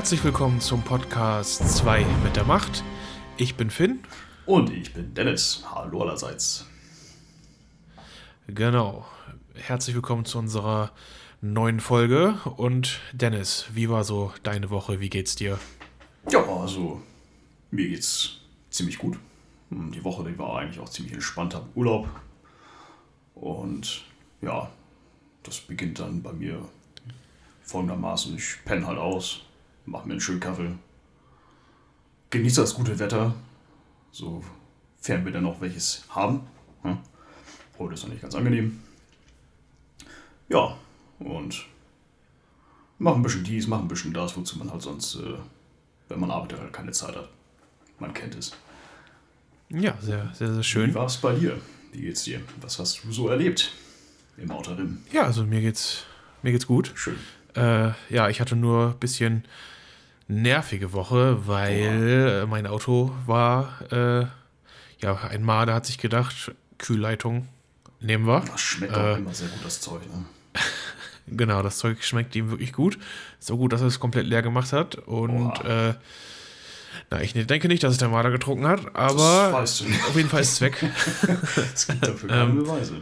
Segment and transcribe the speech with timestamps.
[0.00, 2.82] Herzlich willkommen zum Podcast 2 mit der Macht.
[3.36, 4.00] Ich bin Finn.
[4.46, 5.62] Und ich bin Dennis.
[5.74, 6.64] Hallo allerseits.
[8.46, 9.04] Genau.
[9.54, 10.92] Herzlich willkommen zu unserer
[11.42, 12.40] neuen Folge.
[12.56, 15.00] Und Dennis, wie war so deine Woche?
[15.00, 15.58] Wie geht's dir?
[16.30, 17.02] Ja, also
[17.70, 18.38] mir geht's
[18.70, 19.18] ziemlich gut.
[19.68, 22.08] Hm, Die Woche, die war eigentlich auch ziemlich entspannt, hab Urlaub.
[23.34, 24.06] Und
[24.40, 24.70] ja,
[25.42, 26.66] das beginnt dann bei mir
[27.64, 28.34] folgendermaßen.
[28.34, 29.42] Ich penne halt aus,
[29.86, 30.70] mache mir einen schönen Kaffee,
[32.30, 33.34] genieße das gute Wetter,
[34.12, 36.40] sofern wir dann noch welches haben.
[36.82, 36.98] Hm?
[37.78, 38.80] Heute ist noch nicht ganz angenehm.
[40.48, 40.76] Ja,
[41.18, 41.64] und
[42.98, 45.34] mach ein bisschen dies, mach ein bisschen das, wozu man halt sonst, äh,
[46.08, 47.28] wenn man arbeitet, halt keine Zeit hat.
[47.98, 48.52] Man kennt es.
[49.68, 50.94] Ja, sehr, sehr, sehr Wie schön.
[50.94, 51.60] war es bei dir?
[51.92, 52.40] Wie geht's dir?
[52.60, 53.72] Was hast du so erlebt
[54.36, 54.76] im Outer
[55.12, 56.04] Ja, also mir geht's,
[56.42, 56.92] mir geht's gut.
[56.94, 57.16] Schön.
[57.60, 59.44] Äh, ja, ich hatte nur ein bisschen
[60.28, 64.26] nervige Woche, weil äh, mein Auto war, äh,
[65.02, 67.48] ja, ein Marder hat sich gedacht, Kühlleitung
[68.00, 68.40] nehmen wir.
[68.40, 70.02] Das schmeckt Äh, auch immer sehr gut, das Zeug.
[70.06, 70.24] Ne?
[71.32, 72.98] Genau, das Zeug schmeckt ihm wirklich gut.
[73.38, 74.96] So gut, dass er es komplett leer gemacht hat.
[74.96, 75.94] Und äh,
[77.08, 80.28] na, ich denke nicht, dass es der Marder getrunken hat, aber weißt du auf jeden
[80.28, 80.82] Fall ist es weg.
[81.74, 82.94] Es gibt dafür keine Ähm, Beweise.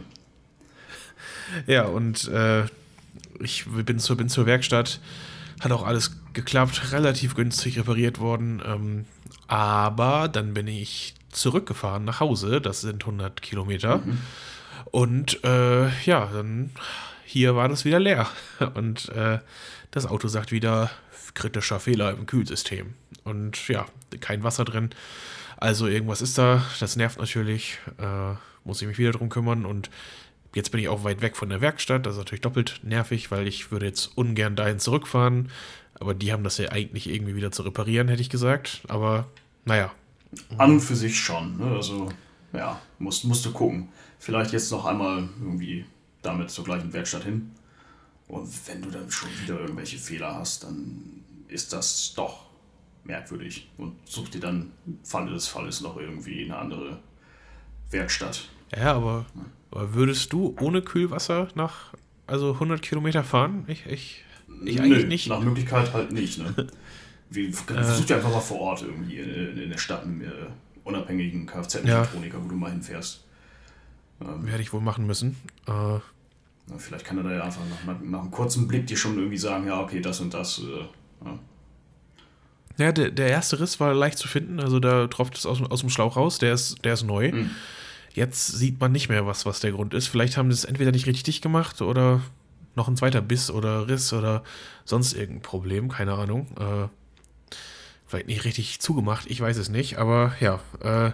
[1.65, 2.65] ja, und äh,
[3.41, 4.99] ich bin zur, bin zur Werkstatt.
[5.59, 8.61] Hat auch alles geklappt, relativ günstig repariert worden.
[8.65, 9.05] Ähm,
[9.47, 12.61] aber dann bin ich zurückgefahren nach Hause.
[12.61, 14.01] Das sind 100 Kilometer.
[14.91, 16.71] Und äh, ja, dann
[17.25, 18.27] hier war das wieder leer.
[18.73, 19.39] Und äh,
[19.91, 20.89] das Auto sagt wieder
[21.33, 22.93] kritischer Fehler im Kühlsystem.
[23.23, 23.85] Und ja,
[24.19, 24.89] kein Wasser drin.
[25.57, 26.63] Also irgendwas ist da.
[26.79, 27.77] Das nervt natürlich.
[27.97, 29.65] Äh, muss ich mich wieder drum kümmern.
[29.65, 29.89] Und
[30.55, 32.05] jetzt bin ich auch weit weg von der Werkstatt.
[32.05, 35.49] Das ist natürlich doppelt nervig, weil ich würde jetzt ungern dahin zurückfahren.
[35.99, 38.81] Aber die haben das ja eigentlich irgendwie wieder zu reparieren, hätte ich gesagt.
[38.87, 39.27] Aber
[39.65, 39.91] naja,
[40.57, 41.57] An und für sich schon.
[41.57, 41.75] Ne?
[41.75, 42.09] Also,
[42.53, 43.89] ja, musst, musst du gucken.
[44.19, 45.85] Vielleicht jetzt noch einmal irgendwie
[46.21, 47.51] damit zur gleichen Werkstatt hin.
[48.27, 52.45] Und wenn du dann schon wieder irgendwelche Fehler hast, dann ist das doch
[53.03, 53.69] merkwürdig.
[53.77, 54.71] Und such dir dann,
[55.03, 56.99] Falle des Falles, noch irgendwie eine andere
[57.89, 58.47] Werkstatt.
[58.75, 59.25] Ja, aber,
[59.71, 61.93] aber würdest du ohne Kühlwasser nach
[62.27, 63.65] also 100 Kilometer fahren?
[63.67, 64.23] Ich, ich,
[64.63, 65.27] ich eigentlich Nö, nicht.
[65.29, 66.37] Nach Möglichkeit halt nicht.
[66.39, 66.67] Ne?
[67.31, 70.31] Wie, versuch dir einfach mal vor Ort irgendwie in, in der Stadt einen äh,
[70.83, 73.23] unabhängigen Kfz-Mechatroniker, wo du mal hinfährst.
[74.19, 75.37] Werde ich wohl machen müssen.
[75.67, 76.01] Äh, Na,
[76.77, 79.37] vielleicht kann er da ja einfach nach, nach, nach einem kurzen Blick dir schon irgendwie
[79.37, 80.59] sagen, ja, okay, das und das.
[80.59, 81.39] Äh, ja.
[82.77, 84.59] ja, der, der erste Riss war leicht zu finden.
[84.59, 86.37] Also da tropft es aus, dem- aus dem Schlauch raus.
[86.39, 87.31] Der ist, der ist neu.
[87.31, 87.51] Mhm.
[88.19, 90.07] Jetzt sieht man nicht mehr, was, was der Grund ist.
[90.07, 92.19] Vielleicht haben sie es entweder nicht richtig dicht gemacht oder
[92.75, 94.43] noch ein zweiter Biss oder Riss oder
[94.83, 95.87] sonst irgendein Problem.
[95.87, 96.47] Keine Ahnung.
[96.59, 97.55] Äh,
[98.05, 99.25] vielleicht nicht richtig zugemacht.
[99.27, 99.99] Ich weiß es nicht.
[99.99, 101.13] Aber ja, äh,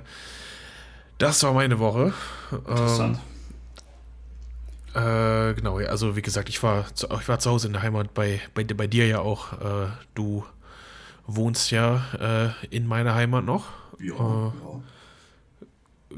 [1.20, 2.12] das war meine Woche.
[2.52, 3.20] Interessant.
[4.96, 7.84] Äh, genau, ja, also wie gesagt, ich war, zu, ich war zu Hause in der
[7.84, 9.54] Heimat, bei, bei, bei dir ja auch.
[9.54, 10.44] Äh, du
[11.28, 13.68] wohnst ja äh, in meiner Heimat noch.
[14.00, 14.82] ja, äh, ja.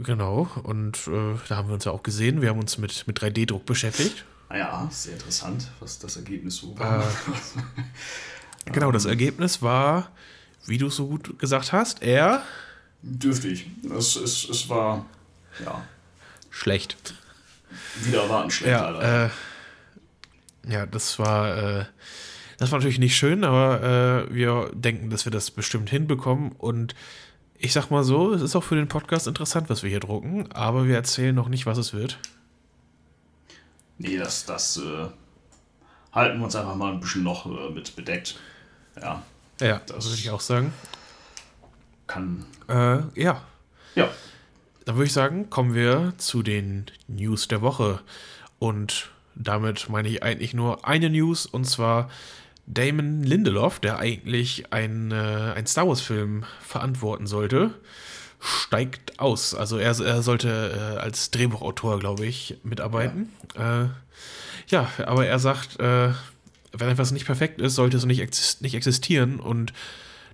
[0.03, 2.41] Genau, und äh, da haben wir uns ja auch gesehen.
[2.41, 4.25] Wir haben uns mit, mit 3D-Druck beschäftigt.
[4.49, 7.03] Naja, sehr interessant, was das Ergebnis so war.
[8.73, 10.11] Genau, das Ergebnis war,
[10.65, 12.43] wie du so gut gesagt hast, eher
[13.01, 13.67] Dürftig.
[13.97, 15.05] Es, es, es war,
[15.63, 15.83] ja,
[16.49, 17.15] schlecht.
[18.01, 18.71] wieder erwarten schlecht.
[18.71, 19.29] Ja, äh,
[20.67, 21.85] ja, das war, äh,
[22.57, 26.51] das war natürlich nicht schön, aber äh, wir denken, dass wir das bestimmt hinbekommen.
[26.53, 26.95] Und
[27.59, 30.51] ich sag mal so, es ist auch für den Podcast interessant, was wir hier drucken,
[30.51, 32.19] aber wir erzählen noch nicht, was es wird.
[33.97, 35.07] Nee, das, das äh,
[36.11, 38.37] halten wir uns einfach mal ein bisschen noch äh, mit bedeckt.
[39.01, 39.23] Ja,
[39.59, 40.71] Ja, Das- würde ich auch sagen.
[42.05, 42.45] kann.
[42.67, 43.41] Äh, ja,
[43.95, 44.09] Ja,
[44.85, 47.99] Dann würde ich sagen, kommen wir zu den News der Woche.
[48.59, 52.09] Und damit meine ich eigentlich nur eine News, und zwar
[52.67, 57.73] Damon Lindelof, der eigentlich ein, äh, ein Star Wars-Film verantworten sollte,
[58.39, 59.55] steigt aus.
[59.55, 63.31] Also er, er sollte äh, als Drehbuchautor, glaube ich, mitarbeiten.
[63.55, 63.85] Äh,
[64.67, 66.09] ja, aber er sagt, äh,
[66.73, 69.39] wenn etwas nicht perfekt ist, sollte es nicht, exist nicht existieren.
[69.39, 69.71] Und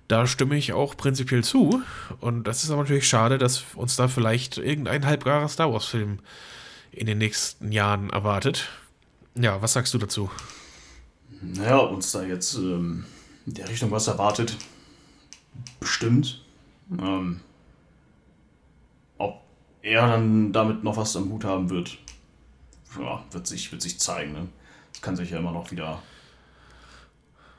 [0.08, 1.82] da stimme ich auch prinzipiell zu.
[2.20, 6.18] Und das ist aber natürlich schade, dass uns da vielleicht irgendein halbgarer Star Wars-Film
[6.90, 8.68] in den nächsten Jahren erwartet.
[9.36, 10.30] Ja, was sagst du dazu?
[11.52, 13.04] Naja, ob uns da jetzt ähm,
[13.46, 14.56] in der Richtung was erwartet,
[15.80, 16.42] bestimmt.
[16.98, 17.40] Ähm,
[19.18, 19.42] ob
[19.82, 21.98] er dann damit noch was am Hut haben wird,
[22.98, 24.32] ja, wird sich, wird sich zeigen.
[24.32, 24.48] Ne?
[24.92, 26.02] Das kann sich ja immer noch wieder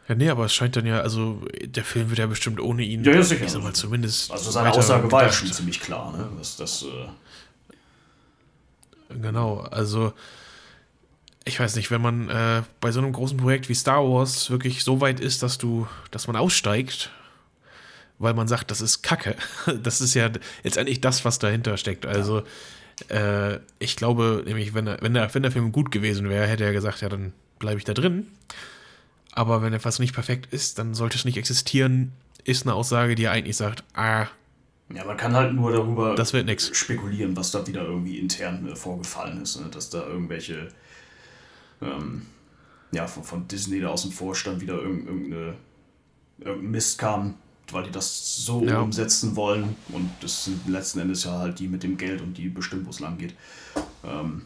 [0.07, 3.03] Ja, nee, aber es scheint dann ja, also der Film wird ja bestimmt ohne ihn,
[3.03, 3.45] Ja, ja, sicher.
[3.45, 4.31] ich sag mal, zumindest.
[4.31, 6.29] Also seine Aussage war ja schon ziemlich klar, ne?
[6.37, 7.07] Das, das, äh,
[9.21, 10.13] Genau, also
[11.45, 14.83] ich weiß nicht, wenn man äh, bei so einem großen Projekt wie Star Wars wirklich
[14.83, 17.11] so weit ist, dass du, dass man aussteigt,
[18.17, 19.35] weil man sagt, das ist Kacke.
[19.83, 20.29] Das ist ja
[20.63, 22.05] letztendlich das, was dahinter steckt.
[22.05, 22.43] Also
[23.09, 26.63] äh, ich glaube nämlich, wenn, er, wenn, der, wenn der Film gut gewesen wäre, hätte
[26.63, 28.27] er gesagt, ja, dann bleibe ich da drin.
[29.31, 32.13] Aber wenn etwas nicht perfekt ist, dann sollte es nicht existieren,
[32.43, 34.27] ist eine Aussage, die eigentlich sagt, ah,
[34.93, 36.15] ja, man kann halt nur darüber
[36.57, 39.59] spekulieren, was da wieder irgendwie intern äh, vorgefallen ist.
[39.59, 39.67] Ne?
[39.71, 40.69] Dass da irgendwelche,
[41.81, 42.25] ähm,
[42.91, 45.55] ja, von, von Disney da aus dem Vorstand wieder irgend, irgendeine,
[46.39, 47.35] irgendein Mist kam,
[47.71, 48.79] weil die das so Ja.
[48.81, 49.75] umsetzen wollen.
[49.89, 52.89] Und das sind letzten Endes ja halt die mit dem Geld und die bestimmt, wo
[52.91, 53.33] es lang geht.
[54.03, 54.43] Ähm,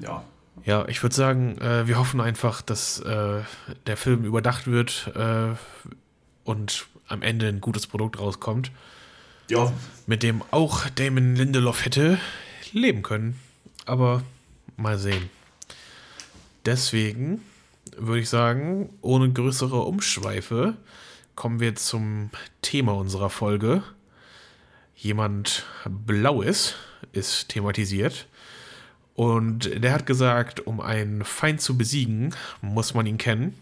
[0.00, 0.24] ja,
[0.64, 3.40] Ja, ich würde sagen, äh, wir hoffen einfach, dass äh,
[3.86, 5.54] der Film überdacht wird äh,
[6.44, 8.70] und am Ende ein gutes Produkt rauskommt,
[9.48, 9.72] ja,
[10.06, 12.18] mit dem auch Damon Lindelof hätte
[12.72, 13.38] leben können.
[13.86, 14.22] Aber
[14.76, 15.30] mal sehen.
[16.64, 17.42] Deswegen
[17.96, 20.76] würde ich sagen, ohne größere Umschweife
[21.34, 22.30] kommen wir zum
[22.60, 23.82] Thema unserer Folge.
[24.94, 26.74] Jemand Blaues
[27.12, 28.26] ist thematisiert.
[29.14, 33.58] Und der hat gesagt, um einen Feind zu besiegen, muss man ihn kennen.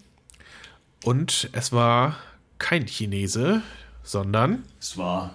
[1.05, 2.17] Und es war
[2.59, 3.63] kein Chinese,
[4.03, 5.35] sondern es war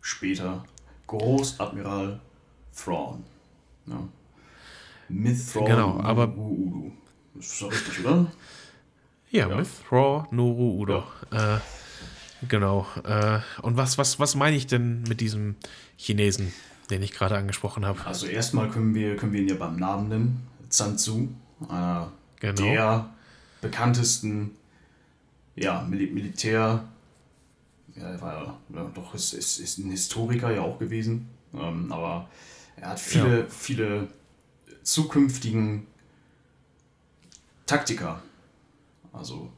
[0.00, 0.64] später
[1.06, 2.20] Großadmiral
[2.74, 3.24] Thrawn.
[3.86, 4.08] Ja.
[5.08, 6.92] Mit Thrawn Genau, aber- Udu.
[7.34, 8.26] Das ist doch richtig, oder?
[9.30, 9.56] Ja, Ja.
[9.56, 11.04] mit Thraw Noru Udo.
[11.30, 11.58] Äh,
[12.48, 12.86] genau.
[13.04, 15.56] Äh, und was, was, was meine ich denn mit diesem
[15.96, 16.52] Chinesen,
[16.90, 18.04] den ich gerade angesprochen habe?
[18.06, 20.46] Also erstmal können wir, können wir ihn ja beim Namen nennen.
[20.68, 21.28] Zhan Tzu,
[21.68, 22.62] einer Genau.
[22.62, 23.10] der
[23.60, 24.52] bekanntesten
[25.54, 26.84] ja, Mil Militär,
[27.94, 31.90] ja, er war ja, ja doch ist, ist, ist ein Historiker ja auch gewesen, ähm,
[31.90, 32.28] aber
[32.76, 34.08] er hat viele, viele
[34.86, 35.86] zukünftigen
[37.66, 38.22] Taktiker,
[39.12, 39.50] also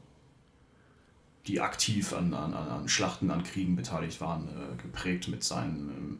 [1.45, 6.19] die aktiv an, an, an Schlachten, an Kriegen beteiligt waren, äh, geprägt mit seinen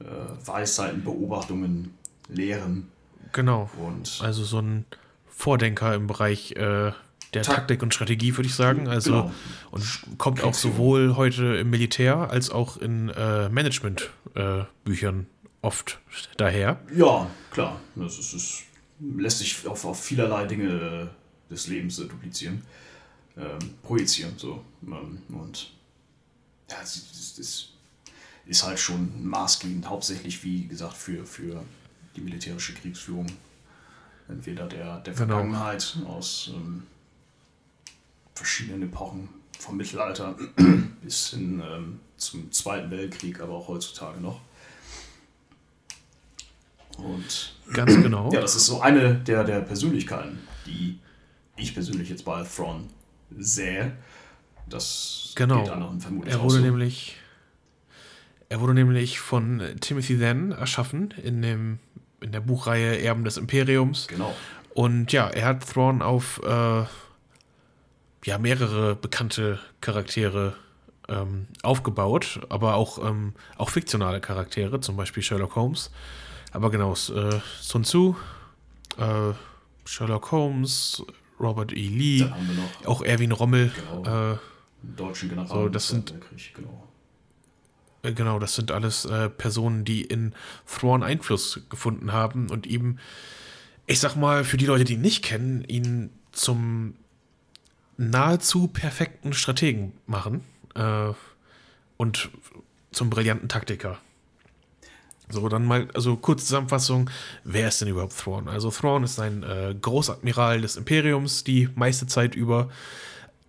[0.00, 1.94] ähm, äh, Weisheiten, Beobachtungen,
[2.28, 2.88] Lehren
[3.32, 3.70] Genau.
[3.78, 4.84] und Also so ein
[5.28, 6.92] Vordenker im Bereich äh,
[7.32, 8.86] der Tak- Taktik und Strategie, würde ich sagen.
[8.88, 9.32] Also Genau.
[9.72, 15.26] und kommt auch sowohl heute im Militär als auch in äh, Management-Büchern
[15.64, 15.98] oft
[16.36, 16.80] daher.
[16.94, 17.80] Ja, klar.
[17.96, 18.62] Das ist, ist,
[19.00, 21.10] lässt sich auf, auf vielerlei Dinge
[21.48, 22.62] äh, des Lebens äh, duplizieren,
[23.36, 24.34] ähm, projizieren.
[24.36, 24.64] So.
[24.82, 25.70] Ähm, und
[26.70, 27.68] ja, es ist, es
[28.46, 31.64] ist halt schon maßgebend, hauptsächlich, wie gesagt, für, für
[32.16, 33.26] die militärische Kriegsführung.
[34.28, 35.34] Entweder der, der Genau.
[35.36, 36.84] Vergangenheit aus ähm,
[38.34, 39.28] verschiedenen Epochen,
[39.58, 40.36] vom Mittelalter
[41.02, 44.40] bis hin ähm, zum Zweiten Weltkrieg, aber auch heutzutage noch.
[46.96, 48.30] Und Ganz genau.
[48.32, 50.98] ja, das ist so eine der, der Persönlichkeiten, die
[51.56, 52.88] ich persönlich jetzt bei Thrawn
[53.36, 53.92] sehe.
[54.68, 55.62] Das Genau.
[55.62, 56.60] geht anderen vermutlich Er auch wurde so.
[56.60, 57.16] nämlich
[58.48, 61.78] er wurde nämlich von Timothy Then erschaffen in dem
[62.20, 64.34] in der Buchreihe Erben des Imperiums Genau.
[64.74, 66.84] und ja, er hat Thrawn auf äh,
[68.24, 70.54] ja mehrere bekannte Charaktere
[71.08, 75.90] ähm, aufgebaut, aber auch ähm, auch fiktionale Charaktere, zum Beispiel Sherlock Holmes.
[76.54, 78.16] Aber genau, äh, Sun Tzu,
[78.96, 79.32] äh,
[79.84, 81.02] Sherlock Holmes,
[81.38, 81.88] Robert E.
[81.88, 82.26] Lee,
[82.86, 83.70] auch Erwin Rommel.
[83.74, 84.32] Genau.
[84.34, 84.38] Äh,
[84.82, 85.48] deutschen General.
[85.48, 86.14] so, das sind-
[86.54, 86.88] Genau.
[88.02, 90.34] Äh, Genau, das sind alles äh, Personen, die in
[90.66, 92.98] Thrawn Einfluss gefunden haben und ihm,
[93.86, 96.94] ich sag mal, für die Leute, die ihn nicht kennen, ihn zum
[97.96, 100.42] nahezu perfekten Strategen machen
[100.74, 101.12] äh,
[101.96, 102.28] und
[102.92, 103.98] zum brillanten Taktiker.
[105.30, 107.10] So, dann mal, also kurze Zusammenfassung,
[107.44, 108.48] wer ist denn überhaupt Thrawn?
[108.48, 112.68] Also Thrawn ist ein äh, Großadmiral des Imperiums die meiste Zeit über.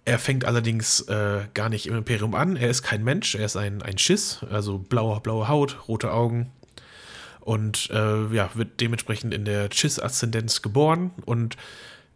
[0.06, 2.56] Er fängt allerdings äh, gar nicht im Imperium an.
[2.56, 6.52] Er ist kein Mensch, er ist ein, ein Schiss, also blaue, blaue Haut, rote Augen.
[7.42, 11.58] Und äh, ja, wird dementsprechend in der Chiss-Aszendenz geboren und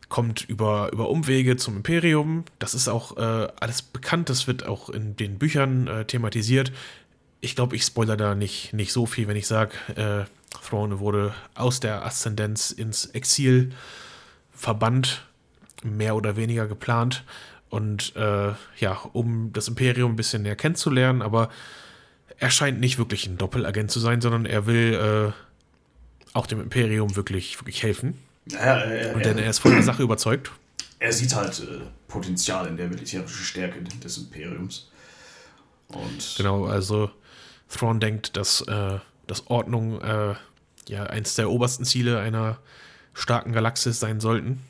[0.07, 2.45] kommt über, über Umwege zum Imperium.
[2.57, 6.71] Das ist auch äh, alles bekannt, das wird auch in den Büchern äh, thematisiert.
[7.41, 10.25] Ich glaube, ich spoiler da nicht, nicht so viel, wenn ich sage, äh,
[10.65, 13.71] Thrawn wurde aus der Aszendenz ins Exil
[14.51, 15.25] verbannt,
[15.83, 17.23] mehr oder weniger geplant.
[17.69, 21.49] Und äh, ja, um das Imperium ein bisschen näher kennenzulernen, aber
[22.39, 27.15] er scheint nicht wirklich ein Doppelagent zu sein, sondern er will äh, auch dem Imperium
[27.15, 28.17] wirklich, wirklich helfen.
[28.47, 30.51] Ja, er, Und denn er ist von der Sache überzeugt.
[30.99, 34.89] er sieht halt äh, Potenzial in der militärischen Stärke des Imperiums.
[35.89, 37.11] Und genau, also
[37.69, 40.35] Thrawn denkt, dass, äh, dass Ordnung äh,
[40.87, 42.57] ja eins der obersten Ziele einer
[43.13, 44.61] starken Galaxis sein sollten,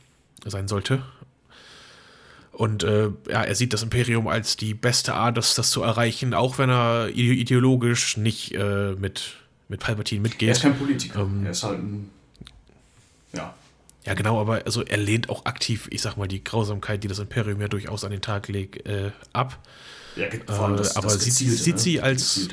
[0.46, 1.02] sein sollte.
[2.52, 6.34] Und äh, ja, er sieht das Imperium als die beste Art, das, das zu erreichen,
[6.34, 9.38] auch wenn er ideologisch nicht äh, mit,
[9.70, 10.50] mit Palpatine mitgeht.
[10.50, 11.22] Er ist kein Politiker.
[11.22, 12.10] Ähm, er ist halt ein.
[13.32, 13.54] Ja.
[14.06, 17.20] Ja, genau, aber also er lehnt auch aktiv, ich sag mal, die Grausamkeit, die das
[17.20, 19.60] Imperium ja durchaus an den Tag legt, äh, ab.
[20.16, 21.80] Ja, vor allem das, äh, aber das gezielte, sieht, ne?
[21.80, 22.50] sie als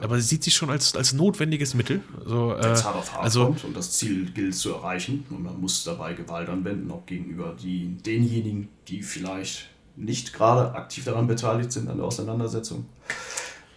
[0.00, 2.00] aber sie sieht sie schon als, als notwendiges Mittel.
[2.24, 5.60] So, äh, hart auf hart also, kommt und das Ziel gilt zu erreichen und man
[5.60, 11.72] muss dabei Gewalt anwenden, auch gegenüber die, denjenigen, die vielleicht nicht gerade aktiv daran beteiligt
[11.72, 12.86] sind an der Auseinandersetzung.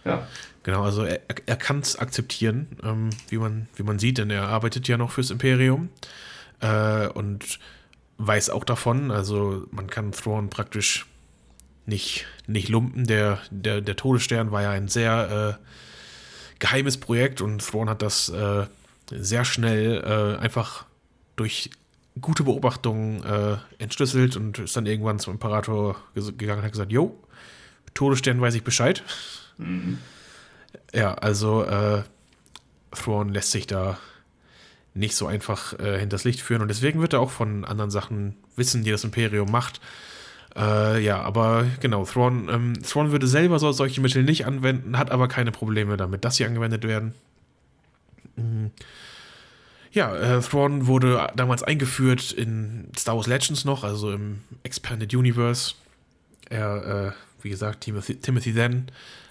[0.04, 0.26] Ja.
[0.62, 4.48] Genau, also er, er kann es akzeptieren, ähm, wie, man, wie man sieht, denn er
[4.48, 5.90] arbeitet ja noch fürs Imperium
[6.60, 7.58] äh, und
[8.18, 11.06] weiß auch davon, also man kann Thrawn praktisch
[11.86, 13.06] nicht, nicht lumpen.
[13.06, 15.64] Der, der, der Todesstern war ja ein sehr äh,
[16.58, 18.66] geheimes Projekt und Thrawn hat das äh,
[19.10, 20.86] sehr schnell äh, einfach
[21.36, 21.70] durch
[22.20, 27.18] gute Beobachtungen äh, entschlüsselt und ist dann irgendwann zum Imperator gegangen und hat gesagt, Jo,
[27.92, 29.02] Todesstern weiß ich Bescheid.
[29.58, 29.98] Mhm.
[30.92, 32.02] Ja, also äh,
[32.92, 33.98] Thrawn lässt sich da
[34.94, 38.36] nicht so einfach äh, hinters Licht führen und deswegen wird er auch von anderen Sachen
[38.56, 39.80] wissen, die das Imperium macht.
[40.56, 45.10] Äh, ja, aber genau, Thrawn, ähm, Thrawn würde selber so, solche Mittel nicht anwenden, hat
[45.10, 47.12] aber keine Probleme damit, dass sie angewendet werden.
[48.36, 48.70] Mhm.
[49.90, 55.74] Ja, äh, Thrawn wurde damals eingeführt in Star Wars Legends noch, also im Expanded Universe.
[56.50, 58.86] Er, äh, wie gesagt, Timothy, Timothy Then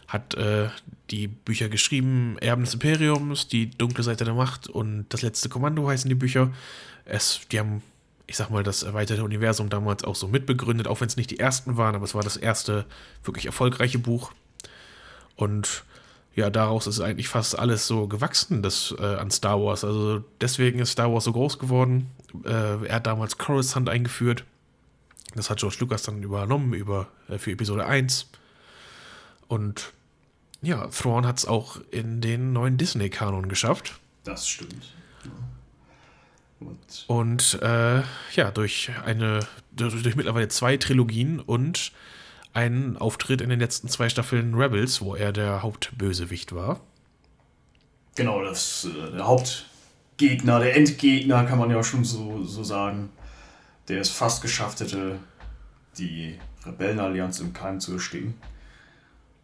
[0.08, 0.70] hat äh,
[1.10, 5.88] die Bücher geschrieben, Erben des Imperiums, die dunkle Seite der Macht und das letzte Kommando
[5.88, 6.52] heißen die Bücher.
[7.06, 7.82] Es, die haben
[8.26, 11.40] ich sag mal, das erweiterte Universum damals auch so mitbegründet, auch wenn es nicht die
[11.40, 12.86] ersten waren, aber es war das erste
[13.24, 14.32] wirklich erfolgreiche Buch.
[15.36, 15.84] Und
[16.36, 19.84] ja, daraus ist eigentlich fast alles so gewachsen, das äh, an Star Wars.
[19.84, 22.10] Also deswegen ist Star Wars so groß geworden.
[22.44, 24.46] Äh, er hat damals Coruscant eingeführt.
[25.36, 28.30] Das hat George Lucas dann übernommen über, äh, für Episode 1.
[29.54, 29.94] Und
[30.64, 34.00] ja, Thrawn hat es auch in den neuen Disney-Kanon geschafft.
[34.24, 34.96] Das stimmt.
[36.60, 38.02] Und, und äh,
[38.34, 39.42] ja, durch eine,
[39.72, 41.92] durch, durch, mittlerweile zwei Trilogien und
[42.54, 46.80] einen Auftritt in den letzten zwei Staffeln Rebels, wo er der Hauptbösewicht war.
[48.16, 53.10] Genau, das äh, der Hauptgegner, der Endgegner, kann man ja schon so, so sagen,
[53.88, 55.20] der es fast geschafft hätte,
[56.00, 58.34] die Rebellenallianz im Keim zu ersticken.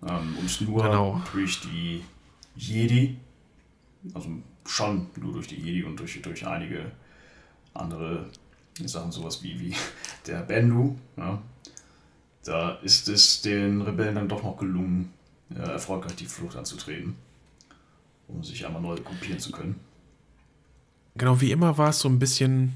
[0.07, 1.21] Ähm, und nur genau.
[1.33, 2.03] durch die
[2.55, 3.17] Jedi,
[4.13, 4.29] also
[4.65, 6.91] schon nur durch die Jedi und durch, durch einige
[7.73, 8.29] andere
[8.85, 9.75] Sachen, sowas wie, wie
[10.27, 11.41] der Bendu, ja,
[12.43, 15.13] da ist es den Rebellen dann doch noch gelungen,
[15.53, 17.15] äh, erfolgreich die Flucht anzutreten,
[18.27, 19.79] um sich einmal neu gruppieren zu können.
[21.15, 22.75] Genau, wie immer war es so ein bisschen,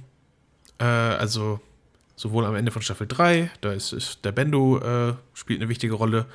[0.80, 1.62] äh, also
[2.16, 5.94] sowohl am Ende von Staffel 3, da ist, ist der Bendu äh, spielt eine wichtige
[5.94, 6.26] Rolle,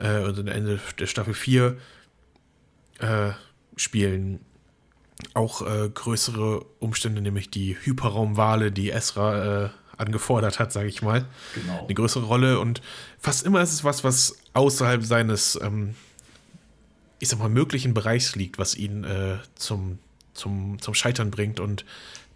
[0.00, 1.76] äh, und am Ende der Staffel 4
[2.98, 3.30] äh,
[3.76, 4.40] spielen
[5.34, 11.26] auch äh, größere Umstände, nämlich die Hyperraumwale, die Esra äh, angefordert hat, sage ich mal.
[11.54, 11.84] Genau.
[11.84, 12.80] Eine größere Rolle und
[13.18, 15.94] fast immer ist es was, was außerhalb seines, ähm,
[17.18, 19.98] ich sag mal, möglichen Bereichs liegt, was ihn äh, zum,
[20.32, 21.84] zum, zum Scheitern bringt und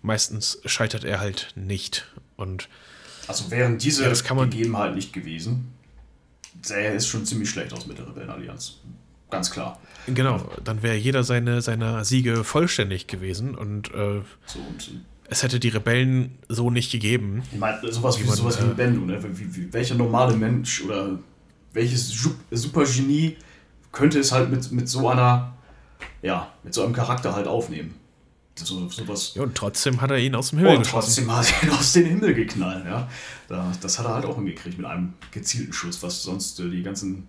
[0.03, 2.07] meistens scheitert er halt nicht.
[2.37, 2.69] Und
[3.27, 5.73] also wären diese ja, das kann man Gegebenheiten nicht gewesen,
[6.63, 8.79] sähe es schon ziemlich schlecht aus mit der Rebellenallianz.
[9.31, 9.81] Ganz klar.
[10.07, 15.59] Genau, dann wäre jeder seine, seiner Siege vollständig gewesen und, äh, so, und es hätte
[15.59, 17.43] die Rebellen so nicht gegeben.
[17.51, 19.19] Ich meine, sowas wie, man, sowas wie äh, Bendu, ne?
[19.23, 21.19] Wie, wie, welcher normale Mensch oder
[21.73, 22.11] welches
[22.51, 23.37] Supergenie
[23.91, 25.55] könnte es halt mit, mit so einer,
[26.23, 27.95] ja, mit so einem Charakter halt aufnehmen?
[28.57, 29.33] So, sowas.
[29.35, 31.93] Ja, und trotzdem hat er ihn aus dem Himmel und trotzdem hat er ihn aus
[31.93, 33.09] dem Himmel geknallt, ja.
[33.49, 37.27] Das hat er halt auch hingekriegt mit einem gezielten Schuss, was sonst äh, die ganzen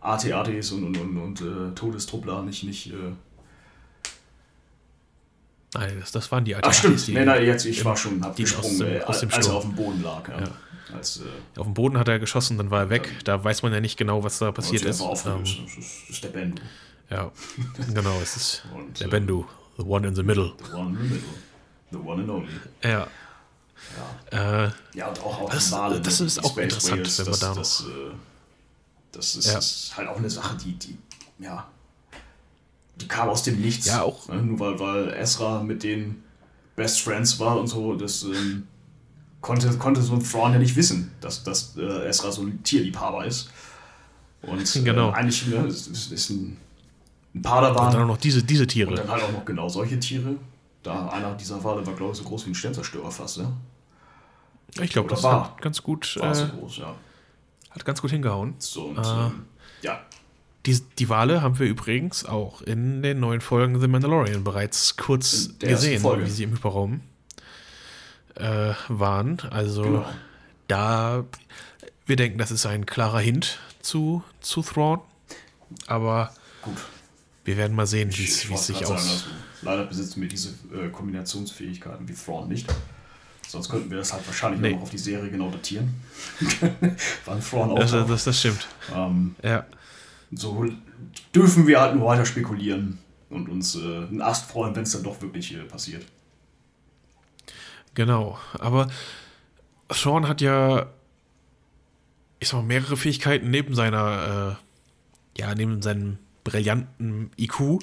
[0.00, 2.64] AT-ATs und, und, und, und äh, Todestruppler nicht.
[2.64, 3.12] nicht äh
[5.74, 6.68] Nein, das, das waren die AT-ATs.
[6.68, 7.08] Ach, stimmt.
[7.08, 9.64] Nee, nein, jetzt, ich war schon, hab gesprungen, aus dem, aus dem als er auf
[9.64, 10.28] dem Boden lag.
[10.28, 10.40] Ja.
[10.40, 10.50] ja.
[10.94, 13.10] Als, äh, auf dem Boden hat er geschossen, dann war er weg.
[13.24, 15.00] Da weiß man ja nicht genau, was da passiert ist.
[15.00, 16.62] Ähm, das ist der Bendu.
[17.10, 17.32] Ja,
[17.92, 19.46] genau, es ist und, der Bendu.
[19.76, 20.52] The one in the middle.
[20.58, 21.28] The one in the middle.
[21.90, 22.48] The one and only.
[22.82, 23.06] Ja.
[24.30, 27.40] Ja, äh, ja und auch, auch das, Male, das ist auch interessant, Wales, wenn man
[27.40, 27.86] da das, noch...
[27.86, 28.14] Das, äh,
[29.12, 29.58] das ist, ja.
[29.58, 30.98] ist, halt auch eine Sache, die, die,
[31.38, 31.68] ja,
[32.96, 33.86] die kam aus dem Nichts.
[33.86, 34.28] Ja, auch.
[34.28, 34.42] Ne?
[34.42, 36.22] Nur weil, weil Ezra mit den
[36.76, 38.66] Best Friends war und so, das ähm,
[39.40, 43.24] konnte, konnte so ein Thrawn ja nicht wissen, dass, dass äh, Ezra so ein Tierliebhaber
[43.24, 43.50] ist.
[44.42, 45.10] Und äh, Genau.
[45.10, 46.56] eigentlich ne, ist, ist, ist ein,
[47.34, 47.86] ein Padawan.
[47.86, 48.94] Und dann auch noch diese, diese Und Tiere.
[48.94, 50.36] dann halt auch noch genau solche Tiere.
[50.82, 53.52] Da einer dieser Wale war, glaube ich, so groß wie ein Sternzerstörer fast, ne?
[54.80, 56.94] Ich glaube, das war- hat ganz gut, War so äh, groß, ja.
[57.70, 58.54] hat ganz gut hingehauen.
[58.58, 59.26] So, und Ah.
[59.32, 59.44] ähm,
[59.82, 60.00] ja,
[60.66, 65.50] Die, die Wale haben wir übrigens auch in den neuen Folgen The Mandalorian bereits kurz
[65.58, 67.02] gesehen, wie sie im Hyperraum
[68.36, 69.40] äh, waren.
[69.50, 70.06] Also genau.
[70.68, 71.24] da,
[72.06, 75.00] wir denken, das ist ein klarer Hint zu, zu Thrawn.
[75.86, 76.76] Aber Gut.
[77.44, 78.90] Wir werden mal sehen, wie es sich aus.
[78.90, 79.24] also,
[79.62, 82.66] leider besitzen wir diese äh, Kombinationsfähigkeiten wie Thrawn nicht.
[83.46, 84.72] Sonst könnten wir das halt wahrscheinlich Nee.
[84.72, 85.94] noch auf die Serie genau datieren.
[87.26, 87.78] Wann Thrawn auch.
[87.78, 88.66] Das, das, das stimmt.
[88.94, 89.66] ähm, Ja.
[90.32, 90.64] so
[91.34, 92.98] dürfen wir halt nur weiter spekulieren
[93.30, 96.04] und uns äh, einen Ast freuen, wenn es dann doch wirklich äh, passiert.
[97.94, 98.88] Genau, aber
[99.92, 100.86] Sean hat ja,
[102.40, 104.56] ich sag mal, mehrere Fähigkeiten neben seiner,
[105.36, 107.80] äh, ja, neben seinem brillanten IQ,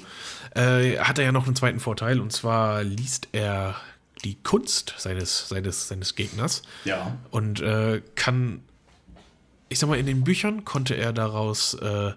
[0.54, 3.76] äh, hat er ja noch einen zweiten Vorteil und zwar liest er
[4.24, 8.62] die Kunst seines, seines, seines Gegners Ja, und äh, kann,
[9.68, 12.12] ich sag mal, in den Büchern konnte er daraus äh,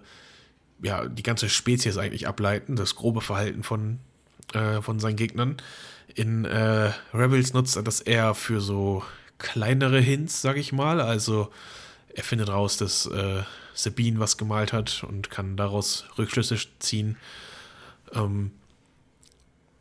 [0.82, 3.98] ja die ganze Spezies eigentlich ableiten, das grobe Verhalten von,
[4.52, 5.56] äh, von seinen Gegnern.
[6.14, 9.02] In äh, Rebels nutzt er das eher für so
[9.38, 11.00] kleinere Hints, sag ich mal.
[11.00, 11.50] Also
[12.14, 13.42] er findet raus, dass äh,
[13.76, 17.16] Sabine was gemalt hat und kann daraus Rückschlüsse ziehen.
[18.12, 18.50] Ähm,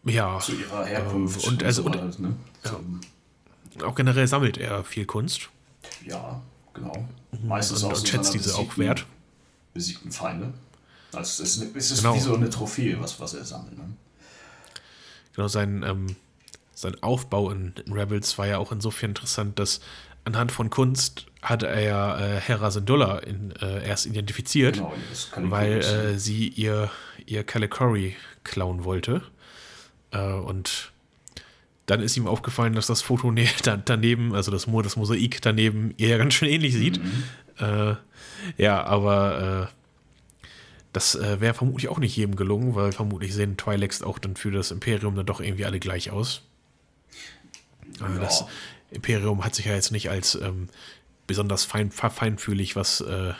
[0.04, 2.36] ja, zu ihrer Herkunft und also- so und- weiter, ne?
[2.64, 3.02] Zum,
[3.84, 5.50] auch generell sammelt er viel Kunst
[6.06, 6.42] ja,
[6.74, 7.08] genau.
[7.44, 9.06] Meistens und, auch und schätzt diese auch wert.
[9.74, 10.54] besiegten Feinde.
[11.14, 12.16] Also es ist, es ist Genau.
[12.16, 13.78] wie so eine Trophäe, was, was er sammelt.
[13.78, 13.86] Ne?
[15.36, 16.16] Genau, sein, ähm,
[16.74, 19.80] sein Aufbau in, in Rebels war ja auch insofern interessant, dass
[20.26, 24.78] anhand von Kunst hatte er ja äh, Hera Syndulla in, äh, erst identifiziert,
[25.34, 26.90] Genau, weil äh, sie ihr,
[27.26, 29.22] ihr Calicori klauen wollte.
[30.12, 30.92] Äh, und
[31.86, 33.32] dann ist ihm aufgefallen, dass das Foto
[33.64, 37.04] da, daneben, also das, Mo das Mosaik daneben, ihr ja ganz schön ähnlich sieht.
[37.04, 37.24] Mhm.
[37.60, 37.96] Äh,
[38.58, 40.48] ja, aber äh,
[40.94, 44.72] das wäre vermutlich auch nicht jedem gelungen, weil vermutlich sehen Twi'leks auch dann für das
[44.72, 46.44] Imperium dann doch irgendwie alle gleich aus.
[48.00, 48.08] Ja.
[48.18, 48.46] Das
[48.92, 50.70] Imperium hat sich ja jetzt nicht als ähm,
[51.28, 53.34] besonders fein, fe- feinfühlig, was äh,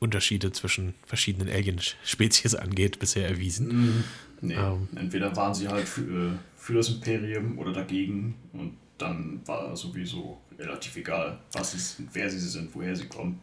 [0.00, 3.68] Unterschiede zwischen verschiedenen Alien-Spezies angeht, bisher erwiesen.
[3.68, 4.04] Mhm.
[4.40, 4.88] Nee, Ähm.
[4.96, 10.40] entweder waren sie halt für, äh, für das Imperium oder dagegen und dann war sowieso
[10.58, 13.40] relativ egal, was sie sind, wer sie sind, woher sie kommen.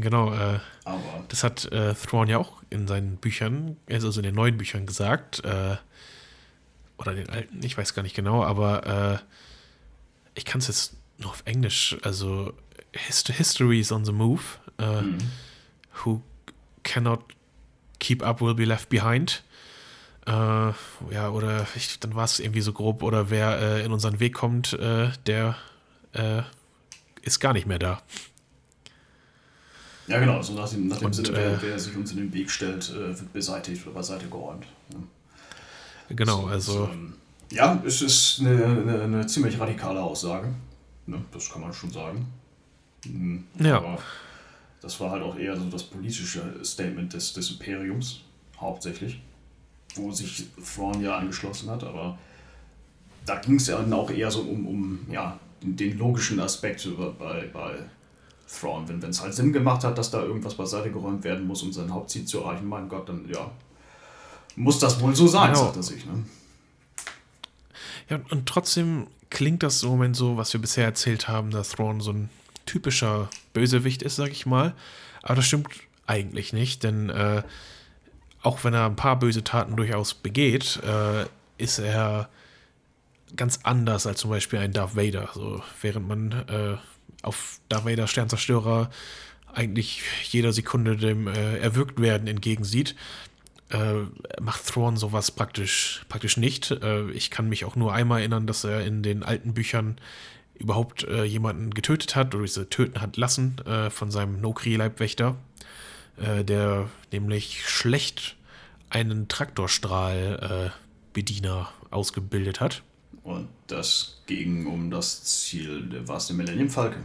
[0.00, 4.34] Genau, äh, Aber das hat äh, Thrawn ja auch in seinen Büchern, also in den
[4.34, 5.76] neuen Büchern gesagt, äh,
[6.98, 9.24] oder den alten, ich weiß gar nicht genau, aber äh,
[10.34, 12.52] ich kann es jetzt nur auf Englisch, also
[12.92, 14.42] Hist History is on the move,
[14.78, 15.18] äh, mhm.
[16.04, 16.22] who
[16.82, 17.20] cannot
[17.98, 19.42] keep up will be left behind.
[20.26, 24.20] Äh, ja, oder ich, dann war es irgendwie so grob, oder wer äh, in unseren
[24.20, 24.76] Weg kommt,
[25.26, 25.56] der
[27.22, 28.00] ist gar nicht mehr da.
[30.06, 32.32] ja genau, so nach dem, nach dem Und, Sinne, wer, wer sich uns in den
[32.32, 34.64] Weg stellt, wird beseitigt oder beiseite geräumt.
[34.92, 34.98] Ja.
[36.10, 36.72] Genau, So, also.
[36.72, 37.14] so, ähm,
[37.50, 40.54] ja, es ist eine, eine, eine ziemlich radikale Aussage.
[41.06, 42.26] Ne, das kann man schon sagen.
[43.06, 43.76] Mhm, Ja.
[43.78, 43.98] Aber
[44.80, 48.20] das war halt auch eher so das politische Statement des, des Imperiums,
[48.60, 49.20] hauptsächlich,
[49.94, 52.18] wo sich Thrawn ja angeschlossen hat, aber
[53.26, 56.86] da ging es ja dann auch eher so um, um ja, den, logischen Aspekt
[57.18, 57.78] bei, bei
[58.46, 58.86] Thrawn.
[58.86, 61.92] Wenn es halt Sinn gemacht hat, dass da irgendwas beiseite geräumt werden muss, um sein
[61.92, 63.50] Hauptziel zu erreichen, mein Gott, dann ja,
[64.56, 65.64] muss das wohl so sein, Genau.
[65.64, 66.04] sagt er sich.
[66.04, 66.24] Ne?
[68.10, 72.00] Ja, und trotzdem klingt das im Moment so, was wir bisher erzählt haben, dass Thrawn
[72.00, 72.30] so ein
[72.66, 74.74] typischer Bösewicht ist, sag ich mal.
[75.22, 75.68] Aber das stimmt
[76.06, 77.42] eigentlich nicht, denn äh,
[78.42, 81.26] auch wenn er ein paar böse Taten durchaus begeht, äh,
[81.58, 82.28] ist er
[83.36, 85.28] ganz anders als zum Beispiel ein Darth Vader.
[85.34, 86.76] So, während man äh,
[87.22, 88.88] auf Darth Vader Sternzerstörer
[89.52, 92.94] eigentlich jeder Sekunde dem äh, Erwürgtwerden entgegensieht,
[93.74, 94.06] äh,
[94.40, 96.70] macht Thrawn sowas praktisch, praktisch nicht.
[96.70, 99.96] Äh, ich kann mich auch nur einmal erinnern, dass er in den alten Büchern
[100.54, 105.36] überhaupt äh, jemanden getötet hat oder diese töten hat lassen äh, von seinem Nokri-Leibwächter,
[106.16, 108.36] äh, der nämlich schlecht
[108.90, 112.82] einen Traktorstrahl-Bediener ausgebildet hat.
[113.24, 116.98] Und das ging um das Ziel, war es der Millennium Falke?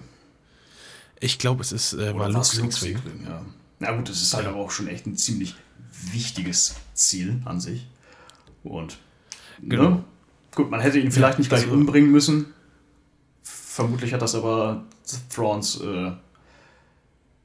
[1.20, 3.00] Ich glaube, es ist, äh, war Luke's X-Wing.
[3.26, 3.44] Ja.
[3.80, 5.56] Na gut, das ist halt aber auch schon echt ein ziemlich
[6.12, 7.88] wichtiges Ziel an sich.
[8.64, 8.98] Und
[9.62, 9.90] Genau.
[9.90, 10.04] ne?
[10.56, 12.54] gut, man hätte ihn vielleicht nicht gleich also- umbringen müssen.
[13.44, 14.84] vermutlich hat das aber
[15.34, 16.12] Thrawns äh,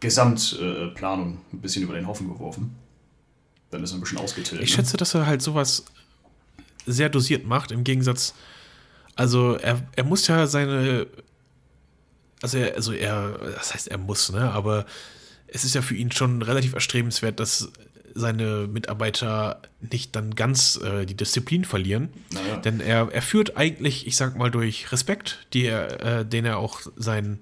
[0.00, 2.74] Gesamtplanung äh, ein bisschen über den Haufen geworfen.
[3.70, 4.62] Dann ist er ein bisschen ausgetilgt.
[4.62, 4.76] Ich ne?
[4.76, 5.84] schätze, dass er halt sowas
[6.86, 8.34] sehr dosiert macht, im Gegensatz.
[9.16, 11.06] Also, er, er muss ja seine.
[12.42, 14.50] Also, er, also er, das heißt, er muss, ne?
[14.50, 14.84] Aber
[15.46, 17.70] es ist ja für ihn schon relativ erstrebenswert, dass
[18.14, 22.10] seine Mitarbeiter nicht dann ganz äh, die Disziplin verlieren.
[22.30, 22.56] Naja.
[22.58, 26.58] Denn er, er führt eigentlich, ich sag mal, durch Respekt, die er, äh, den er
[26.58, 27.40] auch seinen,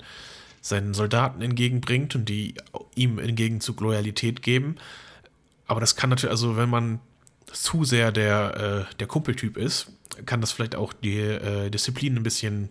[0.60, 2.54] seinen Soldaten entgegenbringt und die
[2.94, 4.76] ihm im Gegenzug Loyalität geben.
[5.66, 7.00] Aber das kann natürlich, also wenn man
[7.52, 9.88] zu sehr der, äh, der Kumpeltyp ist,
[10.26, 12.68] kann das vielleicht auch die äh, Disziplin ein bisschen,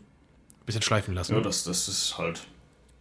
[0.66, 1.36] bisschen schleifen lassen.
[1.36, 2.42] Ja, das, das ist halt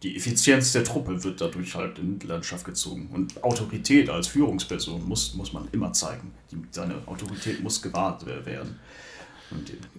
[0.03, 3.09] die Effizienz der Truppe wird dadurch halt in die Landschaft gezogen.
[3.13, 6.31] Und Autorität als Führungsperson muss, muss man immer zeigen.
[6.51, 8.79] Die, seine Autorität muss gewahrt werden.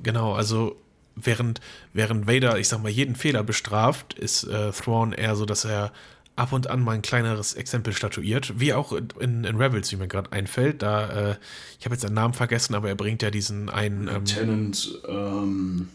[0.03, 0.77] genau, also
[1.15, 1.61] während,
[1.93, 5.93] während Vader, ich sag mal, jeden Fehler bestraft, ist äh, Thrawn eher so, dass er
[6.35, 10.09] ab und an mal ein kleineres Exempel statuiert, wie auch in, in Rebels, wie mir
[10.09, 10.83] gerade einfällt.
[10.83, 11.37] Da, äh,
[11.79, 14.09] ich habe jetzt seinen Namen vergessen, aber er bringt ja diesen einen.
[14.09, 15.89] Ähm, Lieutenant, ähm,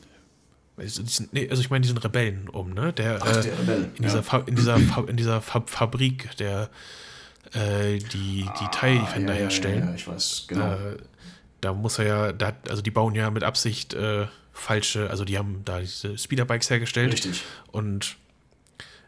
[0.77, 2.93] also, nee, also ich meine diesen Rebellen um, ne?
[2.93, 4.43] Der, Ach, der äh, Rebell, in, dieser ja.
[4.45, 6.69] in dieser, Fa in dieser Fa Fabrik, der
[7.53, 9.83] äh, die, die ah, Teildefender ja, herstellen.
[9.83, 10.73] Ja, ja, ich weiß, genau.
[10.73, 10.97] Äh,
[11.61, 15.37] da muss er ja, da, also die bauen ja mit Absicht äh, falsche, also die
[15.37, 17.13] haben da diese Speederbikes hergestellt.
[17.13, 17.43] Richtig.
[17.71, 18.17] Und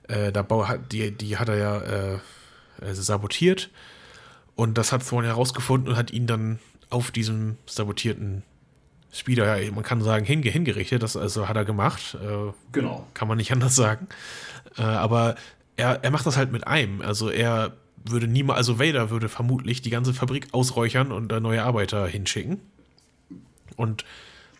[0.07, 3.69] äh, da bau, die, die hat er ja äh, sabotiert.
[4.55, 8.43] Und das hat Thorne herausgefunden und hat ihn dann auf diesem sabotierten
[9.11, 11.01] Speeder, ja, man kann sagen, hinge hingerichtet.
[11.01, 12.15] Das also hat er gemacht.
[12.21, 13.07] Äh, genau.
[13.13, 14.07] Kann man nicht anders sagen.
[14.77, 15.35] Äh, aber
[15.77, 17.01] er, er macht das halt mit einem.
[17.01, 17.73] Also er
[18.05, 22.59] würde niemals, also Vader würde vermutlich die ganze Fabrik ausräuchern und da neue Arbeiter hinschicken.
[23.75, 24.05] Und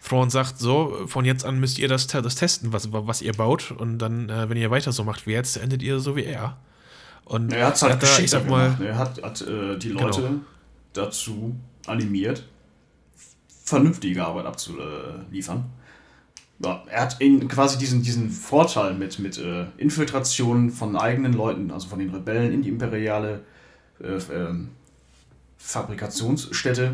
[0.04, 3.72] Thrawn sagt so, von jetzt an müsst ihr das, das testen, was, was ihr baut.
[3.72, 6.58] Und dann, äh, wenn ihr weiter so macht wie jetzt, endet ihr so wie er.
[7.26, 10.22] Und er hat's halt hat da, ich sag mal, Er hat, hat äh, die Leute
[10.22, 10.40] genau.
[10.94, 12.44] dazu animiert,
[13.70, 15.66] vernünftige Arbeit abzuliefern.
[16.62, 21.72] Ja, er hat in, quasi diesen, diesen Vorteil mit, mit äh, Infiltration von eigenen Leuten,
[21.72, 23.42] also von den Rebellen in die imperiale
[24.02, 24.54] äh, äh,
[25.58, 26.92] Fabrikationsstätte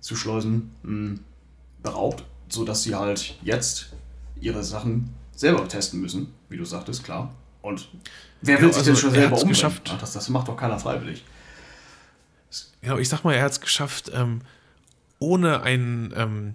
[0.00, 1.20] zu schleusen, mh, hm,
[1.82, 3.92] beraubt, sodass sie halt jetzt
[4.40, 7.34] ihre Sachen selber testen müssen, wie du sagtest, klar.
[7.60, 7.88] Und
[8.40, 9.80] wer will ja, sich also denn schon selber umbringen?
[10.00, 11.24] Das, das macht doch keiner freiwillig.
[12.80, 14.40] Genau, ich sag mal, er hat es geschafft, ähm,
[15.18, 16.54] ohne ein, ähm,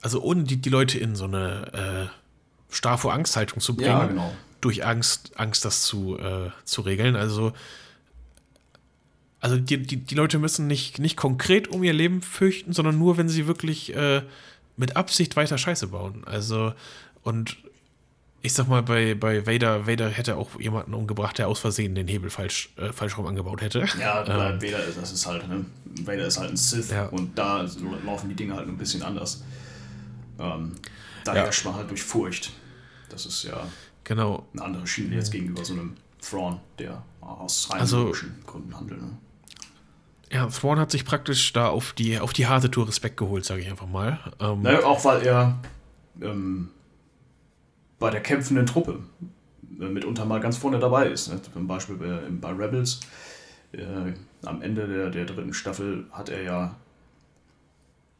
[0.00, 4.06] also ohne die, die Leute in so eine äh, starr vor Angsthaltung zu bringen, ja,
[4.06, 4.32] genau.
[4.60, 7.16] durch Angst, Angst das zu, äh, zu regeln.
[7.16, 7.52] Also,
[9.40, 13.16] also die, die, die Leute müssen nicht, nicht konkret um ihr Leben fürchten, sondern nur,
[13.16, 14.22] wenn sie wirklich äh,
[14.76, 16.22] mit Absicht weiter Scheiße bauen.
[16.26, 16.74] Also,
[17.22, 17.56] und
[18.40, 22.06] ich sag mal, bei, bei Vader, Vader hätte auch jemanden umgebracht, der aus Versehen den
[22.06, 23.84] Hebel falsch, äh, falsch rum angebaut hätte.
[23.98, 24.20] Ja,
[24.50, 25.64] ähm, Vader ist, das ist halt, ne?
[26.02, 27.06] Vader ist halt ein Sith ja.
[27.06, 27.66] und da
[28.04, 29.42] laufen die Dinge halt ein bisschen anders.
[30.38, 30.76] Ähm,
[31.24, 31.42] da ja.
[31.42, 32.52] herrscht man halt durch Furcht.
[33.08, 33.66] Das ist ja
[34.04, 34.46] genau.
[34.52, 38.14] eine andere Schiene jetzt gegenüber so einem Thrawn, der aus rein also,
[38.46, 39.02] Gründen handelt.
[39.02, 39.18] Ne?
[40.30, 43.62] Ja, Thrawn hat sich praktisch da auf die, auf die harte Tour Respekt geholt, sage
[43.62, 44.20] ich einfach mal.
[44.38, 45.58] Ähm, naja, auch weil er
[46.20, 46.70] ähm,
[47.98, 49.00] bei der kämpfenden Truppe
[49.78, 51.28] mitunter mal ganz vorne dabei ist.
[51.28, 51.40] Ne?
[51.40, 53.00] Zum Beispiel bei, bei Rebels.
[53.72, 56.76] Äh, am Ende der, der dritten Staffel hat er ja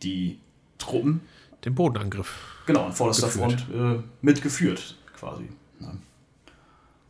[0.02, 0.38] die
[0.78, 1.20] Truppen.
[1.64, 2.36] Den Bodenangriff.
[2.66, 5.44] Genau, an vorderster Front äh, mitgeführt, quasi.
[5.80, 5.98] Ne?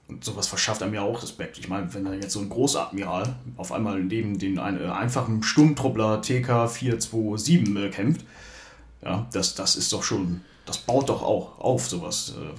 [0.07, 1.59] Und sowas verschafft einem ja auch Respekt.
[1.59, 5.43] Ich meine, wenn da jetzt so ein Großadmiral auf einmal neben den ein, äh, einfachen
[5.43, 8.25] Sturmtruppler TK 427 äh, kämpft,
[9.03, 12.55] ja, das, das ist doch schon das baut doch auch auf, sowas, äh,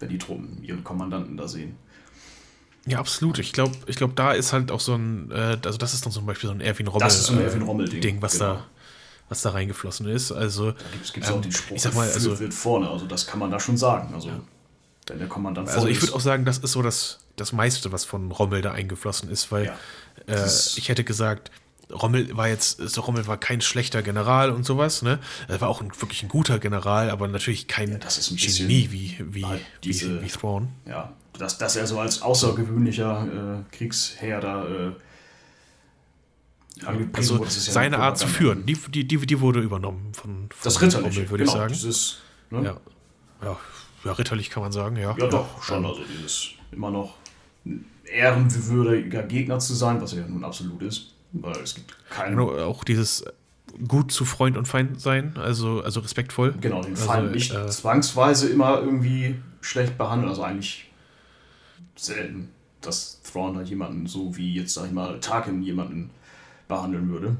[0.00, 1.76] wenn die Truppen ihre Kommandanten da sehen.
[2.86, 3.38] Ja, absolut.
[3.38, 6.12] Ich glaube, ich glaub, da ist halt auch so ein, äh, also das ist dann
[6.12, 8.32] zum Beispiel so ein Erwin Rommel, das ist so ein Erwin Rommel -Ding, Ding, was
[8.32, 8.54] genau.
[8.54, 8.64] da
[9.32, 10.30] was da reingeflossen ist.
[10.30, 10.78] Also, da
[11.14, 13.38] gibt es ähm, auch den Spruch, ich sag mal, also, wird vorne, also das kann
[13.38, 14.12] man da schon sagen.
[14.14, 14.40] Also, ja.
[15.06, 18.04] wenn der Kommandant Also ich würde auch sagen, das ist so das, das meiste, was
[18.04, 19.74] von Rommel da eingeflossen ist, weil ja,
[20.26, 21.50] äh, ich hätte gesagt,
[21.92, 25.18] Rommel war jetzt, Rommel war kein schlechter General und sowas, ne?
[25.48, 28.36] Er war auch ein, wirklich ein guter General, aber natürlich kein ja, das ist ein
[28.36, 29.46] Genie wie, wie,
[29.84, 30.68] diese, wie, wie Thrawn.
[30.86, 34.92] Ja, dass, dass er so als außergewöhnlicher äh, Kriegsherr da äh,
[37.12, 40.64] also wurde, ja seine Art zu führen, die, die, die, die wurde übernommen von, von
[40.64, 41.72] das Ritterliche, Rommel, würde genau, ich sagen.
[41.72, 42.18] Dieses,
[42.50, 42.64] ne?
[42.64, 42.76] ja.
[43.42, 43.58] Ja,
[44.04, 45.16] ja, ritterlich kann man sagen, ja.
[45.18, 45.84] Ja, doch, schon.
[45.84, 47.16] Also dieses immer noch
[48.04, 51.11] ehrenwürdiger Gegner zu sein, was er ja nun absolut ist.
[51.62, 52.36] Es gibt keine.
[52.36, 53.24] Genau, auch dieses
[53.88, 56.54] gut zu Freund und Feind sein, also, also respektvoll.
[56.60, 60.90] Genau, den also, Feind nicht äh, zwangsweise immer irgendwie schlecht behandeln, also eigentlich
[61.96, 66.10] selten, dass Thrawn halt jemanden so wie jetzt, sag ich mal, Tarkin jemanden
[66.68, 67.36] behandeln würde.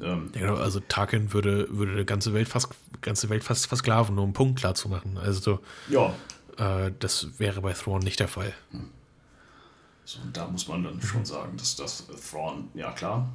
[0.00, 2.68] Ähm, ja, genau, also Tarkin würde, würde die ganze Welt fast,
[3.02, 5.18] ganze Welt fast versklaven, nur um einen Punkt klar zu machen.
[5.18, 6.14] Also ja.
[6.56, 8.52] Äh, das wäre bei Thrawn nicht der Fall.
[8.70, 8.88] Hm.
[10.10, 13.28] So, und da muss man dann schon sagen, dass das Thrawn, ja klar,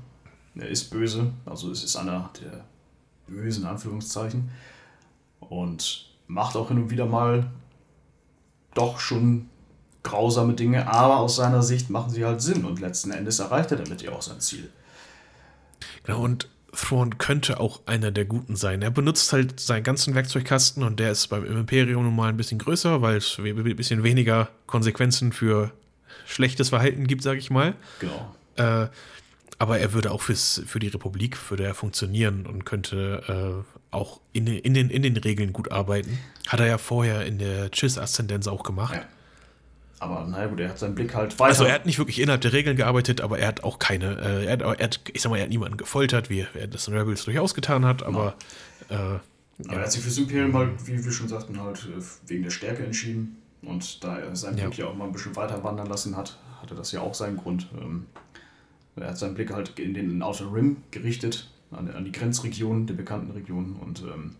[0.55, 2.65] er ist böse, also es ist einer der
[3.27, 4.51] bösen Anführungszeichen.
[5.39, 7.49] Und macht auch hin und wieder mal
[8.73, 9.49] doch schon
[10.03, 12.65] grausame Dinge, aber aus seiner Sicht machen sie halt Sinn.
[12.65, 14.69] Und letzten Endes erreicht er damit ja auch sein Ziel.
[16.03, 18.81] Genau, und Thrawn könnte auch einer der Guten sein.
[18.81, 22.59] Er benutzt halt seinen ganzen Werkzeugkasten und der ist beim Imperium nun mal ein bisschen
[22.59, 25.71] größer, weil es ein bisschen weniger Konsequenzen für
[26.25, 27.75] schlechtes Verhalten gibt, sage ich mal.
[27.99, 28.35] Genau.
[28.57, 28.87] Äh,
[29.57, 34.19] aber er würde auch fürs, für die Republik würde er funktionieren und könnte äh, auch
[34.33, 36.19] in, in, den, in den Regeln gut arbeiten.
[36.47, 38.95] Hat er ja vorher in der Chiss-Aszendenz auch gemacht.
[38.95, 39.05] Ja.
[39.99, 41.49] Aber naja, gut, er hat seinen Blick halt weiter.
[41.49, 44.45] Also er hat nicht wirklich innerhalb der Regeln gearbeitet, aber er hat auch keine, äh,
[44.45, 46.97] er, hat, er, hat, ich sag mal, er hat niemanden gefoltert, wie er das in
[46.97, 48.35] Rebels durchaus getan hat, aber.
[48.89, 49.15] Ja.
[49.15, 49.19] Äh,
[49.67, 52.49] aber er hat sich fürs Imperium halt, wie wir schon sagten, halt äh, wegen der
[52.49, 53.37] Stärke entschieden.
[53.65, 54.85] Und da er seinen Blick ja.
[54.85, 57.67] ja auch mal ein bisschen weiter wandern lassen hat, hatte das ja auch seinen Grund.
[57.79, 58.05] Ähm,
[58.95, 62.93] er hat seinen Blick halt in den Outer Rim gerichtet, an, an die Grenzregionen, der
[62.93, 64.35] bekannten Regionen und ähm,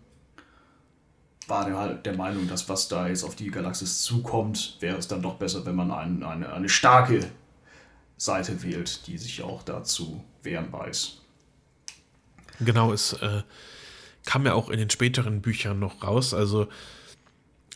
[1.48, 5.08] war der halt der Meinung, dass was da jetzt auf die Galaxis zukommt, wäre es
[5.08, 7.28] dann doch besser, wenn man ein, eine, eine starke
[8.18, 11.22] Seite wählt, die sich auch dazu wehren weiß.
[12.62, 13.44] Genau, es äh,
[14.26, 16.34] kam ja auch in den späteren Büchern noch raus.
[16.34, 16.68] Also,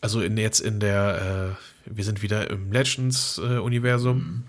[0.01, 4.43] also in, jetzt in der, äh, wir sind wieder im Legends-Universum, äh, mhm.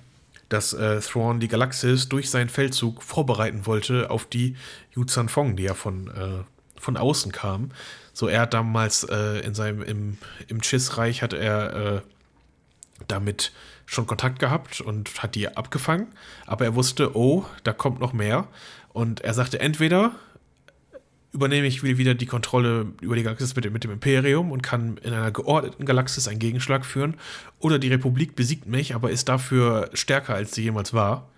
[0.48, 4.56] dass äh, Thrawn die Galaxis durch seinen Feldzug vorbereiten wollte auf die
[4.94, 6.44] Yu Fong, die ja von, äh,
[6.80, 7.70] von außen kam.
[8.12, 12.00] So, er hat damals äh, in seinem, im, im Chiss-Reich hat er äh,
[13.08, 13.52] damit
[13.86, 16.08] schon Kontakt gehabt und hat die abgefangen,
[16.46, 18.46] aber er wusste, oh, da kommt noch mehr.
[18.92, 20.12] Und er sagte, entweder
[21.32, 25.30] übernehme ich wieder die Kontrolle über die Galaxis mit, dem Imperium und kann in einer
[25.30, 27.14] geordneten Galaxis einen Gegenschlag führen,
[27.60, 31.28] oder die Republik besiegt mich, aber ist dafür stärker, als sie jemals war.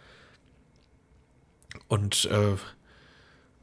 [1.89, 2.57] Und äh,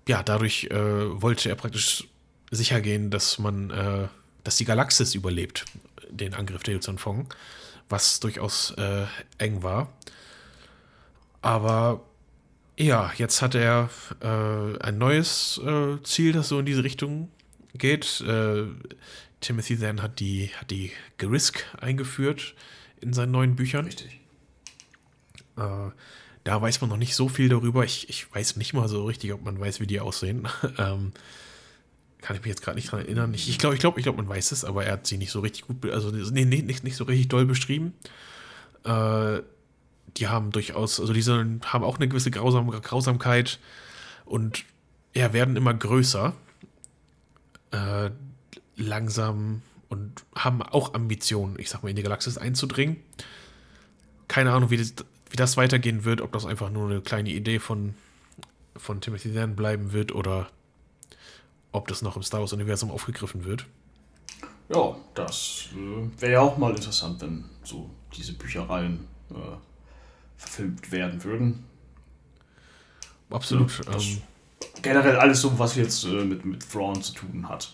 [0.07, 2.07] ja, dadurch äh, wollte er praktisch
[2.51, 4.07] sicher gehen, dass man, äh,
[4.43, 5.65] dass die Galaxis überlebt,
[6.09, 7.27] den Angriff der Yuzhan Fong,
[7.89, 9.05] was durchaus äh,
[9.39, 9.91] eng war.
[11.41, 12.01] Aber
[12.79, 13.89] ja, jetzt hat er
[14.21, 17.29] äh, ein neues äh, Ziel, das so in diese Richtung
[17.73, 18.21] geht.
[18.21, 18.63] Äh,
[19.41, 22.55] Timothy Zahn hat die, hat die Gerisk eingeführt
[23.01, 23.85] in seinen neuen Büchern.
[23.85, 24.19] Richtig.
[25.57, 25.91] Äh,
[26.45, 27.83] da weiß man noch nicht so viel darüber.
[27.83, 30.47] Ich, ich weiß nicht mal so richtig, ob man weiß, wie die aussehen.
[30.77, 31.11] ähm,
[32.21, 33.33] kann ich mich jetzt gerade nicht dran erinnern.
[33.33, 35.41] Ich, glaube, ich glaube, ich glaube, man weiß es, aber er hat sie nicht so
[35.41, 37.93] richtig gut, also nee, nee, nicht, nicht so richtig doll beschrieben.
[38.85, 39.41] Äh,
[40.19, 41.33] die haben durchaus, also diese
[41.65, 43.59] haben auch eine gewisse Grausam Grausamkeit
[44.25, 44.65] und
[45.15, 46.33] ja, werden immer größer.
[47.71, 48.11] Äh,
[48.75, 52.97] langsam und haben auch Ambitionen, ich sag mal, in die Galaxis einzudringen.
[54.27, 54.93] Keine Ahnung, wie das,
[55.29, 57.95] wie das weitergehen wird, ob das einfach nur eine kleine Idee von,
[58.77, 60.49] von Timothy Zahn bleiben wird oder
[61.71, 63.65] ob das noch im Star Wars-Universum aufgegriffen wird.
[64.73, 69.35] Ja, das äh, wäre ja auch mal interessant, wenn so diese Büchereien äh,
[70.39, 71.65] verfilmt werden würden.
[73.29, 73.85] Absolut.
[73.85, 74.21] Ja, ähm,
[74.81, 77.73] generell alles so, was jetzt äh, mit, mit Thrawn zu tun hat.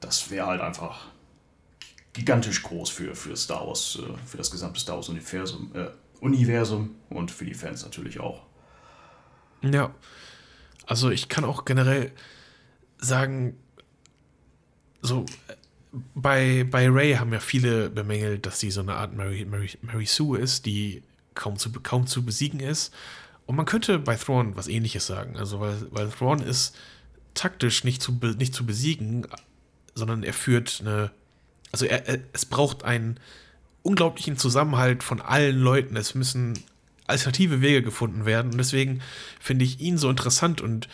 [0.00, 1.08] Das wäre halt einfach
[2.12, 5.88] gigantisch groß für, für Star Wars, äh, für das gesamte Star Wars-Universum äh,
[6.20, 8.46] Universum und für die Fans natürlich auch.
[9.62, 9.92] Ja.
[10.86, 12.12] Also ich kann auch generell
[12.98, 13.58] sagen,
[15.02, 15.26] so
[16.14, 20.06] bei, bei Ray haben ja viele bemängelt, dass sie so eine Art Mary, Mary, Mary
[20.06, 21.02] Sue ist, die
[21.34, 22.92] kaum zu, kaum zu besiegen ist.
[23.46, 25.36] Und man könnte bei Thrawn was ähnliches sagen.
[25.36, 26.76] Also, weil, weil Thrawn ist
[27.34, 29.26] taktisch nicht zu, nicht zu besiegen,
[29.94, 31.10] sondern er führt eine.
[31.72, 33.18] Also, er, er, es braucht einen
[33.82, 35.96] unglaublichen Zusammenhalt von allen Leuten.
[35.96, 36.58] Es müssen
[37.06, 38.52] alternative Wege gefunden werden.
[38.52, 39.00] Und deswegen
[39.40, 40.88] finde ich ihn so interessant und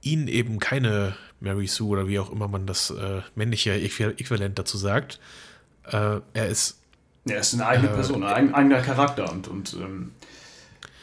[0.00, 4.76] ihn eben keine Mary Sue oder wie auch immer man das äh, männliche Äquivalent dazu
[4.76, 5.20] sagt.
[5.84, 6.78] Äh, er ist.
[7.24, 10.12] Er ist eine eigene äh, Person, ein eigener Charakter und, und ähm,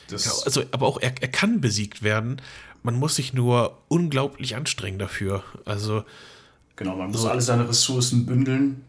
[0.10, 0.26] das.
[0.26, 2.42] Ja, also, aber auch er, er kann besiegt werden.
[2.84, 5.44] Man muss sich nur unglaublich anstrengen dafür.
[5.66, 6.04] Also.
[6.76, 8.84] Genau, man muss so, alle seine Ressourcen bündeln,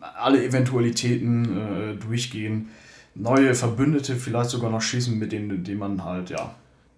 [0.00, 2.68] alle Eventualitäten äh, durchgehen,
[3.14, 6.54] neue Verbündete vielleicht sogar noch schießen, mit denen, denen man halt, ja,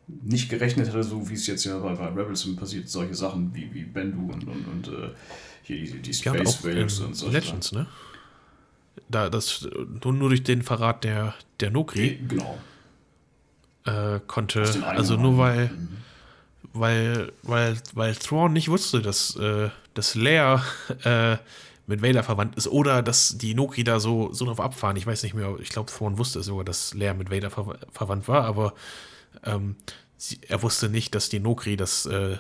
[0.09, 3.72] nicht gerechnet hätte, so wie es jetzt ja bei, bei Rebels passiert, solche Sachen wie,
[3.72, 5.11] wie Bendu und, und, und äh,
[5.62, 7.29] hier die, die Ja, Space auch Waves und so.
[7.29, 7.87] Legends, ne?
[9.09, 9.69] Da, das,
[10.03, 12.59] nur, durch den Verrat der, der Nokri Genau.
[13.85, 15.97] äh, konnte, also nur weil, Mhm.
[16.73, 20.62] weil, weil, weil Thrawn nicht wusste, dass, äh, dass Leia
[21.05, 21.37] äh,
[21.87, 24.97] mit Vader verwandt ist oder dass die Nokri da so, so drauf abfahren.
[24.97, 28.27] Ich weiß nicht mehr, ich glaube, Thrawn wusste sogar, dass Leia mit Vader ver verwandt
[28.27, 28.75] war, aber
[29.45, 29.77] ähm,
[30.16, 32.38] sie, er wusste nicht, dass die Nokri das äh,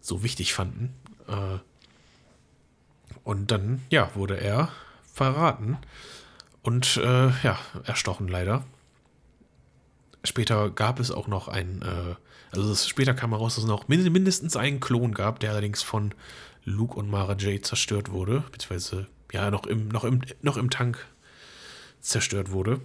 [0.00, 0.94] so wichtig fanden.
[1.26, 1.58] Äh,
[3.24, 4.68] und dann, ja, wurde er
[5.14, 5.78] verraten
[6.62, 8.64] und äh, ja, erstochen leider.
[10.24, 12.14] Später gab es auch noch ein, äh,
[12.50, 15.82] also es, später kam heraus, dass es noch min- mindestens einen Klon gab, der allerdings
[15.82, 16.12] von
[16.64, 21.06] Luke und Mara Jade zerstört wurde, beziehungsweise ja noch im, noch im, noch im Tank
[22.00, 22.80] zerstört wurde.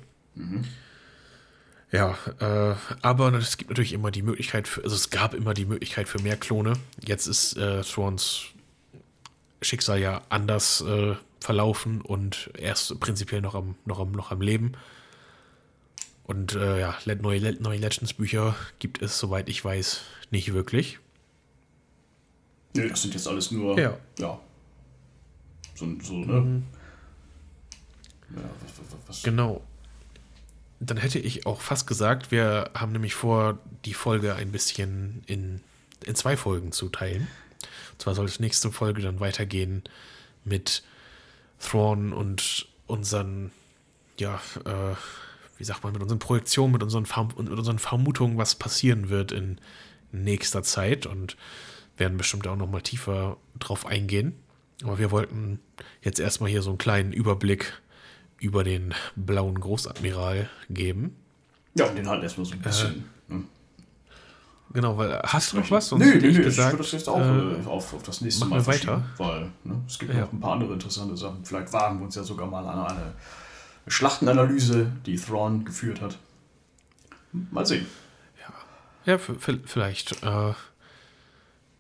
[1.92, 5.66] Ja, äh, aber es gibt natürlich immer die Möglichkeit, für, also es gab immer die
[5.66, 6.74] Möglichkeit für mehr Klone.
[7.04, 8.46] Jetzt ist äh, Thrawns
[9.62, 14.42] Schicksal ja anders äh, verlaufen und er ist prinzipiell noch am, noch am, noch am
[14.42, 14.74] Leben.
[16.24, 21.00] Und äh, ja, neue, neue Legends-Bücher gibt es, soweit ich weiß, nicht wirklich.
[22.76, 23.80] Nee, das sind jetzt alles nur.
[23.80, 23.98] Ja.
[24.20, 24.40] ja.
[25.74, 26.62] So, so ne?
[28.36, 29.64] Ja, was, was, was, Genau.
[30.80, 35.62] Dann hätte ich auch fast gesagt, wir haben nämlich vor, die Folge ein bisschen in,
[36.06, 37.28] in zwei Folgen zu teilen.
[37.94, 39.84] Und zwar soll es nächste Folge dann weitergehen
[40.46, 40.84] mit
[41.60, 43.52] Thrawn und unseren,
[44.18, 44.96] ja, äh,
[45.58, 49.32] wie sagt man, mit unseren Projektionen, mit unseren, und mit unseren Vermutungen, was passieren wird
[49.32, 49.60] in
[50.12, 51.38] nächster Zeit und
[51.98, 54.34] werden bestimmt auch noch mal tiefer drauf eingehen.
[54.84, 55.60] Aber wir wollten
[56.02, 57.82] jetzt erstmal hier so einen kleinen Überblick
[58.40, 61.16] über den blauen Großadmiral geben.
[61.76, 63.04] ja, den halt erstmal so ein bisschen.
[63.30, 63.44] Äh, ne?
[64.72, 65.92] Genau, weil hast du noch was?
[65.92, 68.04] Nö, nö, hätte nö, ich ich gesagt, würde das jetzt auch äh, äh, auf, auf
[68.04, 69.04] das nächste Mal weiter.
[69.18, 70.22] weil ne, es gibt Ja.
[70.22, 71.44] noch ein paar andere interessante Sachen.
[71.44, 73.14] Vielleicht wagen wir uns ja sogar mal an eine
[73.88, 76.18] Schlachtenanalyse, die Thrawn geführt hat.
[77.32, 77.86] Mal sehen.
[79.06, 80.24] Ja, v- vielleicht.
[80.24, 80.54] Äh,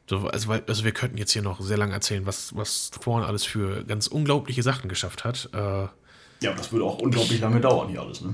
[0.10, 3.46] so, also, also wir könnten jetzt hier noch sehr lange erzählen, was, was Thrawn alles
[3.46, 5.50] für ganz unglaubliche Sachen geschafft hat.
[5.54, 5.88] Äh,
[6.42, 8.22] Ja, das würde auch unglaublich lange dauern hier alles.
[8.22, 8.34] Ne?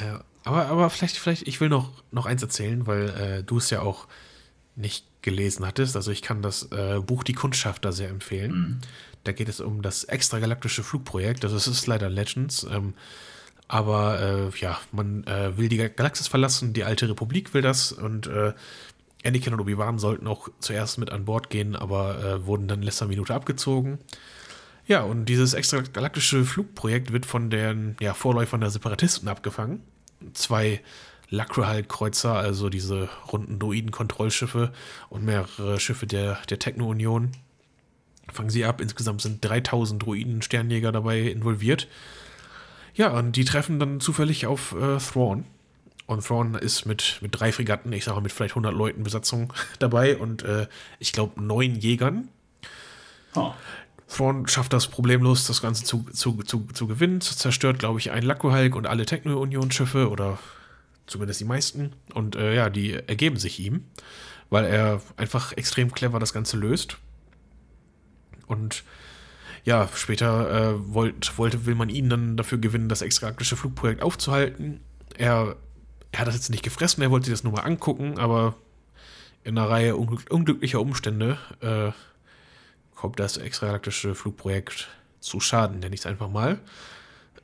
[0.00, 3.70] Ja, aber, aber vielleicht, vielleicht, ich will noch, noch eins erzählen, weil äh, du es
[3.70, 4.06] ja auch
[4.76, 5.96] nicht gelesen hattest.
[5.96, 8.80] Also ich kann das äh, Buch Die Kundschafter sehr empfehlen.
[9.24, 11.44] Da geht es um das extragalaktische Flugprojekt.
[11.44, 12.66] Also es ist leider Legends.
[12.70, 12.94] Ähm,
[13.66, 18.26] aber äh, ja, man äh, will die Galaxis verlassen, die alte Republik will das und
[18.26, 18.54] äh,
[19.24, 22.84] Anakin und Obi-Wan sollten auch zuerst mit an Bord gehen, aber äh, wurden dann in
[22.84, 23.98] letzter Minute abgezogen.
[24.86, 29.82] Ja, und dieses extragalaktische Flugprojekt wird von den ja, Vorläufern der Separatisten abgefangen.
[30.34, 30.80] Zwei
[31.30, 34.72] Lacrahal-Kreuzer, also diese runden Droiden-Kontrollschiffe
[35.10, 37.32] und mehrere Schiffe der, der Techno-Union
[38.32, 38.80] fangen sie ab.
[38.80, 41.88] Insgesamt sind 3000 Droiden-Sternjäger dabei involviert.
[42.94, 45.44] Ja, und die treffen dann zufällig auf äh, Thrawn.
[46.06, 50.16] Und Thrawn ist mit, mit drei Fregatten, ich sage mit vielleicht 100 Leuten Besatzung dabei
[50.16, 50.66] und äh,
[50.98, 52.28] ich glaube neun Jägern.
[53.34, 53.52] Ah,
[54.08, 57.20] Thrawn schafft das problemlos, das Ganze zu, zu, zu, zu gewinnen.
[57.20, 60.38] Zerstört, glaube ich, ein Lakuhalk und alle Techno-Union-Schiffe oder
[61.06, 61.92] zumindest die meisten.
[62.14, 63.84] Und äh, ja, die ergeben sich ihm,
[64.50, 66.96] weil er einfach extrem clever das Ganze löst.
[68.46, 68.82] Und
[69.64, 74.80] ja, später äh, wollt, wollte, will man ihn dann dafür gewinnen, das extragalaktische Flugprojekt aufzuhalten.
[75.18, 75.56] Er,
[76.12, 78.54] er hat das jetzt nicht gefressen, er wollte sich das nur mal angucken, aber
[79.44, 81.92] in einer Reihe unglück unglücklicher Umstände äh,
[82.98, 84.88] kommt das extragalaktische Flugprojekt
[85.20, 86.58] zu Schaden, nenne ich es einfach mal.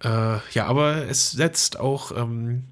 [0.02, 2.64] Äh, ja, aber es setzt auch, ähm,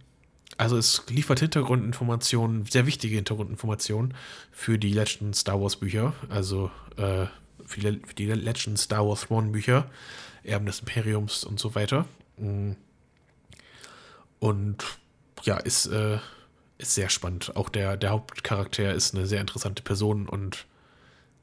[0.58, 4.14] also es liefert Hintergrundinformationen, sehr wichtige Hintergrundinformationen
[4.50, 7.26] für die letzten Star Wars Bücher, also äh,
[7.64, 9.88] für, die, für die letzten Star Wars One Bücher,
[10.42, 12.06] Erben des Imperiums und so weiter.
[12.36, 12.72] Mm.
[14.40, 14.84] Und
[15.44, 16.18] ja, ist, äh,
[16.78, 17.54] ist sehr spannend.
[17.54, 20.66] Auch der, der Hauptcharakter ist eine sehr interessante Person und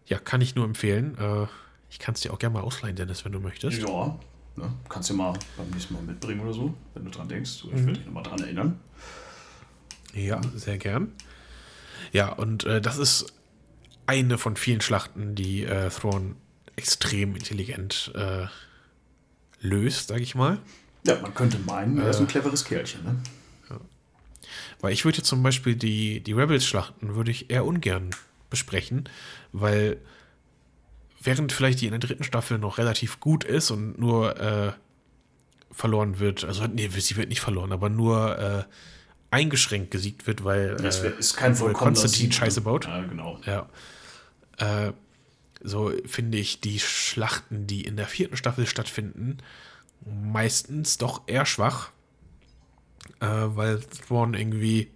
[0.09, 1.17] ja, kann ich nur empfehlen.
[1.17, 1.47] Äh,
[1.89, 3.81] ich kann es dir auch gerne mal ausleihen, Dennis, wenn du möchtest.
[3.81, 4.19] ja,
[4.57, 4.73] ne?
[4.89, 7.63] kannst du mal beim nächsten Mal mitbringen oder so, wenn du dran denkst.
[7.65, 7.77] Ich Mhm.
[7.85, 8.79] werde dich nochmal dran erinnern.
[10.13, 11.13] Ja, sehr gern.
[12.11, 13.33] Ja, und äh, das ist
[14.07, 16.35] eine von vielen Schlachten, die äh, Thrawn
[16.75, 18.47] extrem intelligent äh,
[19.61, 20.59] löst, sag ich mal.
[21.05, 22.31] Ja, man könnte meinen, er ist ein Äh.
[22.31, 23.03] cleveres Kerlchen.
[23.03, 23.15] Ne?
[24.81, 28.09] Weil ich würde zum Beispiel die, die Rebels-Schlachten würde ich eher ungern
[28.49, 29.07] besprechen,
[29.51, 29.97] weil
[31.21, 34.71] während vielleicht die in der dritten Staffel noch relativ gut ist und nur äh,
[35.71, 38.63] verloren wird, also nee, sie wird nicht verloren, aber nur äh,
[39.31, 42.31] eingeschränkt gesiegt wird, weil Das äh, wär- ist kein weil vollkommener Konstantin.
[42.31, 42.85] Scheiße baut.
[42.85, 43.39] Ja, genau.
[43.45, 43.69] Ja.
[44.57, 44.93] Äh,
[45.61, 49.37] so finde ich die Schlachten, die in der vierten Staffel stattfinden,
[50.05, 51.91] meistens doch eher schwach.
[53.19, 54.89] Äh, weil Thrawn irgendwie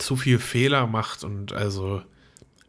[0.00, 2.02] zu viel Fehler macht und also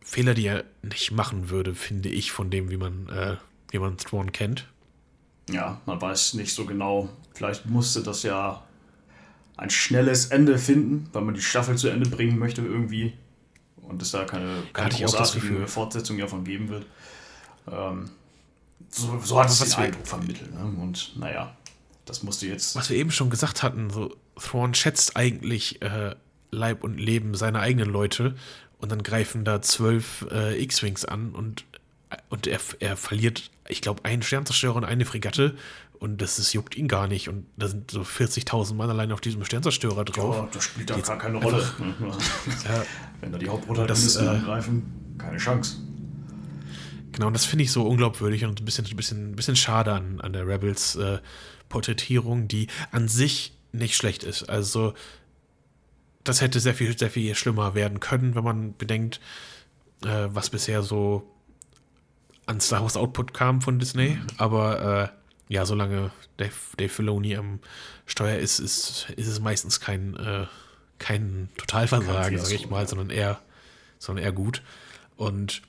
[0.04, 3.38] Fehler, die er nicht machen würde, finde ich, von dem, wie man, äh,
[3.70, 4.68] wie man Thrawn kennt.
[5.50, 7.10] Ja, man weiß nicht so genau.
[7.34, 8.64] Vielleicht musste das ja
[9.58, 13.14] ein schnelles Ende finden, weil man die Staffel zu Ende bringen möchte irgendwie.
[13.78, 15.68] Und es da keine, keine hatte großartige.
[15.68, 16.86] Fortsetzung davon geben wird.
[17.72, 18.10] Ähm,
[18.90, 20.54] so, so hat es den Eindruck vermittelt.
[20.54, 20.64] Ne?
[20.82, 21.56] Und naja,
[22.06, 22.76] das musste jetzt.
[22.76, 26.16] Was wir eben schon gesagt hatten, so Thrawn schätzt eigentlich äh,
[26.52, 28.36] Leib und Leben seiner eigenen Leute
[28.78, 31.66] und dann greifen da zwölf äh, X-Wings an und,
[32.30, 35.56] und er, er verliert, ich glaube, einen Sternzerstörer und eine Fregatte
[35.99, 39.22] und das ist, juckt ihn gar nicht und da sind so 40.000 Mann allein auf
[39.22, 40.36] diesem Sternzerstörer drauf.
[40.36, 41.64] Ja, das spielt da gar keine Rolle.
[42.66, 42.84] Ja,
[43.22, 45.78] Wenn da die Hauptprotagonisten Das, äh, angreifen, keine Chance.
[47.12, 49.93] Genau, und das finde ich so unglaubwürdig und ein bisschen, ein bisschen, ein bisschen schade
[49.93, 51.20] an, an der Rebels äh,
[51.70, 54.49] Porträtierung, die an sich nicht schlecht ist.
[54.49, 54.93] Also,
[56.24, 59.19] das hätte sehr viel, sehr viel schlimmer werden können, wenn man bedenkt,
[60.03, 61.28] äh, was bisher so
[62.45, 64.17] an Star Wars Output kam von Disney.
[64.38, 67.59] Aber äh, ja, solange Dave, Dave Filoni am
[68.05, 70.45] Steuer ist, ist, ist es meistens kein, äh,
[70.99, 72.88] kein Totalversagen, sage ich mal, ja.
[72.88, 73.41] sondern eher,
[73.99, 74.61] sondern eher gut.
[75.17, 75.61] Und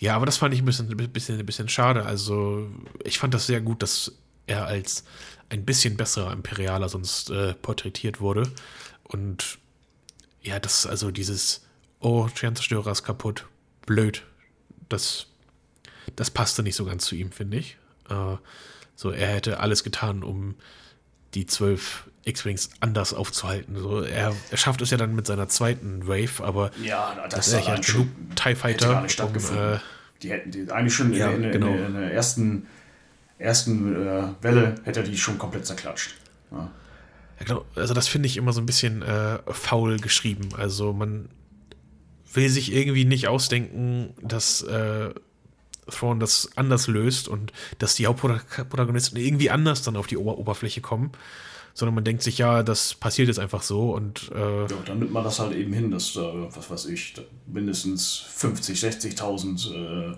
[0.00, 2.04] ja, aber das fand ich ein bisschen, ein bisschen, ein bisschen schade.
[2.04, 2.68] Also,
[3.04, 4.12] ich fand das sehr gut, dass
[4.46, 5.04] er als
[5.48, 8.50] ein bisschen besserer Imperialer sonst äh, porträtiert wurde.
[9.04, 9.58] Und
[10.42, 11.64] ja, das, also dieses,
[12.00, 13.46] oh, Sternzerstörer ist kaputt,
[13.86, 14.24] blöd,
[14.88, 15.26] das,
[16.16, 17.76] das passte nicht so ganz zu ihm, finde ich.
[18.10, 18.36] Äh,
[18.96, 20.54] so, er hätte alles getan, um
[21.34, 23.76] die zwölf X-Wings anders aufzuhalten.
[23.76, 27.48] So, er, er schafft es ja dann mit seiner zweiten Wave, aber Ja, das das
[27.48, 29.74] ist hat genug TIE hätte Fighter, gar nicht um, stattgefunden.
[29.74, 29.78] äh,
[30.22, 31.74] die hätten die eigentlich schon in, Ja, in, in, genau.
[31.74, 32.66] in, der ersten,
[33.38, 36.14] ersten äh, Welle hätte er die schon komplett zerklatscht.
[36.52, 36.70] Ja.
[37.44, 37.64] Genau.
[37.74, 40.48] Also das finde ich immer so ein bisschen äh, faul geschrieben.
[40.56, 41.28] Also man
[42.32, 45.10] will sich irgendwie nicht ausdenken, dass äh,
[45.90, 50.80] Thrawn das anders löst und dass die Hauptprotagonisten irgendwie anders dann auf die Ober Oberfläche
[50.80, 51.12] kommen,
[51.74, 55.12] sondern man denkt sich, ja, das passiert jetzt einfach so und äh, Ja, dann nimmt
[55.12, 57.14] man das halt eben hin, dass da, was weiß ich,
[57.46, 60.16] mindestens 50, 60.000 äh,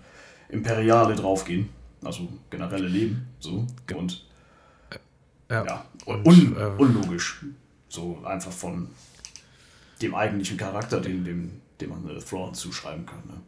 [0.48, 1.68] Imperiale draufgehen.
[2.04, 3.26] Also generelle Leben.
[3.40, 3.66] So.
[3.94, 4.24] Und
[5.50, 5.64] ja.
[5.64, 7.44] ja, Und, un, äh, unlogisch.
[7.88, 8.88] So einfach von
[10.02, 13.22] dem eigentlichen Charakter, den, dem, dem man äh, Thrawn zuschreiben kann.
[13.26, 13.40] Ne?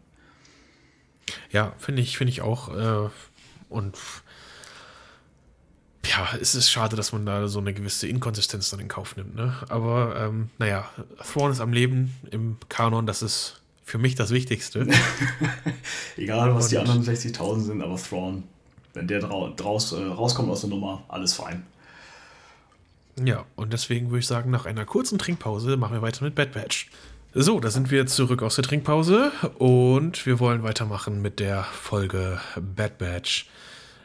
[1.51, 2.74] Ja, finde ich, finde ich auch.
[2.74, 3.11] Äh,
[3.68, 3.96] und
[6.07, 9.34] ja, es ist schade, dass man da so eine gewisse Inkonsistenz dann in Kauf nimmt.
[9.34, 9.55] Ne?
[9.68, 10.88] Aber ähm, naja,
[11.32, 14.86] Thrawn ist am Leben im Kanon, das ist für mich das Wichtigste.
[16.16, 18.44] Egal, was die anderen 60.000 sind, aber Thrawn,
[18.94, 21.66] wenn der drau draus, äh, rauskommt aus der Nummer, alles fein.
[23.27, 26.53] Ja, und deswegen würde ich sagen, nach einer kurzen Trinkpause machen wir weiter mit Bad
[26.53, 26.91] Batch.
[27.35, 32.41] So, da sind wir zurück aus der Trinkpause und wir wollen weitermachen mit der Folge
[32.57, 33.47] Bad Batch.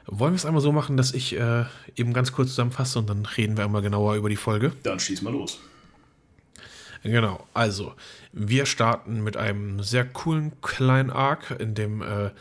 [0.05, 1.63] Wollen wir es einmal so machen, dass ich äh,
[1.95, 4.73] eben ganz kurz zusammenfasse und dann reden wir einmal genauer über die Folge?
[4.83, 5.59] Dann schieß mal los.
[7.03, 7.93] Genau, also
[8.31, 12.31] wir starten mit einem sehr coolen kleinen Arc, in dem äh,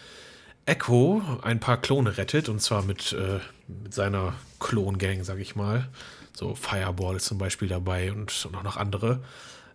[0.67, 5.89] Echo ein paar Klone rettet und zwar mit, äh, mit seiner Klongang, sag ich mal.
[6.35, 9.21] So Fireball ist zum Beispiel dabei und, und auch noch andere.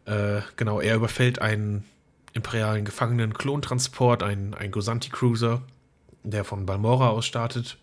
[0.06, 1.86] Äh, genau, er überfällt einen
[2.34, 5.62] imperialen Gefangenen Klontransport, einen, einen Gosanti Cruiser,
[6.24, 7.78] der von Balmora aus startet.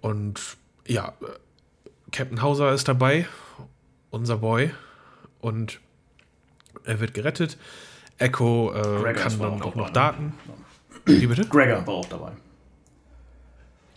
[0.00, 0.40] Und
[0.86, 1.26] ja, äh,
[2.10, 3.26] Captain Hauser ist dabei,
[4.10, 4.70] unser Boy
[5.40, 5.80] und
[6.84, 7.58] er wird gerettet.
[8.18, 10.24] Echo äh, kann dann auch auch noch dabei, Daten.
[10.46, 11.20] ne?
[11.20, 11.46] Wie bitte?
[11.46, 12.32] Gregor war auch dabei.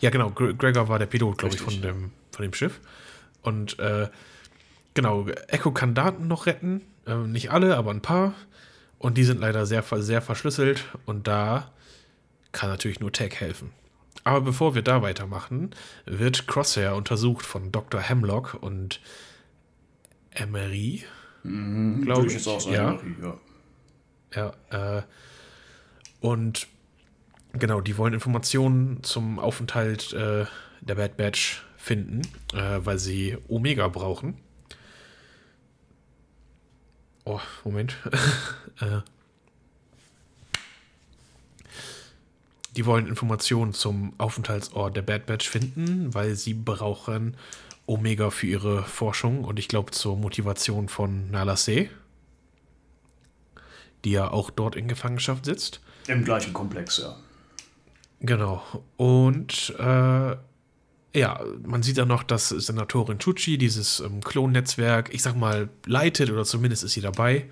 [0.00, 0.30] Ja, genau.
[0.30, 2.80] Gre Gregor war der Pilot, glaube ich, von dem, von dem Schiff.
[3.46, 4.08] Und äh,
[4.94, 6.82] genau, Echo kann Daten noch retten.
[7.06, 8.34] Ähm, nicht alle, aber ein paar.
[8.98, 10.84] Und die sind leider sehr, sehr verschlüsselt.
[11.04, 11.70] Und da
[12.50, 13.70] kann natürlich nur Tech helfen.
[14.24, 15.70] Aber bevor wir da weitermachen,
[16.06, 18.00] wird Crosshair untersucht von Dr.
[18.00, 19.00] Hemlock und
[20.32, 21.04] Emery.
[21.44, 22.98] Mhm, Glaub würde ich, auch ja.
[23.22, 23.38] ja.
[24.34, 25.02] Ja, äh,
[26.20, 26.66] und
[27.52, 30.46] genau, die wollen Informationen zum Aufenthalt äh,
[30.80, 32.22] der Bad Batch finden,
[32.52, 34.36] äh, weil sie Omega brauchen.
[37.24, 37.96] Oh, Moment.
[38.80, 39.02] äh,
[42.74, 47.36] die wollen Informationen zum Aufenthaltsort der Bad Batch finden, weil sie brauchen
[47.86, 51.88] Omega für ihre Forschung und ich glaube zur Motivation von Nala Se,
[54.04, 55.80] die ja auch dort in Gefangenschaft sitzt.
[56.08, 57.16] Im gleichen Komplex, ja.
[58.20, 58.62] Genau.
[58.96, 60.36] Und äh,
[61.16, 66.30] ja, man sieht dann noch, dass Senatorin Chuchi dieses ähm, Klonnetzwerk, ich sag mal, leitet
[66.30, 67.48] oder zumindest ist sie dabei,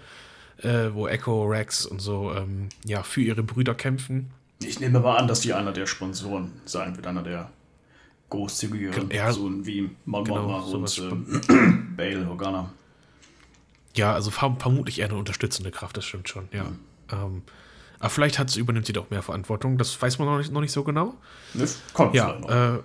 [0.59, 4.31] äh, wo Echo, Rex und so ähm, ja, für ihre Brüder kämpfen.
[4.63, 7.51] Ich nehme mal an, dass die einer der Sponsoren sein wird, einer der
[8.31, 12.73] großzügigeren Ja, Personen wie Mon genau, und ähm, Bale Organa.
[13.95, 16.67] Ja, also verm vermutlich eher eine unterstützende Kraft, das stimmt schon, ja.
[17.13, 17.43] Ähm,
[18.01, 20.61] aber vielleicht hat sie, übernimmt sie doch mehr Verantwortung, das weiß man noch nicht, noch
[20.61, 21.15] nicht so genau.
[21.55, 22.81] Das kommt Ja, äh,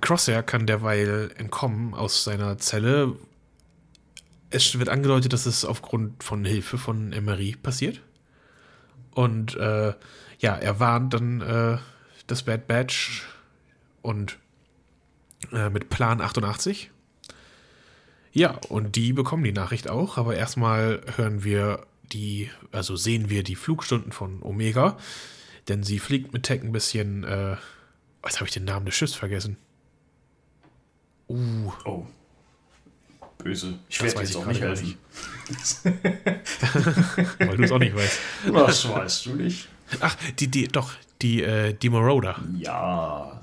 [0.00, 3.16] Crosshair kann derweil entkommen aus seiner Zelle.
[4.50, 8.00] Es wird angedeutet, dass es aufgrund von Hilfe von Emery passiert.
[9.12, 9.94] Und äh,
[10.38, 11.78] ja, er warnt dann äh,
[12.26, 13.26] das Bad Batch
[14.02, 14.38] und
[15.52, 16.90] äh, mit Plan 88.
[18.32, 23.42] Ja, und die bekommen die Nachricht auch, aber erstmal hören wir die, also sehen wir
[23.42, 24.96] die Flugstunden von Omega,
[25.68, 27.56] denn sie fliegt mit Tech ein bisschen, äh,
[28.24, 29.56] jetzt habe ich den Namen des Schiffs vergessen.
[31.28, 32.06] Uh, oh.
[33.38, 33.78] Böse.
[33.88, 34.98] Ich werde weiß jetzt ich auch nicht helfen.
[37.38, 38.18] weil du es auch nicht weißt.
[38.52, 39.68] Das weißt du nicht.
[40.00, 42.36] Ach, die, die, doch, die, äh, die Moroder.
[42.58, 43.40] Ja.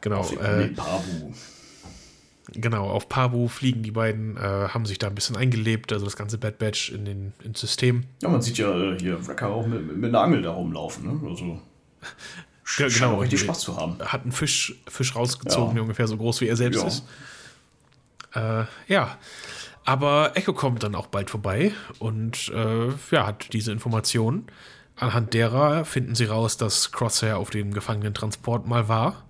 [0.00, 1.32] Genau, Auf äh, Pabu.
[2.52, 6.16] genau, auf Pabu fliegen die beiden, äh, haben sich da ein bisschen eingelebt, also das
[6.16, 8.04] ganze Bad Batch in den, ins System.
[8.22, 11.06] Ja, man sieht ja äh, hier Wrecker auch mit, mit einer Angel da rumlaufen.
[11.06, 11.28] Ne?
[11.28, 11.60] Also,
[12.78, 13.98] Ja, genau, richtig Spaß zu haben.
[14.00, 15.74] Hat einen Fisch, Fisch rausgezogen, Ja.
[15.74, 16.86] der ungefähr so groß wie er selbst Ja.
[16.88, 17.04] ist.
[18.34, 19.18] Äh, ja.
[19.84, 24.46] Aber Echo kommt dann auch bald vorbei und äh, ja, hat diese Informationen.
[24.96, 29.22] Anhand derer finden sie raus, dass Crosshair auf dem Gefangenentransport mal war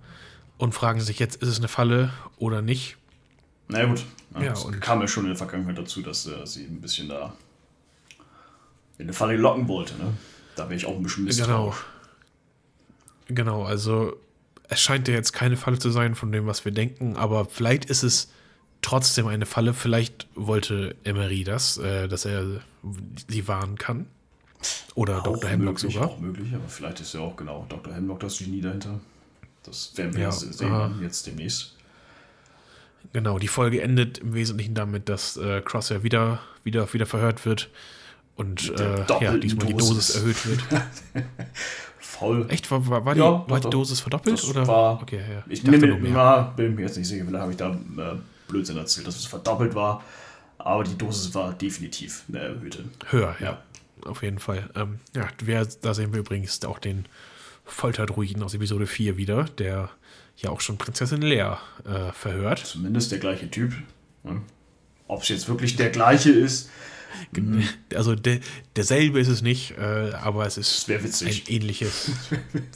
[0.57, 2.97] und fragen sich jetzt, ist es eine Falle oder nicht.
[3.67, 4.03] Na gut.
[4.35, 6.81] Ja, Ja, es und- kam ja schon in der Vergangenheit dazu, dass äh, sie ein
[6.81, 7.33] bisschen da
[8.97, 9.93] in eine Falle locken wollte.
[9.97, 10.13] Ne?
[10.55, 11.47] Da wäre ich auch ein bisschen misstrauisch.
[11.47, 11.75] Genau,
[13.63, 14.17] also
[14.69, 17.85] es scheint ja jetzt keine Falle zu sein von dem, was wir denken, aber vielleicht
[17.85, 18.29] ist es
[18.81, 19.73] trotzdem eine Falle.
[19.73, 22.61] Vielleicht wollte Emery das, äh, dass er
[23.27, 24.07] sie warnen kann.
[24.95, 25.49] Oder Dr.
[25.49, 26.09] Hemlock möglich, sogar.
[26.09, 27.93] Auch möglich, aber vielleicht ist ja auch genau Dr.
[27.93, 28.99] Hemlock das Genie dahinter.
[29.63, 30.91] Das werden wir Ja, jetzt sehen aha.
[31.01, 31.75] jetzt demnächst.
[33.13, 37.69] Genau, die Folge endet im Wesentlichen damit, dass äh, Crosshair wieder, wieder, wieder verhört wird
[38.37, 39.89] und äh, ja, diesmal die Dosis.
[40.13, 40.63] Dosis erhöht wird.
[41.99, 42.45] Voll.
[42.49, 42.69] Echt?
[42.71, 43.69] War, war, war die, Ja, war doch, die.
[43.69, 44.43] Dosis verdoppelt?
[44.45, 44.65] Oder?
[44.67, 45.43] war- okay, ja.
[45.49, 46.11] Ich dachte nehme nur mehr.
[46.13, 48.15] na, bin mir jetzt nicht sicher, vielleicht habe ich da äh,
[48.47, 50.03] Blödsinn erzählt, dass es verdoppelt war.
[50.57, 52.85] Aber die Dosis war definitiv eine erhöhte.
[53.09, 53.61] Höher, ja.
[54.05, 54.69] Auf jeden Fall.
[54.75, 57.05] Ähm, ja, wer, da sehen wir übrigens auch den
[57.65, 59.89] Folterdruiden aus Episode 4 wieder, der
[60.37, 62.59] ja auch schon Prinzessin Lea äh, verhört.
[62.59, 63.73] Zumindest der gleiche Typ.
[64.23, 64.41] Ne?
[65.07, 66.69] Ob es jetzt wirklich der gleiche ist,
[67.95, 68.39] Also de,
[68.75, 71.49] derselbe ist es nicht, äh, aber es ist ein witzig.
[71.49, 72.11] ähnliches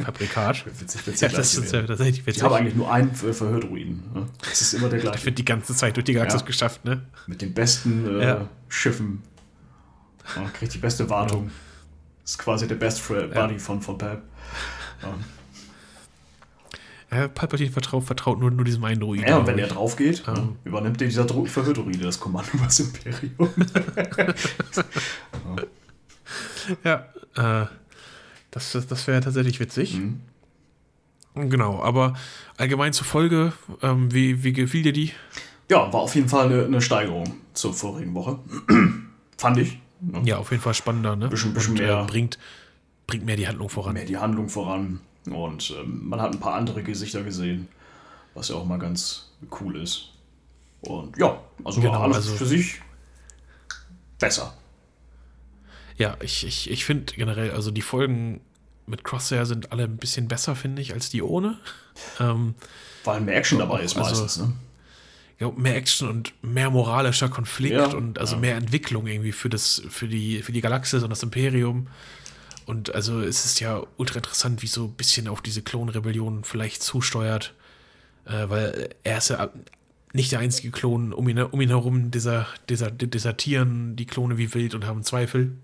[0.04, 0.66] Fabrikat.
[0.80, 2.44] Witzig, wenn's Ja, das ist ja tatsächlich Ich witzig.
[2.44, 4.04] habe eigentlich nur einen Ver- Verhördruiden.
[4.14, 4.28] Ne?
[4.42, 5.26] Das ist immer der gleiche.
[5.26, 6.48] wird die ganze Zeit durch die Galaxis Ja.
[6.48, 7.06] geschafft, ne?
[7.28, 8.48] Mit den besten äh, Ja.
[8.70, 9.22] Schiffen.
[10.36, 11.52] Ja, kriegt die beste Wartung.
[12.24, 13.08] Ist quasi der Best.
[13.08, 14.22] Buddy von, von Pep.
[15.02, 15.14] Ja.
[17.14, 19.28] Ja, Palpatine vertraut, vertraut nur, nur diesem einen Druiden.
[19.28, 20.56] Ja, und wenn er drauf geht, Ähm.
[20.64, 23.50] übernimmt dieser Dro- Verhördruide das Kommando über das Imperium.
[26.84, 27.06] Ja,
[27.36, 27.66] äh,
[28.52, 29.96] das, das, das wäre tatsächlich witzig.
[29.98, 30.22] Mhm.
[31.50, 32.14] Genau, aber
[32.58, 35.12] allgemein zur Folge, ähm, wie, wie gefiel dir die?
[35.70, 38.40] Ja, war auf jeden Fall eine, eine Steigerung zur vorigen Woche.
[39.38, 39.80] Fand ich.
[40.02, 40.22] Ne?
[40.26, 41.30] Ja, auf jeden Fall spannender, ne?
[41.30, 42.02] Bisschen- bisschen Und, mehr.
[42.02, 42.38] Äh, bringt,
[43.08, 43.94] bringt mehr die Handlung voran.
[43.94, 45.00] Mehr die Handlung voran.
[45.30, 47.68] Und ähm, man hat ein paar andere Gesichter gesehen,
[48.34, 50.10] was ja auch mal ganz cool ist.
[50.82, 52.82] Und ja, also Genau, alles also- für sich
[54.20, 54.54] besser.
[55.98, 58.42] Ja, ich, ich, ich finde generell, also die Folgen
[58.88, 61.60] mit Crosshair sind alle ein bisschen besser, finde ich, als die ohne.
[62.20, 62.56] Ähm,
[63.04, 64.38] Weil mehr Action dabei ist also- meistens.
[64.48, 64.54] Ne?
[65.40, 68.42] ja, mehr Action und mehr moralischer Konflikt Ja, und also ja.
[68.42, 71.88] mehr Entwicklung irgendwie für das, für die, für die Galaxis und das Imperium.
[72.66, 76.84] Und also es ist ja ultra interessant, wie so ein bisschen auf diese Klonrebellion vielleicht
[76.84, 77.54] zusteuert.
[78.26, 79.50] Äh, weil er ist ja
[80.14, 84.54] nicht der einzige Klon, um ihn, um ihn herum dieser, dieser, desertieren die Klone wie
[84.54, 85.58] wild und haben Zweifel.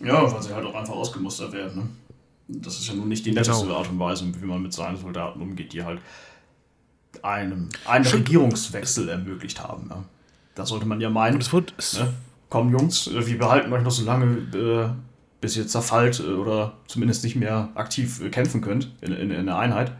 [0.00, 1.76] Ja, weil sie halt auch einfach ausgemustert werden.
[1.76, 1.88] Ne?
[2.60, 3.76] Das ist ja nun nicht die netteste Genau.
[3.76, 6.00] Art und Weise, wie man mit seinen Soldaten umgeht, die halt
[7.22, 9.88] einem einen Regierungswechsel ermöglicht haben.
[9.90, 10.04] Ja?
[10.54, 12.12] Da sollte man ja meinen, Und es wird, es, ne?
[12.48, 14.88] komm Jungs, wir behalten euch noch so lange, äh,
[15.42, 19.44] bis ihr zerfallt äh, oder zumindest nicht mehr aktiv äh, kämpfen könnt in, in, in
[19.46, 19.92] der Einheit.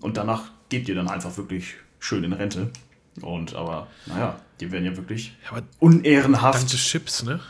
[0.00, 2.70] Und danach gebt ihr dann einfach wirklich schön in Rente.
[3.22, 6.58] Und aber, naja, die werden ja wirklich aber unehrenhaft.
[6.58, 7.40] Dank des Chips, ne?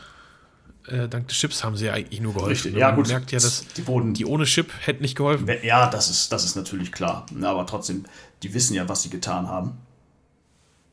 [0.87, 2.51] Äh, dank des Chips haben sie ja eigentlich nur geholfen.
[2.51, 2.79] Richtig, ne?
[2.79, 3.07] ja, Man gut.
[3.09, 5.49] merkt ja, dass Die wurden- die ohne Chip hätten nicht geholfen.
[5.63, 7.25] Ja, das ist, das ist natürlich klar.
[7.41, 8.05] Aber trotzdem,
[8.43, 9.73] die wissen ja, was sie getan haben.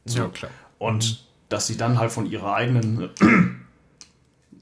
[0.08, 0.50] Ja, klar.
[0.78, 3.10] Und dass sie dann halt von ihrer eigenen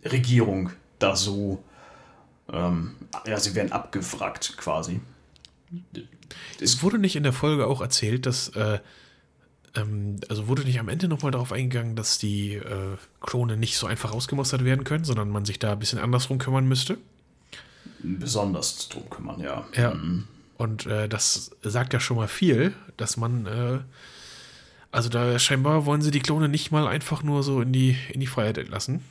[0.05, 0.71] Regierung
[1.03, 1.63] da so,
[2.53, 2.97] ähm,
[3.27, 5.01] ja, sie werden abgefragt quasi.
[6.61, 8.79] Es wurde nicht in der Folge auch erzählt, dass, äh,
[9.75, 13.87] ähm, also wurde nicht am Ende nochmal darauf eingegangen, dass die äh, Klone nicht so
[13.87, 16.99] einfach ausgemustert werden können, sondern man sich da ein bisschen andersrum kümmern müsste.
[18.03, 19.67] Besonders drum kümmern, ja.
[19.75, 19.95] Ja.
[20.59, 23.79] Und äh, das sagt ja schon mal viel, dass man, äh,
[24.91, 28.21] also da scheinbar wollen sie die Klone nicht mal einfach nur so in die, in
[28.21, 29.03] die Freiheit entlassen.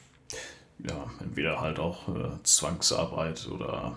[0.88, 3.96] Ja, entweder halt auch äh, Zwangsarbeit oder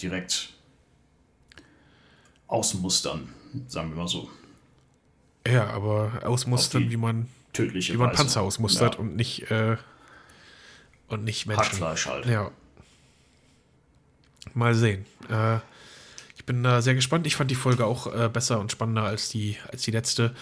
[0.00, 0.52] direkt
[2.48, 3.28] ausmustern,
[3.68, 4.28] sagen wir mal so.
[5.46, 8.16] Ja, aber ausmustern, wie man, Tödliche wie man Weise.
[8.16, 9.00] Panzer ausmustert Ja.
[9.00, 9.76] und nicht, äh,
[11.08, 11.64] und nicht Menschen.
[11.64, 12.26] Hackfleisch halt.
[12.26, 12.50] Ja.
[14.54, 15.06] Mal sehen.
[15.28, 15.58] Äh,
[16.36, 17.26] ich bin da sehr gespannt.
[17.26, 20.34] Ich fand die Folge auch äh, besser und spannender als die, als die letzte.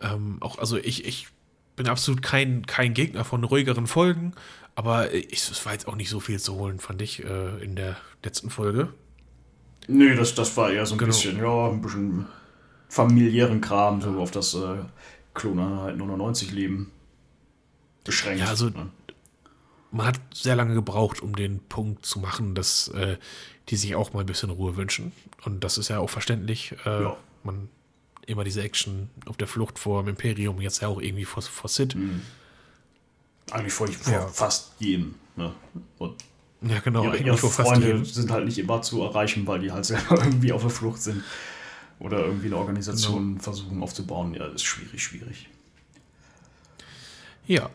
[0.00, 1.28] Ähm, auch, also ich, ich
[1.76, 4.34] bin absolut kein, kein Gegner von ruhigeren Folgen,
[4.74, 7.76] aber ich, es war jetzt auch nicht so viel zu holen, fand ich, äh, in
[7.76, 8.88] der letzten Folge.
[9.86, 11.08] Nee, das, das war eher so ein Genau.
[11.08, 12.26] bisschen, ja, ein bisschen
[12.88, 14.76] familiären Kram, so auf das äh,
[15.34, 16.90] Klone halt 99 Leben
[18.04, 18.40] beschränkt.
[18.40, 18.90] Ja, also- ne?
[19.90, 23.16] Man hat sehr lange gebraucht, um den Punkt zu machen, dass äh,
[23.68, 25.12] die sich auch mal ein bisschen Ruhe wünschen.
[25.44, 26.74] Und das ist ja auch verständlich.
[26.84, 27.16] Äh, Ja.
[27.44, 27.68] Man
[28.26, 31.68] immer diese Action auf der Flucht vor dem Imperium, jetzt ja auch irgendwie vor, vor
[31.70, 31.94] Sid.
[33.50, 34.26] Eigentlich vor, vor Ja.
[34.28, 35.14] fast jedem.
[35.36, 35.52] Ne?
[35.98, 36.14] Und
[36.62, 37.04] Ja, genau.
[37.04, 40.52] ihre, eigentlich ihre Freunde sind halt nicht immer zu erreichen, weil die halt selber irgendwie
[40.52, 41.22] auf der Flucht sind.
[42.00, 43.42] Oder irgendwie eine Organisation Genau.
[43.42, 44.34] versuchen aufzubauen.
[44.34, 45.48] Ja, ist schwierig, schwierig.
[47.46, 47.70] Ja,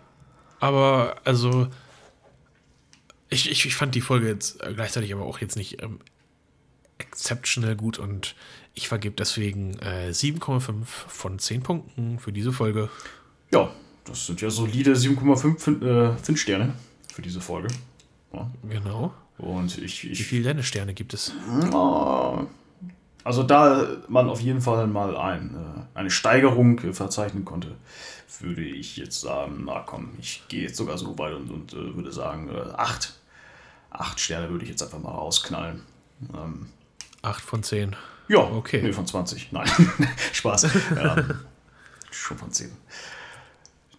[0.60, 1.68] aber also
[3.30, 6.00] ich, ich, ich fand die Folge jetzt äh, gleichzeitig aber auch jetzt nicht ähm,
[6.98, 8.36] exceptional gut und
[8.74, 12.90] ich vergebe deswegen äh, 7,5 von 10 Punkten für diese Folge.
[13.52, 13.72] Ja,
[14.06, 16.74] das sind ja solide 7,5 Fin- äh, Fin-Sterne
[17.14, 17.68] für diese Folge.
[18.34, 18.50] Ja.
[18.70, 19.14] Genau.
[19.38, 21.32] Und ich, Wie ich viele Dennis-Sterne gibt es?
[23.24, 27.76] Also da man auf jeden Fall mal ein, äh, eine Steigerung äh, verzeichnen konnte,
[28.40, 31.96] würde ich jetzt sagen, na komm, ich gehe jetzt sogar so weit und, und äh,
[31.96, 33.16] würde sagen, äh, acht.
[33.92, 35.82] Acht Sterne würde ich jetzt einfach mal rausknallen.
[36.34, 36.68] Ähm,
[37.22, 37.96] 8 von 10.
[38.30, 38.82] ja, Okay.
[38.82, 39.52] Nee, von 20.
[39.52, 39.68] Nein,
[40.34, 40.68] Spaß.
[40.96, 41.16] ja,
[42.12, 42.72] schon von 10.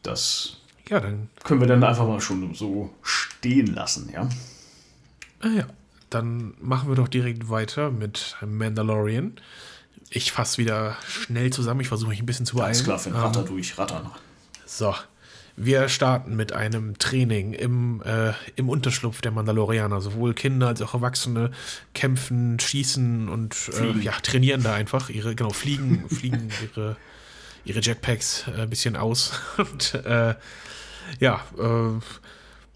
[0.03, 0.57] Das
[0.89, 4.29] Ja, dann, können wir dann einfach mal schon so stehen lassen, ja?
[5.41, 5.67] ah ja,
[6.11, 9.35] dann machen wir doch direkt weiter mit Mandalorian.
[10.11, 11.81] Ich fasse wieder schnell zusammen.
[11.81, 12.69] Ich versuche mich ein bisschen zu beeilen.
[12.69, 14.11] Alles klar, Finn, Ähm, ratter durch, rattern.
[14.67, 14.95] So,
[15.57, 20.01] wir starten mit einem Training im, äh, im Unterschlupf der Mandalorianer.
[20.01, 21.53] Sowohl Kinder als auch Erwachsene
[21.95, 25.11] kämpfen, schießen und äh, ja, trainieren da einfach.
[25.11, 26.97] Ihre, genau, fliegen, fliegen ihre,
[27.65, 29.33] ihre Jetpacks äh, ein bisschen aus.
[29.57, 30.35] Und äh,
[31.19, 31.99] ja, äh,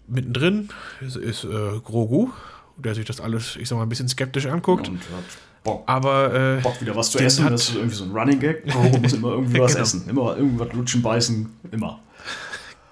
[0.07, 0.69] mittendrin
[1.01, 2.29] ist, ist äh, Grogu,
[2.77, 4.87] der sich das alles, ich sag mal, ein bisschen skeptisch anguckt.
[4.89, 5.23] Und hat
[5.63, 8.39] Bock, Aber äh, Bock wieder was zu essen, hat- das ist irgendwie so ein Running
[8.39, 8.63] Gag.
[8.67, 9.83] Warum muss immer irgendwie was Genau.
[9.83, 10.07] essen?
[10.09, 11.99] Immer irgendwas lutschen, beißen, immer.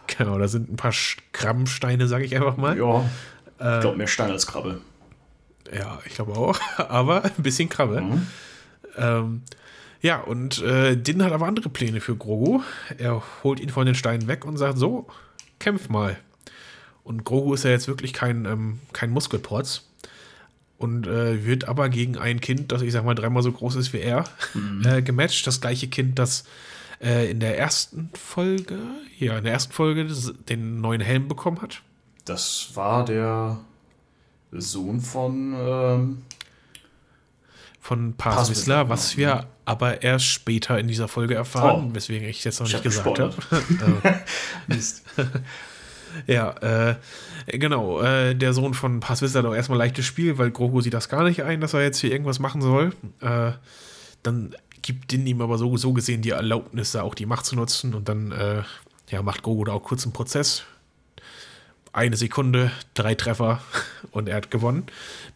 [0.07, 0.93] genau, da sind ein paar
[1.33, 2.77] Grammsteine, sage ich einfach mal.
[2.77, 3.05] Ja,
[3.59, 4.81] Äh, ich glaube mehr Stein als Krabbe.
[5.71, 6.59] Ja, ich glaube auch.
[6.77, 8.01] Aber ein bisschen Krabbe.
[8.01, 8.27] Mhm.
[8.97, 9.41] Ähm,
[10.03, 12.61] ja, und äh, Din hat aber andere Pläne für Grogu.
[12.97, 15.07] Er holt ihn von den Steinen weg und sagt: So,
[15.59, 16.17] kämpf mal.
[17.05, 19.89] Und Grogu ist ja jetzt wirklich kein, ähm, kein Muskelprotz.
[20.77, 23.93] Und äh, wird aber gegen ein Kind, das ich sag mal dreimal so groß ist
[23.93, 24.25] wie er,
[24.85, 25.47] äh, gematcht.
[25.47, 26.43] Das gleiche Kind, das
[27.01, 28.79] äh, in der ersten Folge,
[29.17, 30.05] ja, in der ersten Folge
[30.49, 31.81] den neuen Helm bekommen hat.
[32.25, 33.59] Das war der
[34.51, 35.53] Sohn von.
[35.57, 36.21] Ähm,
[37.83, 41.95] von Vizsla, was wir aber erst später in dieser Folge erfahren, Oh.
[41.95, 43.35] weswegen ich jetzt noch Ich nicht hab gesagt habe.
[43.35, 44.23] gespoilert.
[44.67, 45.03] Mist.
[46.27, 46.95] ja, äh,
[47.47, 51.09] genau, äh, der Sohn von Vizsla hat auch erstmal leichtes Spiel, weil Grogu sieht das
[51.09, 52.93] gar nicht ein, dass er jetzt hier irgendwas machen soll.
[53.19, 53.51] Äh,
[54.23, 57.55] dann gibt Din ihm aber so, so gesehen die Erlaubnis, da auch die Macht zu
[57.57, 58.63] nutzen und dann äh,
[59.09, 60.63] ja, macht Grogu da auch kurz einen Prozess.
[61.93, 63.61] Eine Sekunde, drei Treffer
[64.11, 64.87] und er hat gewonnen.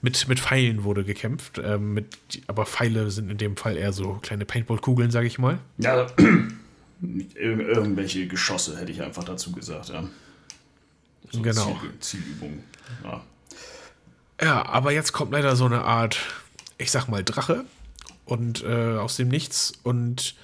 [0.01, 2.07] Mit, mit Pfeilen wurde gekämpft, ähm, mit,
[2.47, 5.59] aber Pfeile sind in dem Fall eher so kleine Paintball-Kugeln, sage ich mal.
[5.77, 6.07] Ja,
[7.35, 10.03] ir irgendwelche Geschosse hätte ich einfach dazu gesagt, ja.
[11.31, 11.79] So Genau.
[11.99, 12.63] Ziel Zielübung.
[13.03, 13.23] Ja.
[14.41, 16.19] Ja, aber jetzt kommt leider so eine Art,
[16.77, 17.65] ich sag mal, Drache
[18.25, 20.35] und äh, aus dem Nichts und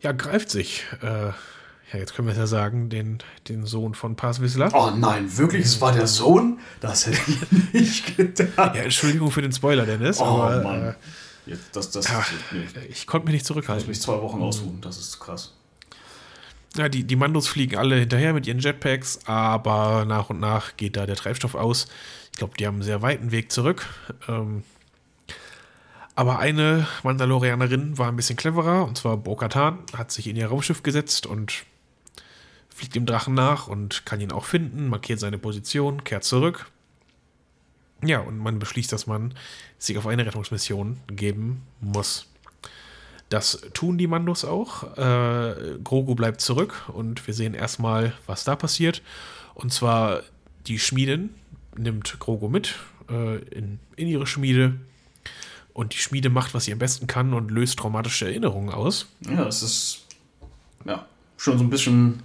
[0.00, 0.84] ja, greift sich.
[1.02, 1.30] Äh,
[1.92, 3.18] ja, jetzt können wir es ja sagen, den,
[3.48, 4.70] den Sohn von Paz Vizsla.
[4.72, 5.64] Oh nein, wirklich?
[5.66, 6.58] Es war der Sohn?
[6.80, 8.74] Das hätte ich nicht gedacht.
[8.74, 10.18] Ja, Entschuldigung für den Spoiler, Dennis.
[10.20, 10.82] Oh aber, Mann.
[10.88, 10.94] Äh,
[11.44, 12.08] Jetzt, das, das,
[12.52, 13.88] nee, ich konnte mich nicht ich muss zurückhalten.
[13.88, 14.80] mich zwei Wochen ausruhen.
[14.80, 15.52] Das ist krass.
[16.76, 20.96] Ja, die, die Mandos fliegen alle hinterher mit ihren Jetpacks, aber nach und nach geht
[20.96, 21.88] da der Treibstoff aus.
[22.30, 23.86] Ich glaube, die haben einen sehr weiten Weg zurück.
[24.28, 24.62] Ähm,
[26.14, 30.82] aber eine Mandalorianerin war ein bisschen cleverer, und zwar Bo-Katan, hat sich in ihr Raumschiff
[30.82, 31.64] gesetzt und
[32.82, 36.66] fliegt dem Drachen nach und kann ihn auch finden, markiert seine Position, kehrt zurück.
[38.02, 39.34] Ja, und man beschließt, dass man
[39.78, 42.26] sich auf eine Rettungsmission geben muss.
[43.28, 44.96] Das tun die Mandos auch.
[44.98, 49.00] Äh, Grogu bleibt zurück und wir sehen erstmal, was da passiert.
[49.54, 50.24] Und zwar
[50.66, 51.30] die Schmiedin
[51.76, 52.74] nimmt Grogu mit
[53.08, 54.74] äh, in, in ihre Schmiede.
[55.72, 59.06] Und die Schmiede macht, was sie am besten kann und löst traumatische Erinnerungen aus.
[59.20, 60.06] Ja, es ist
[60.84, 61.06] ja,
[61.36, 62.24] schon so ein bisschen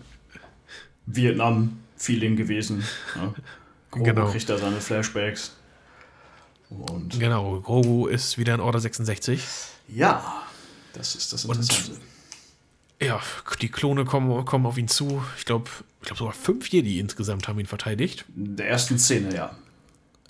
[1.07, 2.83] Vietnam-Feeling gewesen.
[3.15, 3.33] Ja.
[3.91, 4.29] Grogu Genau.
[4.31, 5.53] kriegt da seine Flashbacks.
[6.69, 9.41] Und Genau, Grogu ist wieder in Order 66.
[9.87, 10.43] ja,
[10.93, 11.99] das ist das Und- Interessante.
[13.01, 13.21] Ja,
[13.61, 15.23] die Klone kommen, kommen auf ihn zu.
[15.37, 15.69] Ich glaube,
[16.01, 18.25] ich glaub sogar fünf Jedi insgesamt haben ihn verteidigt.
[18.35, 19.55] In der ersten Szene, ja.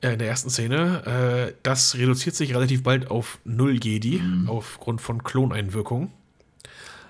[0.02, 1.48] Äh, in der ersten Szene.
[1.50, 6.12] Äh, das reduziert sich relativ bald auf null Jedi aufgrund von Kloneinwirkung.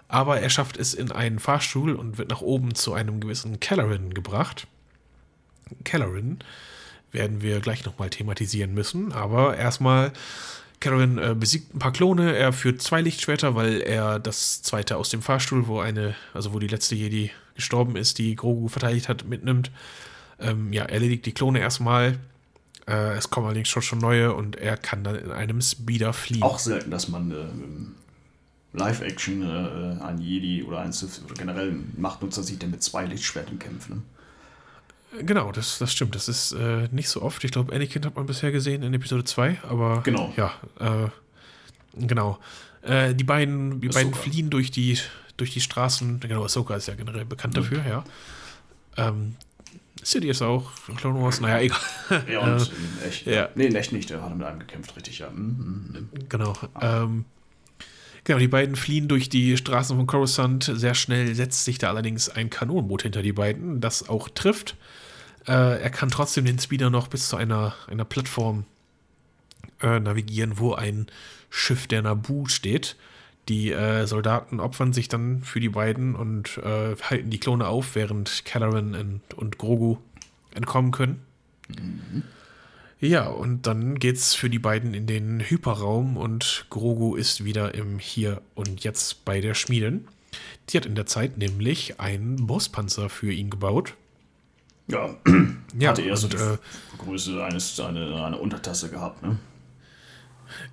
[0.08, 4.14] Aber er schafft es in einen Fahrstuhl und wird nach oben zu einem gewissen Kellerin
[4.14, 4.68] gebracht.
[5.84, 6.40] Kellerin
[7.12, 9.12] werden wir gleich nochmal thematisieren müssen.
[9.12, 10.14] Aber erstmal,
[10.80, 12.36] Kellerin äh, besiegt ein paar Klone.
[12.36, 16.60] Er führt zwei Lichtschwerter, weil er das zweite aus dem Fahrstuhl, wo eine, also wo
[16.60, 19.72] die letzte Jedi gestorben ist, die Grogu verteidigt hat, mitnimmt.
[20.40, 22.20] Ähm, ja, erledigt die Klone erstmal.
[22.88, 26.44] Äh, es kommen allerdings schon, schon neue und er kann dann in einem Speeder fliehen.
[26.44, 27.36] Auch selten, dass man äh,
[28.78, 33.06] Live-Action äh, einen Jedi oder einen Sith oder generell einen Machtnutzer sieht, der mit zwei
[33.06, 33.90] Lichtschwertern kämpft.
[33.90, 34.02] Ne?
[35.24, 36.16] Genau, das, das stimmt.
[36.16, 37.44] Das ist äh, nicht so oft.
[37.44, 40.34] Ich glaube, Anakin hat man bisher gesehen in Episode 2, aber Genau.
[40.38, 41.10] ja, äh,
[42.06, 42.38] genau.
[42.82, 44.98] Äh, die beiden, die beiden fliehen durch die,
[45.38, 46.20] durch die Straßen.
[46.20, 47.60] Genau, Ahsoka ist ja generell bekannt Mhm.
[47.62, 48.04] dafür, ja.
[48.98, 49.36] Ähm,
[50.04, 51.60] City ist auch, Clone Wars, naja,
[52.10, 52.24] egal.
[52.32, 53.26] Ja, und in echt.
[53.26, 53.50] ja.
[53.56, 55.30] Nee, in echt nicht, der hat mit einem gekämpft, richtig, ja.
[55.30, 56.30] Mhm, mhm.
[56.30, 56.54] Genau.
[56.82, 57.26] Ähm,
[58.28, 60.70] genau, die beiden fliehen durch die Straßen von Coruscant.
[60.76, 64.76] Sehr schnell setzt sich da allerdings ein Kanonenboot hinter die beiden, das auch trifft.
[65.48, 68.66] Äh, er kann trotzdem den Speeder noch bis zu einer, einer Plattform
[69.82, 71.08] äh, navigieren, wo ein
[71.50, 72.98] Schiff der Naboo steht.
[73.48, 77.96] Die äh, Soldaten opfern sich dann für die beiden und äh, halten die Klone auf,
[77.96, 79.98] während Caloran und, und Grogu
[80.54, 81.22] entkommen können.
[83.00, 88.00] Ja, und dann geht's für die beiden in den Hyperraum und Grogu ist wieder im
[88.00, 90.08] Hier und Jetzt bei der Schmiedin.
[90.70, 93.94] Die hat in der Zeit nämlich einen Bosspanzer für ihn gebaut.
[94.88, 95.16] Ja,
[95.78, 96.58] Ja, hatte eher so die äh,
[96.98, 99.38] Größe eines, eine, eine Untertasse gehabt, ne?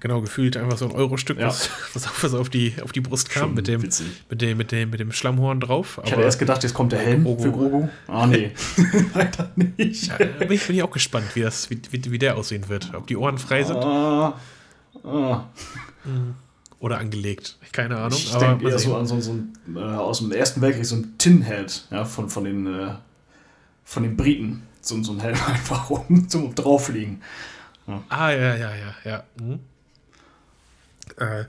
[0.01, 1.49] Genau, gefühlt einfach so ein Eurostück, Ja.
[1.49, 4.07] was, was, auf, was auf, die, auf die Brust kam, Schon mit dem, witzig.
[4.31, 6.01] mit, dem, mit, dem, mit dem Schlammhorn drauf.
[6.05, 7.89] Ich hatte erst gedacht, jetzt kommt der Helm Grogu- für Grogu.
[8.07, 8.51] Ah, nee.
[9.14, 10.07] Leider nicht.
[10.09, 12.93] ja, bin, ich, bin ich auch gespannt, wie, das, wie, wie, wie der aussehen wird.
[12.95, 14.39] Ob die Ohren frei sind Ah,
[15.05, 15.45] ah.
[16.81, 17.57] oder angelegt.
[17.72, 18.18] Keine Ahnung.
[18.18, 21.14] Ich denke eher so an so, so ein, äh, aus dem Ersten Weltkrieg, so ein
[21.18, 22.95] Tin-Head, ja, von, von, den, äh,
[23.85, 24.62] von den Briten.
[24.81, 27.22] So, so ein Helm einfach um zum Drauffliegen.
[28.09, 29.24] Ah, ja, ja, ja, ja.
[29.41, 29.61] Mhm.
[31.18, 31.45] Äh,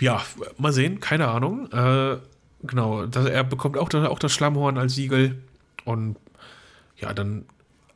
[0.00, 0.22] ja,
[0.56, 1.70] mal sehen, keine Ahnung.
[1.72, 2.16] Äh,
[2.62, 5.42] genau, das, er bekommt auch, das- auch das Schlammhorn als Siegel.
[5.84, 6.16] Und
[6.96, 7.44] ja, dann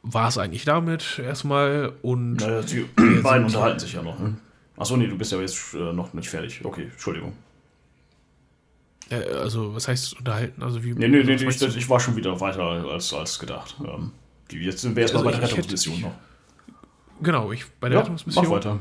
[0.03, 1.93] war es eigentlich damit erstmal.
[2.03, 2.87] Und Naja, die
[3.23, 4.19] beiden unterhalten sich ja noch.
[4.19, 4.37] Ne?
[4.77, 6.61] Achso, nee, du bist ja jetzt äh, noch nicht fertig.
[6.65, 7.33] Okay, Entschuldigung.
[9.11, 10.63] äh, also, was heißt unterhalten?
[10.63, 10.93] Also, wie.
[10.93, 13.77] Nee, nee, nee, ich, ich war schon wieder weiter als, als gedacht.
[13.85, 14.13] Ähm,
[14.51, 16.15] jetzt sind wir erstmal Also bei der Rettungsmission noch.
[17.23, 18.45] Genau, ich bei der Ja, Rettungsmission.
[18.45, 18.79] mach weiter.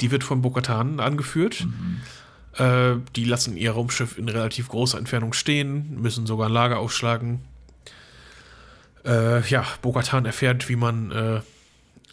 [0.00, 1.66] Die wird von Bokatan angeführt.
[2.56, 7.40] Äh, die lassen ihr Raumschiff in relativ großer Entfernung stehen, müssen sogar ein Lager aufschlagen.
[9.04, 11.36] Äh, ja, Bokatan erfährt, wie man, äh,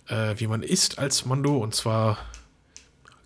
[0.08, 2.18] äh, wie man isst als Mando und zwar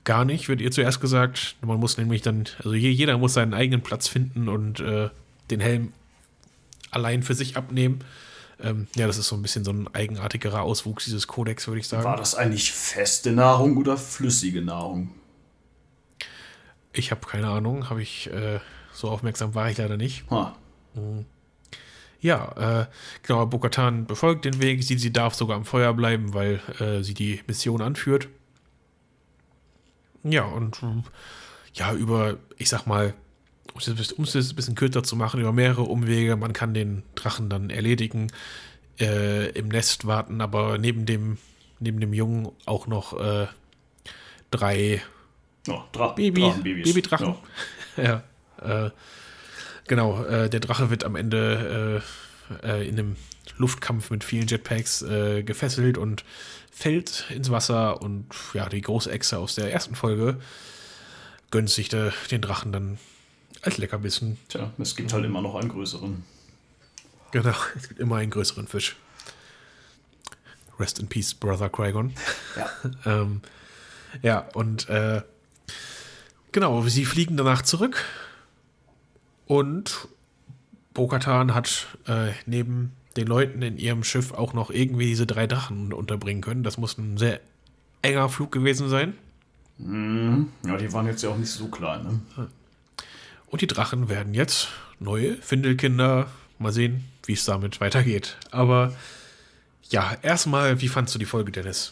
[0.04, 1.56] gar nicht, wird ihr zuerst gesagt.
[1.62, 5.10] Man muss nämlich dann, also je- jeder muss seinen eigenen Platz finden und äh,
[5.50, 5.94] den Helm
[6.92, 8.00] allein für sich abnehmen.
[8.62, 11.88] Ähm, ja, das ist so ein bisschen so ein eigenartigerer Auswuchs dieses Kodex, würde ich
[11.88, 12.04] sagen.
[12.04, 15.12] War das eigentlich feste Nahrung oder flüssige Nahrung?
[16.94, 18.60] Ich habe keine Ahnung, habe ich äh,
[18.94, 20.24] so aufmerksam war ich leider nicht.
[20.32, 20.56] Ha.
[22.22, 22.86] Ja, äh,
[23.22, 27.14] genau, Bokatan befolgt den Weg, sie, sie darf sogar am Feuer bleiben, weil äh, sie
[27.14, 28.30] die Mission anführt.
[30.24, 30.82] Ja, und
[31.74, 33.14] ja, über, ich sag mal,
[33.76, 36.38] um es ein bisschen kürzer zu machen, über mehrere Umwege.
[36.38, 38.32] Man kann den Drachen dann erledigen,
[39.00, 41.38] äh, im Nest warten, aber neben dem,
[41.80, 43.48] neben dem Jungen auch noch äh,
[44.50, 45.02] drei
[45.68, 47.36] oh, Dra Baby, Babydrachen.
[47.98, 48.04] Ja.
[48.62, 48.92] ja äh,
[49.88, 52.02] genau, äh, der Drache wird am Ende
[52.64, 53.16] äh, äh, in einem
[53.58, 55.06] Luftkampf mit vielen Jetpacks
[55.46, 56.26] gefesselt und
[56.72, 60.40] fällt ins Wasser und ja, die große Echse aus der ersten Folge
[61.52, 62.98] gönnt sich de, den Drachen dann
[63.66, 64.38] als Leckerbissen.
[64.48, 66.24] Tja, es gibt halt immer noch einen größeren.
[67.32, 68.96] Genau, es gibt immer einen größeren Fisch.
[70.80, 72.14] Rest in Peace, Brother Qui-Gon.
[72.56, 72.70] Ja.
[73.22, 73.42] ähm,
[74.22, 75.22] ja, und äh,
[76.54, 78.06] genau, sie fliegen danach zurück
[79.46, 80.08] und
[80.94, 85.92] Bokatan hat äh, neben den Leuten in ihrem Schiff auch noch irgendwie diese drei Drachen
[85.92, 86.64] unterbringen können.
[86.64, 87.42] Das muss ein sehr
[88.02, 89.16] enger Flug gewesen sein.
[89.78, 90.50] Mhm.
[90.66, 92.22] Ja, die waren jetzt ja auch nicht so klein.
[92.38, 92.48] Ne?
[93.48, 94.70] Und die Drachen werden jetzt
[95.00, 96.28] neue Findelkinder.
[96.58, 98.38] Mal sehen, wie es damit weitergeht.
[98.52, 98.94] Aber
[99.90, 101.92] ja, erstmal, wie fandst du die Folge, Dennis?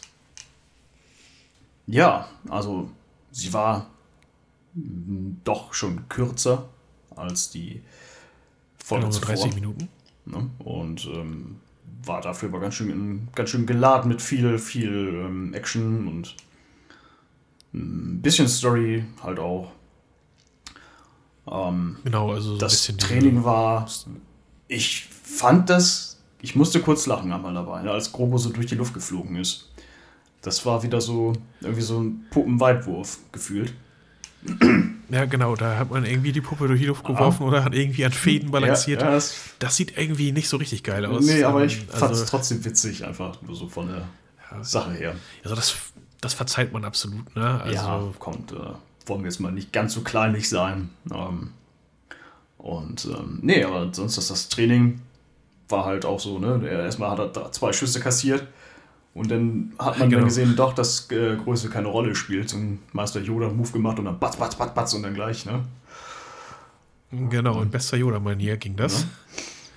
[1.86, 2.90] Ja, also
[3.30, 3.90] sie war
[4.74, 6.68] doch schon kürzer
[7.14, 7.82] als die
[8.82, 9.88] Folge genau, 30 Minuten.
[10.24, 10.50] Ne?
[10.58, 11.60] Und ähm,
[12.04, 14.90] war dafür aber ganz schön, ganz schön geladen mit viel, viel
[15.26, 16.36] ähm, Action und
[17.72, 19.72] ein bisschen Story halt auch.
[21.50, 23.86] Ähm, genau, also so das Training war.
[24.68, 26.18] Ich fand das.
[26.40, 29.70] Ich musste kurz lachen einmal dabei, ne, als Grobo so durch die Luft geflogen ist.
[30.42, 31.32] Das war wieder so
[31.62, 33.72] irgendwie so ein Puppenweitwurf gefühlt.
[35.08, 37.46] Ja, genau, da hat man irgendwie die Puppe durch die Luft geworfen ah.
[37.46, 39.00] oder hat irgendwie an Fäden balanciert.
[39.00, 41.24] Ja, ja, das, das, sieht irgendwie nicht so richtig geil aus.
[41.24, 44.08] Nee, aber ich also, fand es trotzdem witzig, einfach nur so von der
[44.50, 44.64] ja.
[44.64, 45.14] Sache her.
[45.44, 45.76] Also das,
[46.20, 47.60] das verzeiht man absolut, ne?
[47.62, 48.56] Also, ja, kommt, äh,
[49.06, 50.90] wollen wir jetzt mal nicht ganz so kleinlich sein.
[51.12, 51.52] Ähm,
[52.58, 55.00] und ähm, nee, aber sonst ist das Training
[55.68, 56.66] war halt auch so, ne?
[56.68, 58.46] Erstmal hat er zwei Schüsse kassiert
[59.14, 60.20] und dann hat man genau.
[60.20, 62.52] dann gesehen, doch, dass äh, Größe keine Rolle spielt.
[62.52, 65.46] Und Meister Yoda einen Move gemacht und dann batz, batz, batz, batz und dann gleich,
[65.46, 65.64] ne?
[67.10, 69.06] Genau, in bester Yoda-Manier ging das.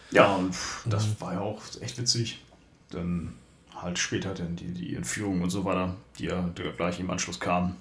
[0.09, 0.55] Ja, ja und
[0.85, 1.15] das mhm.
[1.19, 2.43] war ja auch echt witzig.
[2.89, 3.33] Dann
[3.75, 7.75] halt später dann die, die Entführung und so weiter, die ja gleich im Anschluss kamen.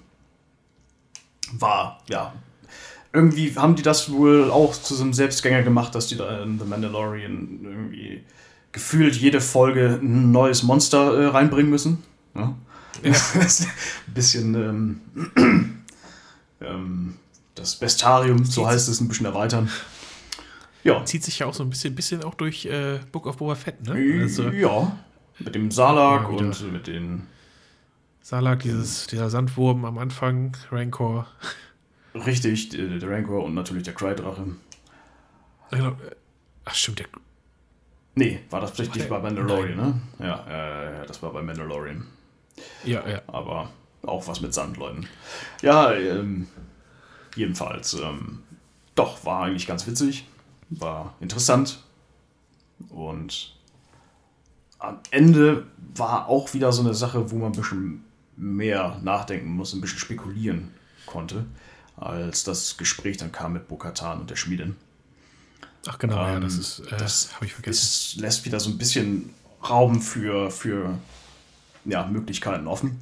[1.53, 2.33] War, ja.
[3.13, 6.59] Irgendwie haben die das wohl auch zu so einem Selbstgänger gemacht, dass die da in
[6.59, 8.23] The Mandalorian irgendwie
[8.71, 12.03] gefühlt jede Folge ein neues Monster äh, reinbringen müssen.
[12.35, 12.55] Ja?
[13.03, 13.11] Ja.
[13.11, 15.01] ein bisschen ähm,
[16.61, 17.13] ähm,
[17.53, 19.69] das Bestarium, so heißt es, ein bisschen erweitern.
[20.83, 21.03] Ja.
[21.05, 23.85] Zieht sich ja auch so ein bisschen, bisschen auch durch äh, Book of Boba Fett,
[23.85, 24.21] ne?
[24.23, 24.97] Also, ja,
[25.39, 27.27] mit dem Salak und mit den.
[28.27, 31.27] Salak, dieses, dieser Sandwurm am Anfang, Rancor.
[32.13, 34.47] Richtig, der, der Rancor und natürlich der Cry-Drache.
[35.71, 35.95] Genau.
[36.65, 37.05] Ach, stimmt, der
[38.15, 40.01] Nee, war das richtig bei Mandalorian, ne?
[40.19, 42.05] Ja, äh, das war bei Mandalorian.
[42.83, 43.21] Ja, ja.
[43.27, 43.69] Aber
[44.01, 45.07] auch was mit Sandleuten.
[45.61, 46.47] Ja, ähm,
[47.33, 48.43] jedenfalls, ähm,
[48.95, 50.27] doch, war eigentlich ganz witzig.
[50.69, 51.81] War interessant.
[52.89, 53.55] Und
[54.79, 58.03] am Ende war auch wieder so eine Sache, wo man ein bisschen
[58.37, 60.71] mehr nachdenken muss, ein bisschen spekulieren
[61.05, 61.45] konnte,
[61.97, 64.75] als das Gespräch dann kam mit Bokatan und der Schmiedin.
[65.87, 67.81] Ach genau, ähm, ja, das ist, äh, das habe ich vergessen.
[67.81, 69.33] Es lässt wieder so ein bisschen
[69.67, 70.97] Raum für, für
[71.85, 73.01] ja, Möglichkeiten offen.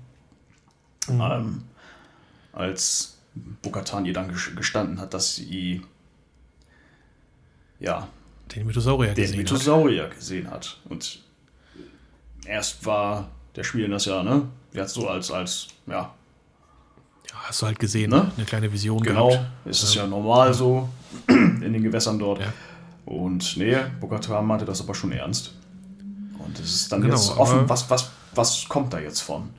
[1.08, 1.22] Mhm.
[1.22, 1.64] Ähm,
[2.54, 3.18] als
[3.62, 5.82] Bokatan ihr dann gestanden hat, dass sie
[7.80, 8.08] ja
[8.56, 10.16] den Mythosaurier den gesehen Mythosaurier hat.
[10.16, 10.80] gesehen hat.
[10.86, 11.22] Und
[12.46, 14.43] erst war der Spieler das ja, ne?
[14.76, 16.14] Hat so als, als, ja.
[17.30, 18.32] Ja, hast du halt gesehen, ne?
[18.36, 19.45] eine kleine Vision genau, gehabt.
[19.64, 20.89] Genau, ist es ja normal so
[21.28, 22.41] in den Gewässern dort.
[22.41, 22.53] Ja.
[23.06, 25.53] Und nee, Bokatan meinte das aber schon ernst.
[26.38, 29.49] Und es ist dann genau, jetzt offen, was, was, was kommt da jetzt von?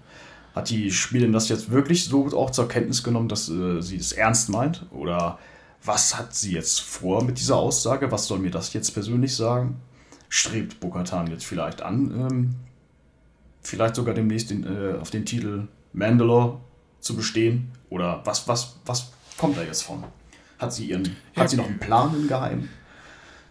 [0.55, 4.13] Hat die Spielerin das jetzt wirklich so auch zur Kenntnis genommen, dass äh, sie das
[4.13, 4.87] ernst meint?
[4.91, 5.39] Oder
[5.85, 8.11] was hat sie jetzt vor mit dieser Aussage?
[8.11, 9.77] Was soll mir das jetzt persönlich sagen?
[10.29, 12.55] Strebt Bokatan jetzt vielleicht an, ähm,
[13.67, 16.61] vielleicht sogar demnächst den, äh, auf den Titel Mandalore
[17.01, 17.73] zu bestehen?
[17.91, 20.05] Oder was, was, was kommt da jetzt von?
[20.59, 21.05] Hat sie, ihren,
[21.35, 22.69] ja, hat sie noch einen Plan im Geheimen?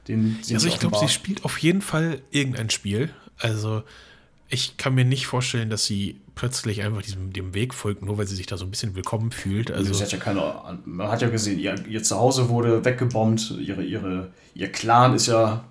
[0.08, 3.14] Den, den also ich glaube, sie spielt auf jeden Fall irgendein Spiel.
[3.40, 3.84] Also
[4.50, 8.28] ich kann mir nicht vorstellen, dass sie plötzlich einfach diesem dem Weg folgt, nur weil
[8.28, 9.72] sie sich da so ein bisschen willkommen fühlt.
[9.72, 14.32] Also hat ja keine, man hat ja gesehen, ihr, ihr Zuhause wurde weggebombt, ihre, ihre,
[14.54, 15.64] ihr Clan ist ja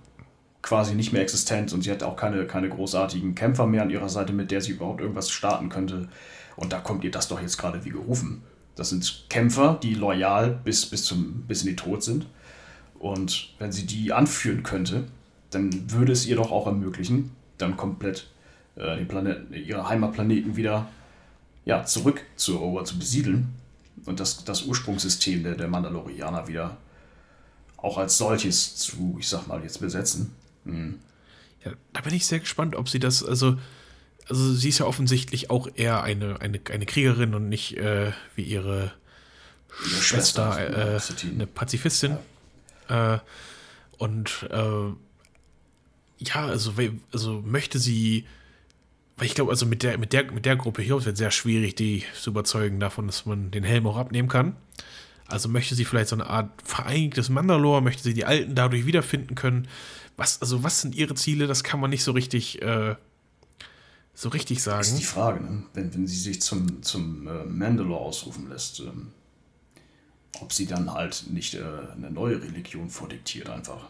[0.65, 4.09] quasi nicht mehr existent und sie hat auch keine, keine großartigen Kämpfer mehr an ihrer
[4.09, 6.09] Seite, mit der sie überhaupt irgendwas starten könnte.
[6.57, 8.43] Und da kommt ihr das doch jetzt gerade wie gerufen.
[8.75, 12.27] Das sind Kämpfer, die loyal bis, bis, zum, bis in die Tod sind.
[12.99, 15.05] Und wenn sie die anführen könnte,
[15.51, 18.29] dann würde es ihr doch auch ermöglichen, dann komplett
[18.77, 20.89] äh, den Planeten, ihre Heimatplaneten wieder
[21.67, 23.55] ja, zurück zu Erober zu besiedeln
[24.07, 26.79] und das, das Ursprungssystem der, der Mandalorianer wieder
[27.77, 30.35] auch als solches zu, ich sag mal, jetzt besetzen.
[30.65, 30.99] Mhm.
[31.65, 33.59] Ja, da bin ich sehr gespannt, ob sie das, also,
[34.29, 38.43] also sie ist ja offensichtlich auch eher eine, eine, eine Kriegerin und nicht äh, wie
[38.43, 38.93] ihre,
[39.91, 42.19] ihre Schwester, äh, eine Pazifistin.
[42.89, 43.15] Ja.
[43.15, 43.19] Äh,
[43.99, 44.93] und äh,
[46.19, 46.75] ja, also,
[47.12, 48.27] also möchte sie,
[49.17, 51.31] weil ich glaube, also mit der, mit, der, mit der Gruppe hier wird es sehr
[51.31, 54.57] schwierig, die zu überzeugen davon, dass man den Helm auch abnehmen kann.
[55.27, 59.35] Also möchte sie vielleicht so eine Art vereinigtes Mandalore, möchte sie die Alten dadurch wiederfinden
[59.35, 59.69] können.
[60.17, 61.47] Was, also was sind ihre Ziele?
[61.47, 62.95] Das kann man nicht so richtig, äh,
[64.15, 64.79] so richtig sagen.
[64.79, 65.65] Das ist die Frage, ne?
[65.75, 69.12] wenn, wenn sie sich zum, zum äh, Mandalore ausrufen lässt, ähm,
[70.41, 71.62] ob sie dann halt nicht äh,
[71.97, 73.89] eine neue Religion vordiktiert einfach.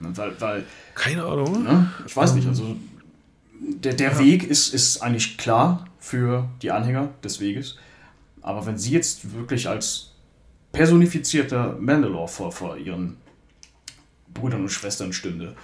[0.00, 0.16] Ne?
[0.16, 1.62] Weil, weil, Keine Ahnung.
[1.62, 1.90] Ne?
[2.06, 2.76] Ich weiß nicht, also
[3.60, 4.18] der, der ja.
[4.18, 7.76] Weg ist, ist eigentlich klar für die Anhänger des Weges.
[8.40, 10.10] Aber wenn sie jetzt wirklich als
[10.72, 13.16] personifizierter Mandalore vor, vor ihren
[14.34, 15.56] Brüdern und Schwestern stünde,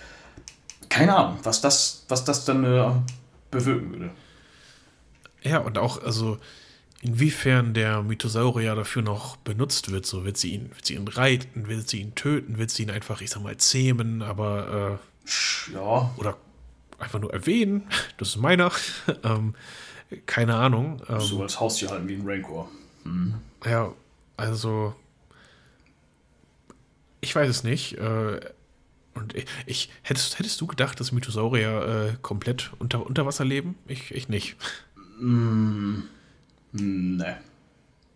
[0.88, 2.90] keine Ahnung, was das, was das dann äh,
[3.50, 4.10] bewirken würde.
[5.42, 6.38] Ja, und auch, also
[7.02, 10.04] inwiefern der Mythosaurier dafür noch benutzt wird.
[10.06, 12.90] So wird sie ihn, wird sie ihn reiten, wird sie ihn töten, wird sie ihn
[12.90, 14.98] einfach, ich sag mal, zähmen, aber
[15.28, 16.10] äh, ja.
[16.16, 16.36] Oder
[16.98, 17.88] einfach nur erwähnen.
[18.18, 18.70] Das ist meiner.
[19.24, 19.54] ähm,
[20.26, 21.02] keine Ahnung.
[21.08, 22.68] Ähm, so als Haustier halten wie ein Rancor.
[23.04, 23.34] Hm.
[23.64, 23.92] Ja,
[24.36, 24.94] also
[27.20, 27.96] ich weiß es nicht.
[27.98, 28.40] Äh,
[29.14, 33.76] und ich, ich, hättest, hättest du gedacht, dass Mythosaurier äh, komplett unter, unter Wasser leben?
[33.86, 34.56] Ich, ich nicht.
[35.18, 36.00] Mm,
[36.72, 37.38] ne.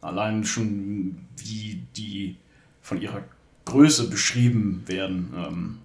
[0.00, 2.36] Allein schon, wie die
[2.82, 3.22] von ihrer
[3.64, 5.32] Größe beschrieben werden.
[5.36, 5.78] Ähm,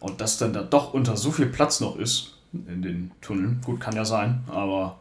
[0.00, 3.60] und dass dann da doch unter so viel Platz noch ist in den Tunneln.
[3.62, 4.98] Gut, kann ja sein, aber.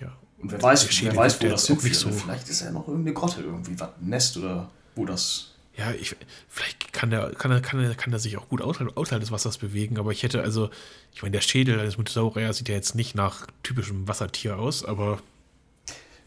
[0.00, 0.12] Ja.
[0.38, 1.94] Und wer weiß, wer weiß wo das hinführt.
[1.94, 2.10] So.
[2.10, 5.49] Vielleicht ist ja noch irgendeine Grotte irgendwie, was, ein Nest oder wo das.
[5.80, 6.14] Ja, ich,
[6.46, 9.56] vielleicht kann der, kann, er, kann, kann er sich auch gut außerhalb, außerhalb des Wassers
[9.56, 10.68] bewegen, aber ich hätte also,
[11.14, 15.22] ich meine, der Schädel eines Mythosauriers sieht ja jetzt nicht nach typischem Wassertier aus, aber.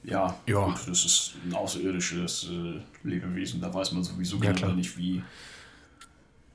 [0.03, 0.65] Ja, ja.
[0.65, 5.21] Gut, das ist ein außerirdisches äh, Lebewesen, da weiß man sowieso ja, generell nicht, wie,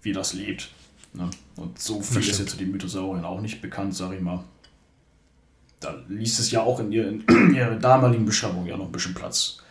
[0.02, 0.68] wie das lebt.
[1.12, 1.30] Ne?
[1.54, 4.42] Und so viel ist jetzt zu den Mythosauriern auch nicht bekannt, sag ich mal.
[5.78, 7.24] Da ließ es ja auch in, ihr, in
[7.54, 9.62] ihrer damaligen Beschreibung ja noch ein bisschen Platz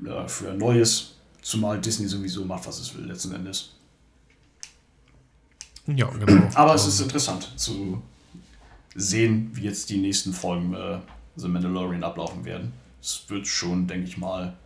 [0.00, 3.72] ja, für Neues, zumal Disney sowieso macht, was es will, letzten Endes.
[5.86, 6.48] Ja, genau.
[6.54, 8.02] Aber es ist interessant zu
[8.94, 10.98] sehen, wie jetzt die nächsten Folgen äh,
[11.36, 12.72] The Mandalorian ablaufen werden.
[13.00, 14.56] Es wird schon, denke ich mal,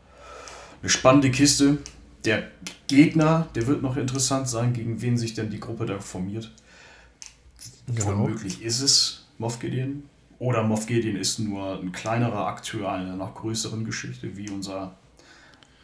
[0.82, 1.78] eine spannende Kiste
[2.24, 2.50] der
[2.86, 6.50] Gegner, der wird noch interessant sein, gegen wen sich denn die Gruppe da formiert.
[7.86, 8.18] Genau.
[8.18, 10.04] Womöglich ist es Moff Gideon.
[10.38, 14.96] Oder Moff Gideon ist nur ein kleinerer Akteur einer noch größeren Geschichte, wie unser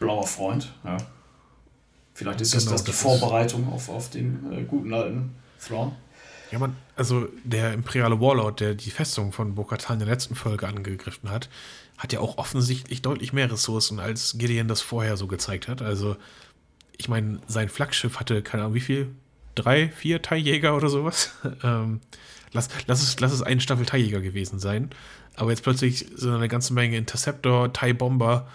[0.01, 0.73] blauer Freund.
[0.83, 0.97] Ja.
[2.13, 5.35] Vielleicht ist genau, das, das die Vorbereitung auf, auf den äh, guten alten
[5.65, 5.93] Thrawn.
[6.51, 10.67] Ja, man, also der imperiale Warlord, der die Festung von Bo-Katan in der letzten Folge
[10.67, 11.49] angegriffen hat,
[11.97, 15.81] hat ja auch offensichtlich deutlich mehr Ressourcen, als Gideon das vorher so gezeigt hat.
[15.81, 16.17] Also,
[16.97, 19.15] ich meine, sein Flaggschiff hatte, keine Ahnung, wie viel?
[19.55, 21.31] Drei, vier Teiljäger oder sowas?
[21.63, 22.01] ähm,
[22.51, 24.89] lass, lass, es, lass es eine Staffel Teiljäger gewesen sein.
[25.35, 28.47] Aber jetzt plötzlich sind eine ganze Menge Interceptor, Thai-Bomber.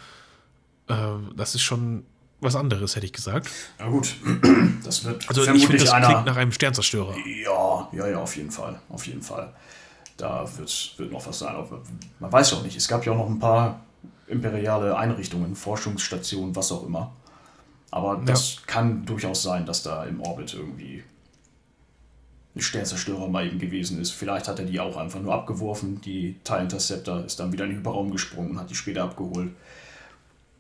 [0.89, 0.95] Äh,
[1.35, 2.05] das ist schon
[2.41, 3.51] was anderes, hätte ich gesagt.
[3.79, 4.15] Ja, gut.
[4.85, 7.13] Das wird also ich finde, das einer, klingt nach einem Sternzerstörer.
[7.43, 8.79] Ja, ja, ja, auf jeden Fall.
[8.89, 9.53] Auf jeden Fall.
[10.17, 11.57] Da wird, wird noch was sein.
[11.57, 11.83] Aber
[12.21, 12.77] man weiß ja auch nicht.
[12.77, 13.81] Es gab ja auch noch ein paar
[14.29, 17.13] imperiale Einrichtungen, Forschungsstationen, was auch immer.
[17.91, 18.61] Aber das ja.
[18.67, 21.03] kann durchaus sein, dass da im Orbit irgendwie
[22.55, 24.13] ein Sternzerstörer mal eben gewesen ist.
[24.13, 26.01] Vielleicht hat er die auch einfach nur abgeworfen.
[26.01, 29.51] Die TIE Interceptor ist dann wieder in den Hyperraum gesprungen und hat die später abgeholt.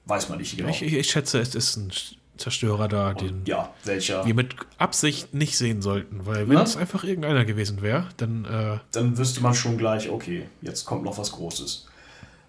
[0.06, 0.68] Weiß man nicht genau.
[0.68, 1.92] Ich, ich schätze, es ist ein
[2.36, 4.24] Zerstörer da, den ja, welcher?
[4.26, 6.26] wir mit Absicht nicht sehen sollten.
[6.26, 8.44] Weil wenn es einfach irgendeiner gewesen wäre, dann.
[8.44, 11.86] Äh, dann wüsste man schon gleich, okay, jetzt kommt noch was Großes.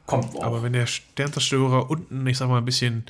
[0.06, 0.44] Kommt auch.
[0.44, 3.06] Aber wenn der Sternzerstörer unten, ich sag mal, ein bisschen,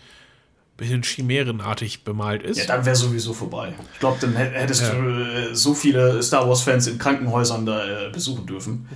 [0.78, 2.58] bisschen chimärenartig bemalt ist.
[2.58, 3.74] Ja, dann wäre sowieso vorbei.
[3.94, 4.94] Ich glaube, dann hättest ja.
[4.94, 8.88] du äh, so viele Star Wars-Fans in Krankenhäusern da äh, besuchen dürfen.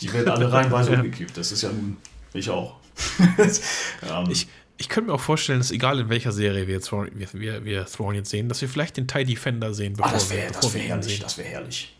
[0.00, 0.96] Die werden alle reinweise ja.
[0.96, 1.36] umgekippt.
[1.36, 1.96] Das ist ja nun
[2.32, 2.76] ich auch.
[3.28, 4.46] ähm, ich,
[4.80, 7.84] ich könnte mir auch vorstellen, dass egal in welcher Serie wir, Thrawn, wir, wir, wir
[7.84, 10.52] Thrawn jetzt sehen, dass wir vielleicht den TIE Defender sehen, bevor ah, das wär, wir,
[10.52, 11.20] das wär herrlich, sehen.
[11.20, 11.96] Das wäre herrlich.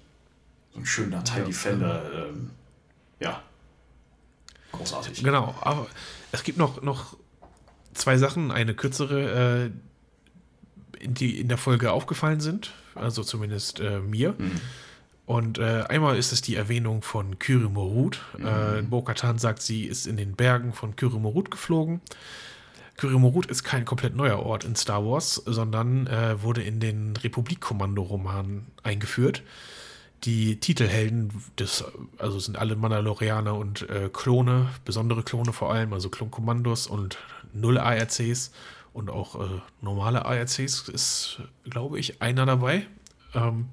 [0.73, 2.51] So ein schöner TIE ja, Defender, ähm,
[3.21, 3.43] ja.
[4.73, 5.23] großartig.
[5.23, 5.89] Genau, aber
[6.33, 7.19] es gibt noch, noch
[7.93, 9.69] zwei Sachen, eine kürzere,
[10.97, 14.35] äh, die in der Folge aufgefallen sind, also zumindest äh, mir.
[14.39, 14.59] Mhm.
[15.27, 18.23] Und äh, einmal ist es die Erwähnung von Kyrimorut.
[18.39, 18.47] Mhm.
[18.47, 22.01] Äh, Bo-Katan sagt, sie ist in den Bergen von Kyrimorut geflogen.
[23.01, 28.67] Kyrimorut ist kein komplett neuer Ort in Star Wars, sondern äh, wurde in den Republik-Kommando-Romanen
[28.83, 29.43] eingeführt.
[30.25, 31.83] Die Titelhelden, des,
[32.19, 37.17] also sind alle Mandalorianer und äh, Klone, besondere Klone vor allem, also Klonkommandos und
[37.55, 38.53] null ARCs
[38.93, 42.87] und auch äh, normale ARCs ist, glaube ich, einer dabei.
[43.35, 43.69] Ähm,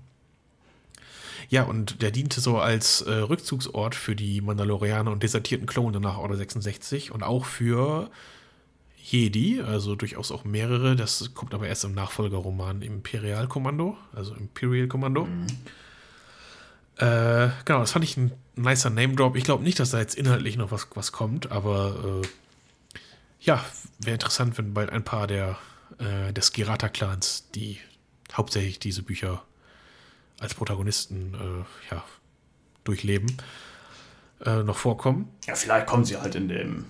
[1.49, 6.17] ja, und der diente so als äh, Rückzugsort für die Mandalorianer und desertierten Klone nach
[6.17, 8.09] Order 66 und auch für
[9.10, 10.95] Jedi, also durchaus auch mehrere.
[10.95, 15.26] Das kommt aber erst im Nachfolgerroman Imperial Kommando, also Imperial Kommando.
[15.26, 15.47] Mhm.
[16.97, 19.36] Äh, genau, das fand ich ein nicer Name-Drop.
[19.36, 22.28] Ich glaube nicht, dass da jetzt inhaltlich noch was, was kommt, aber äh,
[23.39, 23.64] ja,
[23.99, 25.58] wäre interessant, wenn bald ein paar der
[25.99, 27.80] äh, des Girata-Clans, die
[28.34, 29.43] hauptsächlich diese Bücher
[30.39, 32.03] als Protagonisten äh, ja,
[32.84, 33.38] durchleben,
[34.45, 35.30] äh, noch vorkommen.
[35.45, 36.86] Ja, vielleicht kommen sie halt in dem,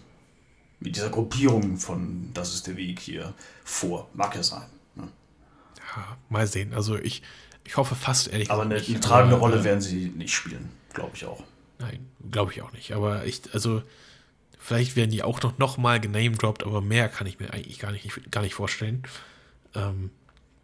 [0.80, 4.09] mit dieser Gruppierung von Das ist der Weg hier vor.
[4.13, 4.67] Mag ja sein.
[4.95, 5.07] Ne?
[5.95, 6.73] Ja, mal sehen.
[6.73, 7.23] Also ich,
[7.63, 10.34] ich hoffe fast ehrlich Aber eine, nicht, eine tragende aber, Rolle äh, werden sie nicht
[10.34, 11.43] spielen, glaube ich auch.
[11.80, 12.93] Nein, glaube ich auch nicht.
[12.93, 13.84] Aber ich, also
[14.57, 17.91] vielleicht werden die auch noch, noch mal genamedroppt, aber mehr kann ich mir eigentlich gar
[17.91, 19.03] nicht, gar nicht vorstellen.
[19.75, 20.11] Ähm,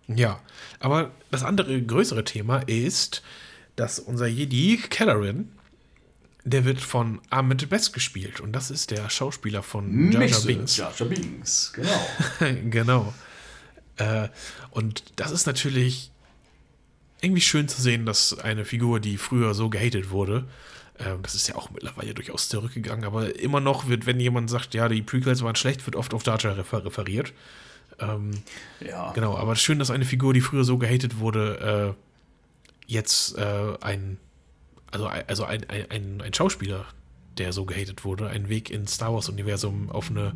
[0.08, 0.40] ja,
[0.80, 3.24] aber das andere größere Thema ist,
[3.76, 5.52] dass unser Jedi Kellerin,
[6.46, 10.78] der wird von Ahmed Best gespielt und das ist der Schauspieler von Jar Jar Binks.
[10.78, 12.08] Jar Jar Binks, genau.
[12.70, 13.14] genau.
[13.98, 14.28] Äh,
[14.72, 16.12] und das ist natürlich
[17.22, 20.46] irgendwie schön zu sehen, dass eine Figur, die früher so gehatet wurde,
[20.98, 24.74] äh, das ist ja auch mittlerweile durchaus zurückgegangen, aber immer noch wird, wenn jemand sagt,
[24.74, 27.34] ja, die Prequels waren schlecht, wird oft auf Jar Jar refer referiert.
[28.00, 28.32] Ähm,
[28.80, 29.12] Ja.
[29.14, 34.18] Genau, aber schön, dass eine Figur, die früher so gehatet wurde, äh, jetzt äh, ein,
[34.94, 36.86] also, also ein, ein, ein, Schauspieler,
[37.38, 40.34] der so gehatet wurde, einen Weg ins Star Wars-Universum auf eine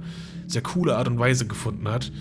[0.47, 2.11] sehr coole Art und Weise gefunden hat.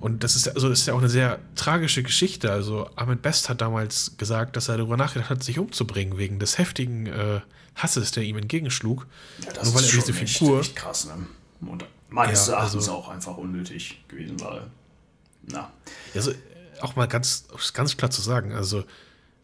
[0.00, 2.50] Und das ist, also das ist ja auch eine sehr tragische Geschichte.
[2.52, 6.58] Also Ahmed Best hat damals gesagt, dass er darüber nachgedacht hat, sich umzubringen, wegen des
[6.58, 7.40] heftigen äh,
[7.74, 9.06] Hasses, der ihm entgegenschlug.
[9.44, 11.14] Ja, das Nur weil ist er schon diese echt, Figur- echt krass, ne?
[11.66, 14.62] Und meines Ja, Erachtens also- auch einfach unnötig gewesen, weil,
[15.46, 15.70] na,
[16.14, 16.34] Also äh,
[16.80, 18.84] auch mal ganz, ganz klar zu sagen, also,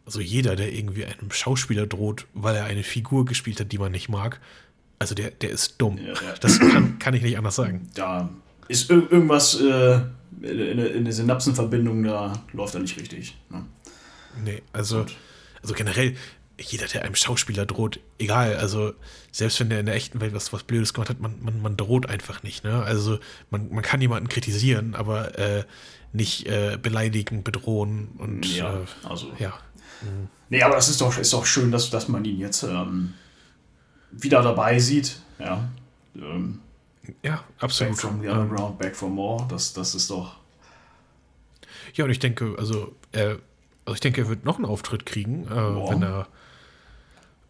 [0.05, 3.91] also jeder, der irgendwie einem Schauspieler droht, weil er eine Figur gespielt hat, die man
[3.91, 4.39] nicht mag,
[4.99, 5.97] also der, der ist dumm.
[5.97, 6.33] Ja, ja.
[6.39, 7.89] Das kann, kann ich nicht anders sagen.
[7.93, 8.29] da
[8.67, 9.99] ist ir irgendwas äh,
[10.41, 13.37] in, in, der Synapsenverbindung, da läuft da nicht richtig.
[13.49, 13.65] Ne?
[14.43, 15.05] Nee, also,
[15.61, 16.15] also generell,
[16.59, 18.93] jeder, der einem Schauspieler droht, egal, also
[19.31, 21.77] selbst wenn der in der echten Welt was, was Blödes gemacht hat, man, man, man
[21.77, 22.63] droht einfach nicht.
[22.63, 22.81] Ne?
[22.83, 25.63] Also man, man kann jemanden kritisieren, aber äh,
[26.13, 29.31] nicht äh, beleidigen, bedrohen und Ja, äh, also.
[29.39, 29.53] ja.
[30.49, 33.13] Nee, aber das ist doch, ist doch schön, dass, dass man ihn jetzt ähm,
[34.11, 35.19] wieder dabei sieht.
[35.39, 35.67] Ja.
[36.15, 36.59] Ähm,
[37.23, 37.97] Ja, back absolut.
[37.97, 39.45] from the Ähm, underground, back for more.
[39.49, 40.37] Das, das ist doch.
[41.95, 43.39] Ja, und ich denke, also, er,
[43.85, 45.49] also ich denke, er wird noch einen Auftritt kriegen, äh,
[45.89, 46.27] wenn er,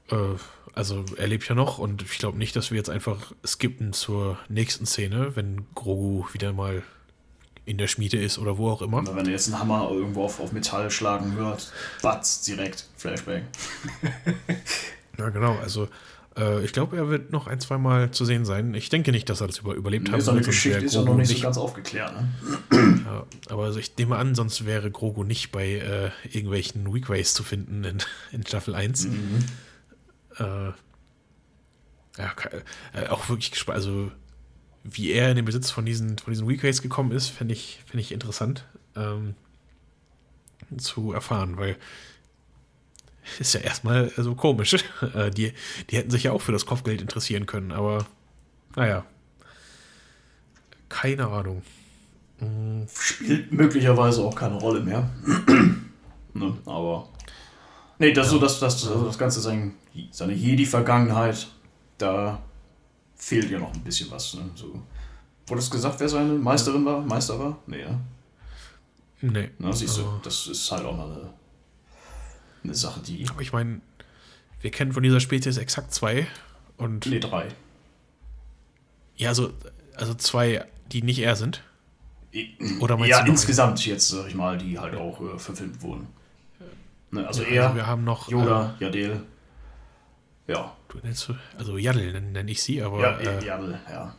[0.10, 0.36] äh,
[0.74, 4.39] also er lebt ja noch und ich glaube nicht, dass wir jetzt einfach skippen zur
[4.50, 6.84] nächsten Szene, wenn Grogu wieder mal
[7.66, 9.04] in der Schmiede ist oder wo auch immer.
[9.16, 11.72] Wenn er jetzt einen Hammer irgendwo auf, auf Metall schlagen hört,
[12.02, 13.44] batz, direkt, Flashback.
[15.20, 15.90] Ja, genau, also
[16.38, 18.74] äh, ich glaube, er wird noch ein, zwei Mal zu sehen sein.
[18.74, 20.22] Ich denke nicht, dass er das über, überlebt hat.
[20.22, 22.14] so eine sonst wäre Geschichte ist ja noch Grogu nicht so ganz aufgeklärt.
[22.14, 23.04] Ne?
[23.06, 27.44] Ja, aber also ich nehme an, sonst wäre Grogu nicht bei äh, irgendwelchen Weekways zu
[27.44, 27.98] finden in,
[28.32, 29.06] in Staffel 1.
[29.06, 29.46] Mhm.
[30.40, 30.44] Äh,
[32.18, 32.32] ja,
[32.94, 33.78] äh, auch wirklich gespannt.
[33.78, 34.12] Also,
[34.84, 38.01] wie er in den Besitz von diesen, von diesen Weekways gekommen ist, finde ich, finde
[38.01, 38.66] ich interessant
[38.96, 39.36] ähm,
[40.78, 41.78] zu erfahren, weil
[43.39, 44.76] ist ja erstmal so komisch.
[45.14, 45.54] Äh, die,
[45.89, 48.05] die hätten sich ja auch für das Kopfgeld interessieren können, aber
[48.76, 49.05] naja.
[50.89, 51.62] Keine Ahnung.
[52.39, 55.10] Mm, Spielt möglicherweise auch keine Rolle mehr.
[56.34, 56.58] ne?
[56.66, 57.10] Aber.
[58.00, 59.74] Nee, das so, das, das, also das Ganze, sein,
[60.12, 61.47] seine Jedi-Vergangenheit,
[61.97, 62.42] da
[63.16, 64.34] fehlt ja noch ein bisschen was.
[64.36, 64.50] Ne?
[64.56, 64.82] So.
[65.48, 67.02] Wurde es gesagt, wer seine Meisterin war?
[67.02, 67.58] Meister war?
[67.68, 68.00] Nee, ne?
[69.22, 69.50] Nee.
[69.60, 71.34] Na, siehst du, Also- das ist halt auch mal eine,
[72.64, 73.26] eine Sache, die.
[73.30, 73.82] Aber ich meine,
[74.62, 76.28] wir kennen von dieser Spezies exakt zwei.
[76.78, 77.48] Und Nee, drei.
[79.16, 79.54] ja, also,
[79.96, 81.62] also zwei, die nicht er sind.
[82.80, 86.08] Oder meinst ja, insgesamt jetzt, sag ich mal, die halt auch äh, verfilmt wurden.
[87.12, 88.30] Ne, also Ja, er, wir haben noch.
[88.30, 89.22] Yoda, Yadel.
[90.47, 90.75] Ja.
[90.89, 94.15] Du nennst, also Yaddle nenne nenn ich sie, aber Ja, äh, Erdl, ja.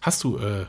[0.00, 0.66] hast du, äh,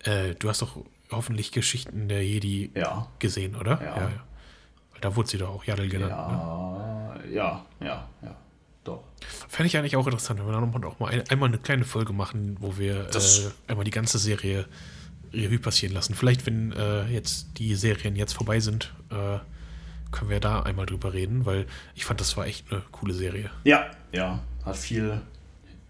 [0.00, 0.76] äh, du hast doch
[1.10, 3.08] hoffentlich Geschichten der Jedi Ja.
[3.18, 3.80] gesehen, oder?
[3.82, 4.10] Ja.
[5.00, 6.10] Da wurde sie doch auch Yaddle genannt.
[6.12, 7.30] Ne?
[7.32, 8.36] Ja, ja, ja, ja.
[8.84, 9.02] Doch.
[9.48, 12.12] Fände ich eigentlich auch interessant, wenn wir dann auch mal ein, einmal eine kleine Folge
[12.12, 14.66] machen, wo wir äh, einmal die ganze Serie
[15.32, 16.14] Revue passieren lassen.
[16.14, 19.38] Vielleicht, wenn äh, jetzt die Serien jetzt vorbei sind, äh,
[20.14, 23.50] können wir da einmal drüber reden, weil ich fand, das war echt eine coole Serie.
[23.64, 24.40] Ja, ja.
[24.64, 25.20] Hat viel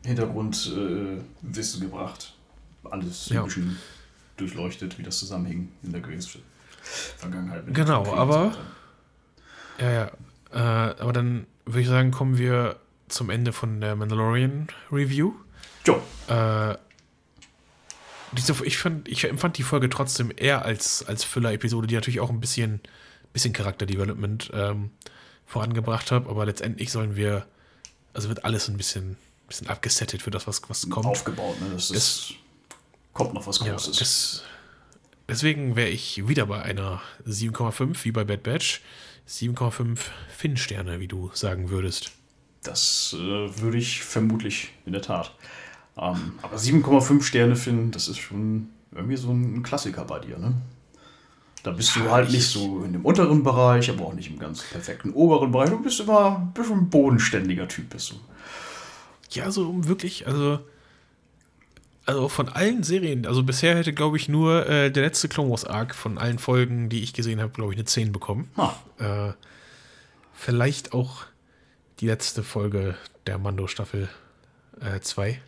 [0.05, 2.35] Hintergrundwissen äh, gebracht.
[2.85, 3.41] Alles Ja.
[3.43, 3.79] ein bisschen
[4.37, 6.43] durchleuchtet, wie das zusammenhing in der gewesen
[7.19, 7.63] Vergangenheit.
[7.73, 8.57] Genau, aber-.
[9.79, 10.11] Ja, ja.
[10.53, 12.77] Äh, aber dann würde ich sagen, kommen wir
[13.09, 15.35] zum Ende von der Mandalorian Review.
[15.87, 16.77] Jo, Äh,
[18.33, 22.31] diese, ich, fand, ich empfand die Folge trotzdem eher als, als Füller-Episode, die natürlich auch
[22.31, 22.81] ein bisschen,
[23.35, 24.91] bisschen Charakterdevelopment ähm,
[25.45, 27.47] vorangebracht hat, aber letztendlich sollen wir,
[28.15, 31.05] also wird alles ein bisschen, bisschen abgesettet für das, was, was kommt.
[31.07, 31.69] aufgebaut, ne?
[31.75, 32.33] Das, ist,
[33.13, 33.99] kommt noch was Ja, Großes.
[33.99, 34.43] das,
[35.29, 38.81] deswegen wäre ich wieder bei einer 7,5 wie bei Bad Batch.
[39.29, 39.99] 7,5
[40.29, 42.13] Finn-Sterne, wie du sagen würdest.
[42.63, 43.19] Das äh,
[43.61, 45.35] würde ich vermutlich in der Tat.
[45.97, 50.55] Ähm, aber 7,5 Sterne finden, das ist schon irgendwie so ein Klassiker bei dir, ne?
[51.65, 54.31] Da bist du Ja, halt ich- nicht so in dem unteren Bereich, aber auch nicht
[54.31, 55.71] im ganz perfekten oberen Bereich.
[55.71, 58.15] Du bist immer ein bisschen ein bodenständiger Typ, bist du.
[59.31, 60.61] Ja, so um wirklich, also,
[62.07, 65.65] also von allen Serien, also bisher hätte, glaube ich, nur äh, der letzte Clone Wars
[65.65, 68.51] Arc von allen Folgen, die ich gesehen habe, glaube ich, eine 10 bekommen.
[68.99, 69.33] Äh,
[70.35, 71.23] vielleicht auch
[72.01, 72.95] die letzte Folge
[73.27, 74.09] der Mando-Staffel
[75.01, 75.41] 2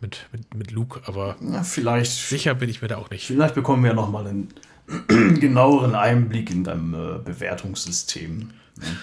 [0.00, 3.26] mit, mit, mit Luke, aber na, vielleicht, sicher bin ich mir da auch nicht.
[3.26, 4.48] vielleicht bekommen wir noch mal einen
[5.08, 8.38] genaueren Einblick in deinem äh, Bewertungssystem.
[8.38, 8.96] Ne?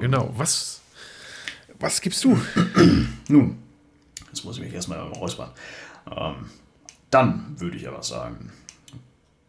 [0.00, 0.80] Genau, was,
[1.78, 2.38] was gibst du?
[3.28, 3.58] Nun,
[4.28, 5.50] jetzt muss ich mich erstmal räuspern.
[6.10, 6.50] Ähm,
[7.10, 8.52] dann würde ich aber sagen,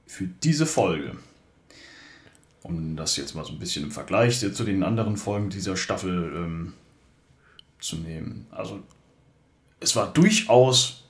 [0.05, 1.17] für diese Folge,
[2.61, 6.33] um das jetzt mal so ein bisschen im Vergleich zu den anderen Folgen dieser Staffel
[6.35, 6.73] ähm,
[7.79, 8.47] zu nehmen.
[8.51, 8.81] Also,
[9.79, 11.03] es war durchaus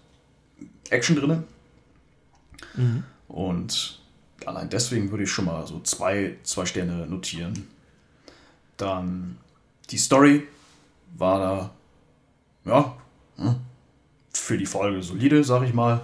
[0.90, 1.44] Action drin.
[3.28, 4.02] Und
[4.46, 7.68] allein deswegen würde ich schon mal so zwei, zwei Sterne notieren.
[8.78, 9.38] Dann
[9.90, 10.48] die Story
[11.16, 11.72] war da
[12.66, 12.96] ja,
[13.38, 13.56] hm,
[14.34, 16.02] für die Folge solide, sag ich mal.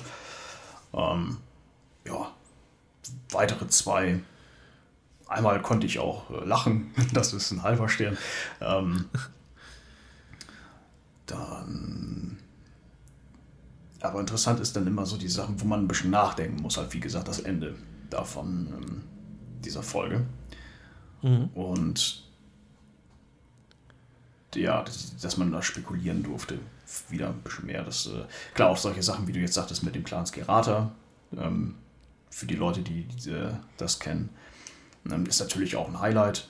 [0.93, 1.37] Ähm,
[2.05, 2.31] ja,
[3.31, 4.19] weitere zwei.
[5.27, 8.17] Einmal konnte ich auch äh, lachen, das ist ein halber Stern.
[8.61, 9.05] Ähm,
[11.25, 12.38] dann.
[14.01, 16.93] Aber interessant ist dann immer so die Sachen, wo man ein bisschen nachdenken muss, halt
[16.93, 17.75] wie gesagt, das Ende
[18.09, 19.01] davon, ähm,
[19.63, 20.25] dieser Folge.
[21.53, 22.23] Und
[24.55, 26.59] ja, dass, dass man da spekulieren durfte.
[27.09, 27.83] Wieder ein bisschen mehr.
[27.83, 28.23] Das, äh,
[28.55, 30.91] klar, auch solche Sachen, wie du jetzt sagtest, mit dem Clan Skerata,
[31.37, 31.75] ähm,
[32.31, 34.29] für die Leute, die diese, das kennen,
[35.11, 36.47] ähm, ist natürlich auch ein Highlight,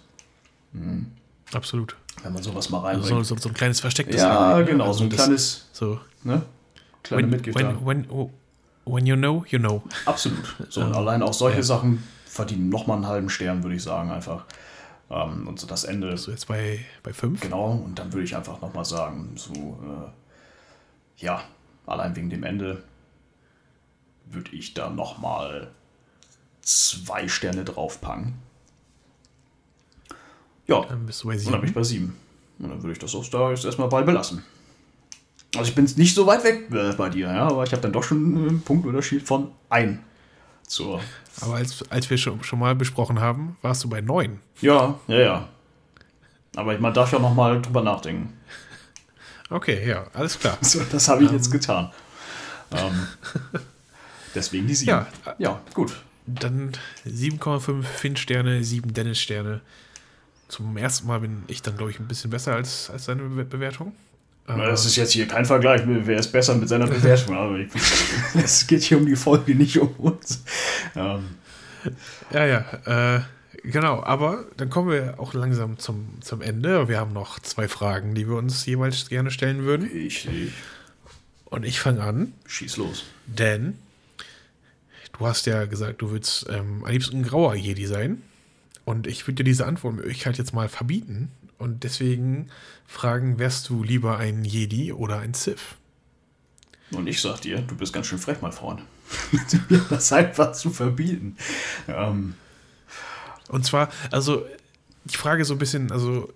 [1.51, 1.95] Absolut.
[2.23, 3.25] wenn man sowas mal Also reinbringt.
[3.25, 4.71] so, so, so ein kleines verstecktes ja, Highlight, ne?
[4.71, 6.43] genau, Also so ein das- kleines, So, ne?
[7.03, 7.55] Kleine when, Mitgift.
[7.55, 8.31] when, when, oh,
[8.85, 9.83] when you know, you know.
[10.05, 10.55] Absolut.
[10.69, 11.63] So, und allein auch solche ja.
[11.63, 14.45] Sachen verdienen nochmal einen halben Stern, würde ich sagen, einfach.
[15.09, 16.15] Ähm, und so das Ende.
[16.17, 17.41] So jetzt bei, bei 5.
[17.41, 21.41] Genau, und dann würde ich einfach nochmal sagen, so, äh, ja,
[21.85, 22.83] allein wegen dem Ende
[24.25, 25.71] würde ich da nochmal
[26.61, 28.35] zwei Sterne draufpacken.
[30.67, 31.67] Ja, Dann bist du bei und dann bin 7.
[31.67, 32.15] ich bei sieben.
[32.59, 34.43] Und dann würde ich das auch da jetzt erstmal bei belassen.
[35.55, 37.91] Also ich bin nicht so weit weg äh, bei dir, ja, aber ich habe dann
[37.91, 40.03] doch schon einen Punktunterschied von ein
[40.67, 41.01] zur.
[41.41, 44.39] Aber als, als wir schon, schon mal besprochen haben, warst du bei 9.
[44.61, 45.49] Ja, ja, ja.
[46.55, 48.33] Aber man darf ja nochmal drüber nachdenken.
[49.49, 50.57] Okay, ja, alles klar.
[50.61, 51.91] So, das habe ich jetzt getan.
[52.71, 53.07] Ähm,
[54.35, 54.89] deswegen die sieben.
[54.89, 55.07] Ja.
[55.37, 55.95] ja, gut.
[56.27, 56.73] Dann
[57.07, 59.61] 7,5 Finn-Sterne, 7 Dennis-Sterne.
[60.47, 63.45] Zum ersten Mal bin ich dann, glaube ich, ein bisschen besser als, als deine Be
[63.45, 63.95] Bewertung.
[64.57, 67.35] Das ist jetzt hier kein Vergleich, wer ist besser mit seiner Bewertung.
[67.35, 67.69] Aber ich,
[68.43, 70.43] es geht hier um die Folge, nicht um uns.
[70.95, 71.35] Ähm,
[72.33, 73.21] Ja, ja, äh,
[73.63, 74.03] genau.
[74.03, 76.87] Aber dann kommen wir auch langsam zum, zum Ende.
[76.87, 79.89] Wir haben noch zwei Fragen, die wir uns jeweils gerne stellen würden.
[79.95, 80.51] ich, ich
[81.45, 83.05] Und ich fange an, schieß los.
[83.27, 83.77] denn
[85.17, 88.21] du hast ja gesagt, du würdest ähm, am liebsten ein grauer Jedi sein.
[88.85, 91.29] Und ich würde dir diese Antwortmöglichkeit jetzt mal verbieten.
[91.59, 92.49] Und deswegen
[92.87, 95.75] fragen, wärst du lieber ein Jedi oder ein Sith?
[96.91, 98.81] Und ich sag dir, du bist ganz schön frech, mein Freund.
[99.89, 101.35] Das einfach zu verbieten.
[101.87, 102.35] Ähm,
[103.49, 104.45] Und zwar, also,
[105.05, 106.31] ich frage so ein bisschen, also,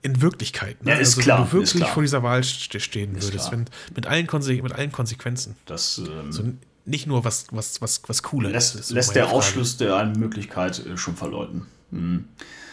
[0.00, 0.82] in Wirklichkeit.
[0.84, 0.92] Ne?
[0.92, 1.38] Ja, ist also, klar.
[1.38, 1.92] Wenn du wirklich klar.
[1.92, 4.28] vor dieser Wahl stehen ist würdest, wenn, mit, allen
[4.62, 5.56] mit allen Konsequenzen.
[5.66, 6.42] Das, ähm, so,
[6.84, 8.90] nicht nur was, was, was, was cooler lässt, ist.
[8.90, 9.36] Lässt der Frage.
[9.36, 11.66] Ausschluss der einen Möglichkeit äh, schon verleuten.
[11.92, 12.24] Mhm.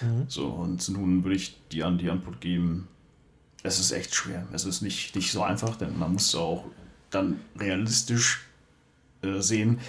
[0.01, 0.25] Mhm.
[0.27, 2.87] So, und nun würde ich dir an die Antwort geben,
[3.61, 4.47] es ist echt schwer.
[4.53, 6.65] Es ist nicht, nicht so einfach, denn man muss auch
[7.11, 8.45] dann realistisch
[9.21, 9.79] äh, sehen,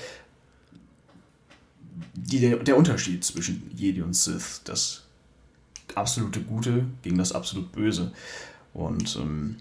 [2.14, 5.04] die, der, der Unterschied zwischen Jedi und Sith, das
[5.94, 8.12] absolute Gute gegen das absolut Böse.
[8.74, 9.56] Und ähm,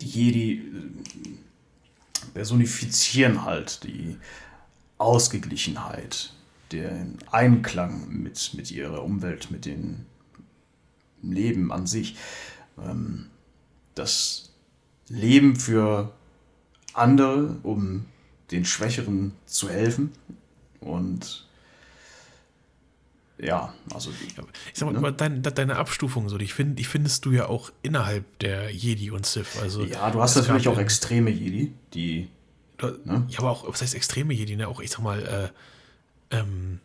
[0.00, 4.16] die Jedi äh, personifizieren halt die
[4.98, 6.32] Ausgeglichenheit,
[6.72, 10.06] den Einklang mit, mit ihrer Umwelt, mit dem
[11.22, 12.16] Leben an sich.
[12.78, 13.26] Ähm,
[13.94, 14.52] das
[15.08, 16.12] Leben für
[16.94, 18.06] andere, um
[18.50, 20.12] den Schwächeren zu helfen.
[20.80, 21.48] Und
[23.38, 24.10] ja, also.
[24.10, 24.34] Ich
[24.74, 25.12] sag mal, ne?
[25.12, 29.26] deine, deine Abstufung, so, die, find, die findest du ja auch innerhalb der Jedi und
[29.26, 29.58] Sith.
[29.60, 32.28] Also, ja, du hast natürlich auch extreme Jedi, die.
[33.04, 33.26] Ne?
[33.28, 34.68] Ja, aber auch, was heißt extreme Jedi, ne?
[34.68, 35.48] Auch, ich sag mal, äh,
[36.30, 36.80] ähm,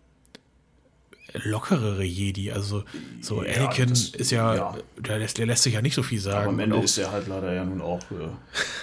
[1.34, 2.52] lockerere Jedi.
[2.52, 2.84] Also
[3.22, 6.20] so Anakin das, ist ja, ja, Der, lässt, der lässt sich ja nicht so viel
[6.20, 6.44] sagen.
[6.44, 8.30] Aber am Ende ist er halt leider ja nun auch äh,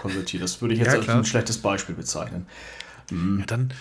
[0.00, 0.42] konvertiert.
[0.42, 2.46] Das würde ich jetzt ja, als ein schlechtes Beispiel bezeichnen.
[3.10, 3.40] Mhm.
[3.40, 3.72] Ja, dann.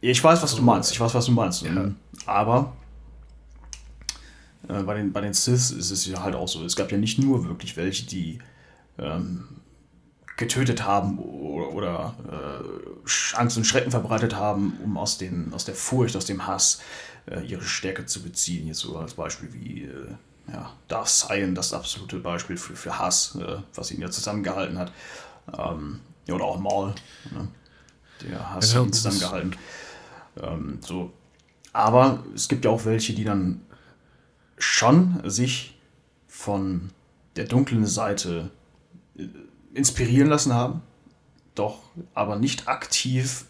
[0.00, 0.92] Ich weiß, was du meinst.
[0.92, 1.62] Ich weiß, was du meinst.
[1.62, 1.90] Ja.
[2.26, 2.76] Aber
[4.68, 6.64] äh, bei, den, bei den Sith ist es ja halt auch so.
[6.64, 8.38] Es gab ja nicht nur wirklich welche, die
[8.98, 9.44] ähm,
[10.36, 15.74] getötet haben oder, oder äh, Angst und Schrecken verbreitet haben, um aus, den, aus der
[15.74, 16.80] Furcht, aus dem Hass
[17.26, 18.66] äh, ihre Stärke zu beziehen.
[18.66, 20.14] Jetzt so als Beispiel wie äh,
[20.52, 24.92] ja, Darth Sion, das absolute Beispiel für, für Hass, äh, was ihn ja zusammengehalten hat.
[25.56, 26.94] Ähm, ja, oder auch Maul,
[27.32, 27.48] ne?
[28.22, 29.56] der Hass ja, ihn zusammengehalten.
[30.40, 31.12] Ähm, so.
[31.72, 33.62] Aber es gibt ja auch welche, die dann
[34.58, 35.78] schon sich
[36.26, 36.90] von
[37.36, 38.50] der dunklen Seite
[39.16, 39.28] äh,
[39.76, 40.82] inspirieren lassen haben,
[41.54, 41.80] doch
[42.14, 43.44] aber nicht aktiv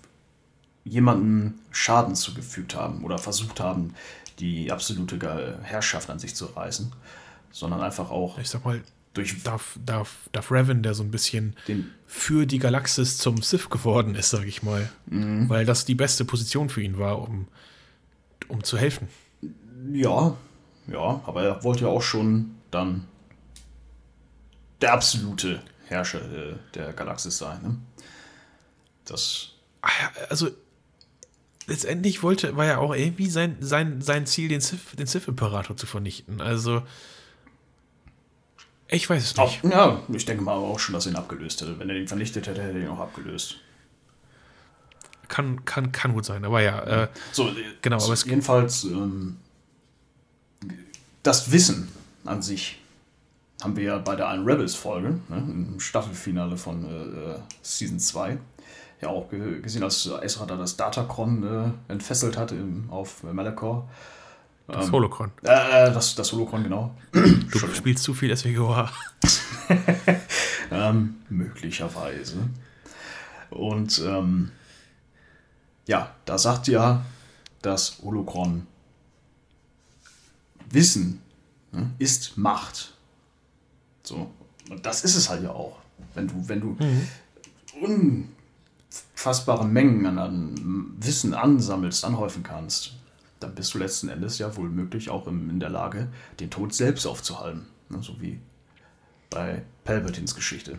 [0.84, 3.94] jemandem Schaden zugefügt haben oder versucht haben,
[4.38, 6.92] die absolute Herrschaft an sich zu reißen,
[7.50, 8.38] sondern einfach auch.
[8.38, 8.82] Ich sag mal,
[9.14, 11.56] durch Darf, Darf, Darf Revan, der so ein bisschen
[12.06, 14.88] für die Galaxis zum Sith geworden ist, sag ich mal.
[15.06, 15.48] Mhm.
[15.48, 17.48] Weil das die beste Position für ihn war, um,
[18.48, 19.08] um zu helfen.
[19.92, 20.36] Ja,
[20.86, 23.06] ja, aber er wollte ja auch schon dann
[24.80, 27.62] der absolute Herrscher äh, der Galaxis sein.
[27.62, 27.76] Ne?
[29.04, 29.52] Das.
[29.82, 29.90] Ah
[30.28, 30.50] also
[31.66, 35.86] letztendlich wollte, war ja auch irgendwie sein, sein, sein Ziel, den Sith, den Sith-Imperator zu
[35.86, 36.40] vernichten.
[36.40, 36.82] Also,
[38.88, 39.64] ich weiß es nicht.
[39.64, 41.78] Auch, ja, ich denke mal auch schon, dass er ihn abgelöst hätte.
[41.78, 43.56] Wenn er ihn vernichtet hätte, hätte er ihn auch abgelöst.
[45.28, 47.04] Kann, kann, kann gut sein, aber ja.
[47.04, 47.50] Äh, so,
[47.82, 49.38] genau, aber es jedenfalls ähm,
[51.24, 51.88] das Wissen
[52.24, 52.78] an sich
[53.62, 58.38] haben wir ja bei der einen Rebels-Folge, ne, im Staffelfinale von äh, äh Season 2,
[59.00, 61.42] ja auch gesehen, als Ezra da das Datacron
[61.88, 63.88] äh, entfesselt hat im, auf Malachor.
[64.68, 65.30] Das ähm, Holocron.
[65.42, 66.94] Äh, das, das Holocron, genau.
[67.12, 68.88] Du spielst zu viel SWGOH.
[70.70, 72.36] ähm, möglicherweise.
[73.50, 74.50] Und ähm,
[75.86, 77.04] ja, da sagt ja
[77.62, 78.66] das Holocron
[80.70, 81.22] Wissen
[81.70, 82.95] ne, ist Macht.
[84.06, 84.30] So.
[84.70, 85.78] Und das ist es halt ja auch.
[86.14, 87.06] Wenn du, wenn du mhm
[87.80, 92.94] unfassbare Mengen an Wissen ansammelst, anhäufen kannst,
[93.40, 96.08] dann bist du letzten Endes ja wohl möglich auch in der Lage,
[96.40, 97.66] den Tod selbst aufzuhalten.
[97.88, 98.40] Ne, so wie
[99.30, 100.78] bei Palpatines Geschichte.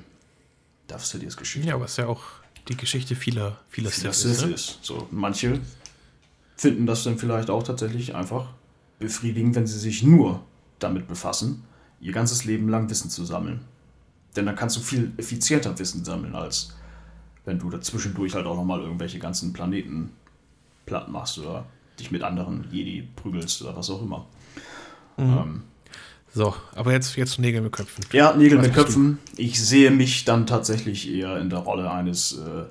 [0.87, 1.67] Darth Sidious Geschichte.
[1.67, 2.23] Ja, aber es ist ja auch
[2.67, 4.45] die Geschichte vieler, vieler Sith, Sith ist.
[4.45, 4.53] Ne?
[4.53, 4.79] ist.
[4.81, 5.59] So, manche
[6.55, 8.49] finden das dann vielleicht auch tatsächlich einfach
[8.99, 10.43] befriedigend, wenn sie sich nur
[10.79, 11.63] damit befassen,
[11.99, 13.61] ihr ganzes Leben lang Wissen zu sammeln.
[14.35, 16.75] Denn dann kannst du viel effizienter Wissen sammeln, als
[17.45, 20.11] wenn du dazwischendurch halt auch nochmal irgendwelche ganzen Planeten
[20.85, 21.65] platt machst oder
[21.99, 24.25] dich mit anderen Jedi prügelst oder was auch immer.
[25.17, 25.23] Mhm.
[25.23, 25.63] Ähm,
[26.33, 28.05] so, aber jetzt, jetzt Nägel mit Köpfen.
[28.11, 29.17] Ja, Nägel mit Köpfen.
[29.37, 32.65] Ich sehe mich dann tatsächlich eher in der Rolle eines äh,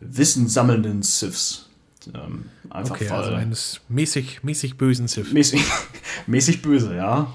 [0.00, 1.68] wissenssammelnden Siths.
[2.14, 5.32] Ähm, einfach okay, also eines mäßig, mäßig bösen Sith.
[5.32, 5.62] Mäßig,
[6.26, 7.32] mäßig böse, ja.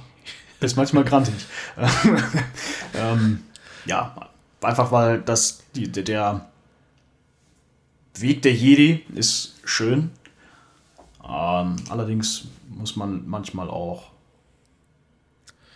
[0.60, 1.34] Ist manchmal grantig.
[2.94, 3.44] ähm,
[3.86, 4.30] ja,
[4.62, 6.50] einfach weil das die, der
[8.16, 10.12] Weg der Jedi ist schön.
[11.24, 14.12] Ähm, allerdings muss man manchmal auch,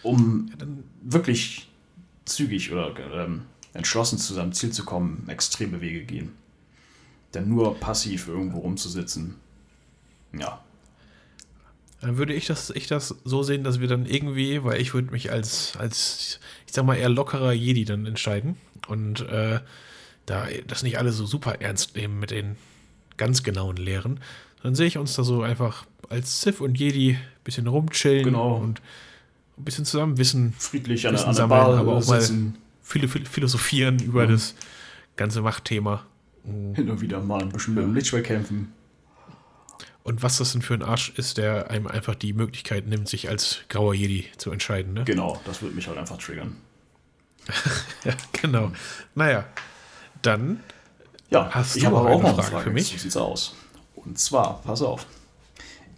[0.04, 0.52] um
[1.02, 1.68] wirklich
[2.26, 3.44] zügig oder ähm,
[3.74, 6.34] entschlossen zu seinem Ziel zu kommen, extreme Wege gehen.
[7.34, 9.36] Denn nur passiv irgendwo rumzusitzen,
[10.34, 10.62] ja.
[12.02, 15.12] Dann würde ich das, ich das so sehen, dass wir dann irgendwie, weil ich würde
[15.12, 18.56] mich als, als, ich sag mal, eher lockerer Jedi dann entscheiden.
[18.88, 19.60] Und äh,
[20.26, 22.56] da das nicht alle so super ernst nehmen mit den
[23.18, 24.20] ganz genauen Lehren,
[24.64, 28.56] dann sehe ich uns da so einfach als Sith und Jedi ein bisschen rumchillen Genau.
[28.56, 28.82] und
[29.58, 32.22] ein bisschen zusammen Wissen, Friedlich an der, Wissen an der sammeln, Bar aber auch mal
[32.82, 34.32] philo philosophieren über Ja.
[34.32, 34.56] das
[35.18, 36.06] ganze Machtthema.
[36.46, 38.72] hin und wieder mal ein bisschen mit dem Lichtschwert kämpfen.
[40.04, 43.30] Und was das denn für ein Arsch ist, der einem einfach die Möglichkeit nimmt, sich
[43.30, 44.94] als grauer Jedi zu entscheiden.
[44.94, 45.04] Ne?
[45.04, 46.58] Genau, das wird mich halt einfach triggern.
[48.06, 48.72] Ja, genau.
[49.16, 49.46] Naja,
[50.22, 50.62] dann
[51.30, 52.90] Ja, Hast ich du aber auch eine Frage Frage für mich?
[52.90, 53.56] So sieht's aus.
[53.96, 55.06] Und zwar, pass auf.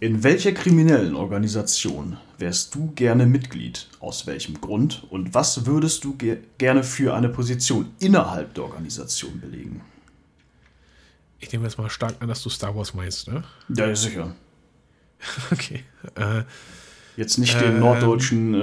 [0.00, 3.88] In welcher kriminellen Organisation wärst du gerne Mitglied?
[4.00, 5.04] Aus welchem Grund?
[5.10, 9.82] Und was würdest du ge gerne für eine Position innerhalb der Organisation belegen?
[11.42, 13.42] Ich nehme jetzt mal stark an, dass du Star Wars meinst, ne?
[13.68, 14.34] Ja, sicher.
[15.52, 15.84] Okay.
[16.16, 16.42] Äh,
[17.16, 17.60] Jetzt nicht Ähm.
[17.62, 18.58] den norddeutschen äh,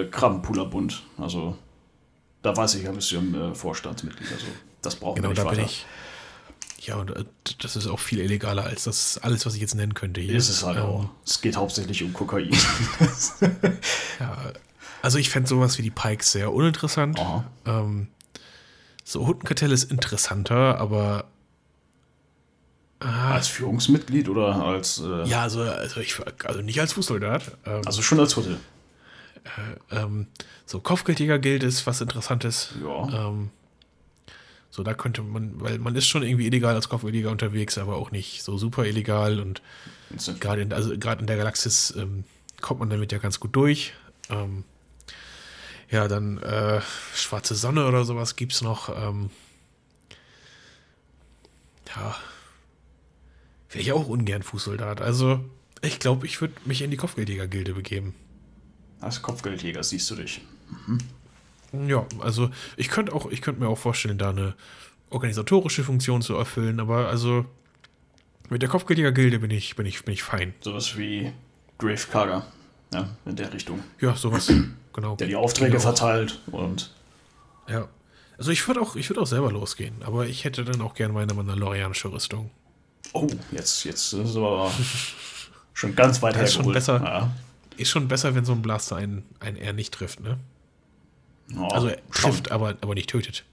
[0.00, 1.02] äh, Krabbenpullerbund.
[1.18, 1.56] Also,
[2.42, 4.32] da weiß ich, da bist du im äh, Vorstandsmitglied.
[4.32, 4.46] Also,
[4.80, 5.70] das brauchen genau, wir da nicht bin weiter.
[5.70, 5.86] ich.
[6.86, 7.24] Ja, und äh,
[7.60, 10.34] das ist auch viel illegaler als das alles, was ich jetzt nennen könnte hier.
[10.34, 11.08] Ist es halt Ähm, auch.
[11.24, 12.50] Es geht hauptsächlich um Kokain.
[14.20, 14.36] Ja,
[15.02, 17.20] also ich fände sowas wie die Pikes sehr uninteressant.
[17.66, 18.08] Ähm,
[19.04, 21.26] so Hundenkartell ist interessanter, aber
[23.04, 25.00] Als Führungsmitglied oder als.
[25.00, 27.56] Äh, ja, also, also, ich, also nicht als Fußsoldat.
[27.66, 28.58] Ähm, Also schon als Hutte.
[29.90, 30.26] ähm,
[30.66, 32.74] so Kopfgeldjäger-Gild ist was Interessantes.
[32.82, 33.28] Ja.
[33.28, 33.50] Ähm,
[34.70, 38.10] so, da könnte man, weil man ist schon irgendwie illegal als Kopfgeldjäger unterwegs, aber auch
[38.10, 39.60] nicht so super illegal und
[40.40, 42.24] gerade in, also in der Galaxis ähm,
[42.60, 43.92] kommt man damit ja ganz gut durch.
[44.30, 44.64] Ähm,
[45.90, 46.80] ja, dann äh,
[47.14, 48.88] Schwarze Sonne oder sowas gibt's noch.
[48.88, 49.28] Ähm,
[51.94, 52.16] ja,
[53.72, 55.00] wäre ich auch ungern Fußsoldat.
[55.00, 55.40] Also,
[55.82, 58.14] ich glaube, ich würde mich in die Kopfgeldjäger-Gilde begeben.
[59.00, 60.40] Als Kopfgeldjäger siehst du dich.
[61.86, 64.54] Ja, also ich könnte auch, ich könnte mir auch vorstellen, da eine
[65.10, 67.44] organisatorische Funktion zu erfüllen, aber also
[68.48, 70.54] mit der Kopfgeldjäger-Gilde bin ich, bin ich, bin ich fein.
[70.60, 71.32] Sowas wie
[71.78, 72.46] Grave Karga.
[72.92, 73.80] Ja, in der Richtung.
[74.00, 74.52] Ja, sowas,
[74.92, 75.16] genau.
[75.16, 75.82] Der die Aufträge Genau.
[75.82, 76.92] verteilt und.
[77.68, 77.88] Ja.
[78.36, 81.14] Also ich würde auch, ich würde auch selber losgehen, aber ich hätte dann auch gerne
[81.14, 82.50] meine mandalorianische Rüstung.
[83.12, 84.70] Oh, jetzt, jetzt ist aber
[85.74, 87.00] schon ganz weit Das ist schon besser.
[87.02, 87.30] Ja.
[87.76, 90.38] Ist schon besser, wenn so ein Blaster einen, einen eher nicht trifft, ne?
[91.48, 92.30] Ja, Also er schon.
[92.30, 93.44] trifft, aber, aber nicht tötet.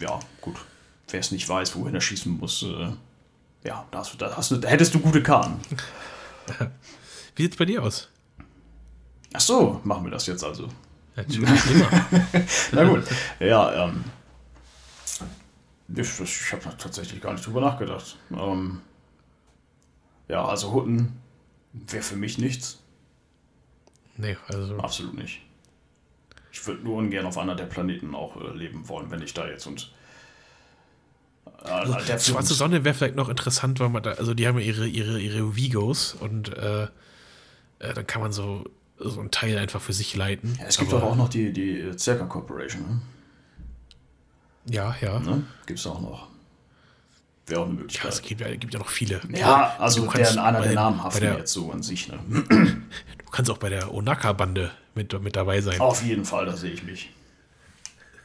[0.00, 0.56] Ja, gut.
[1.08, 2.88] Wer es nicht weiß, wohin er schießen muss, äh,
[3.64, 5.60] ja, da, hast du, da, hast du, da hättest du gute Karten.
[7.36, 8.08] Wie sieht's bei dir aus?
[9.34, 10.68] Ach so, machen wir das jetzt also.
[11.14, 11.88] Natürlich immer.
[12.72, 13.04] Na gut.
[13.40, 14.04] ja, ähm.
[15.94, 18.16] Ich, ich habe tatsächlich gar nicht drüber nachgedacht.
[18.32, 18.80] Ähm,
[20.28, 21.12] ja, also Hutten
[21.72, 22.78] wäre für mich nichts.
[24.16, 25.40] Nee, also Absolut nicht.
[26.52, 29.46] Ich würde nur ungern auf einer der Planeten auch äh, leben wollen, wenn ich da
[29.48, 29.92] jetzt und.
[31.64, 34.64] Äh, Also, Schwarze Sonne wäre vielleicht noch interessant, weil man da, also die haben ja
[34.64, 38.64] ihre, ihre, ihre Vigos und äh, äh, dann kann man so,
[38.98, 40.56] so ein Teil einfach für sich leiten.
[40.60, 43.00] Ja, es gibt Aber- doch auch noch die, die äh, Zerka Corporation,
[44.66, 45.18] Ja, ja.
[45.18, 45.44] ne?
[45.66, 46.28] Gibt es auch noch.
[47.46, 48.12] Wäre auch eine Ja, Möglichkeit.
[48.12, 49.20] es gibt ja, gibt ja noch viele.
[49.30, 52.18] Ja, also Du deren einer der namhaften der- jetzt so an sich, ne?
[52.48, 55.80] Du kannst auch bei der Onaka-Bande mit, mit dabei sein.
[55.80, 57.10] Auf jeden Fall, da sehe ich mich.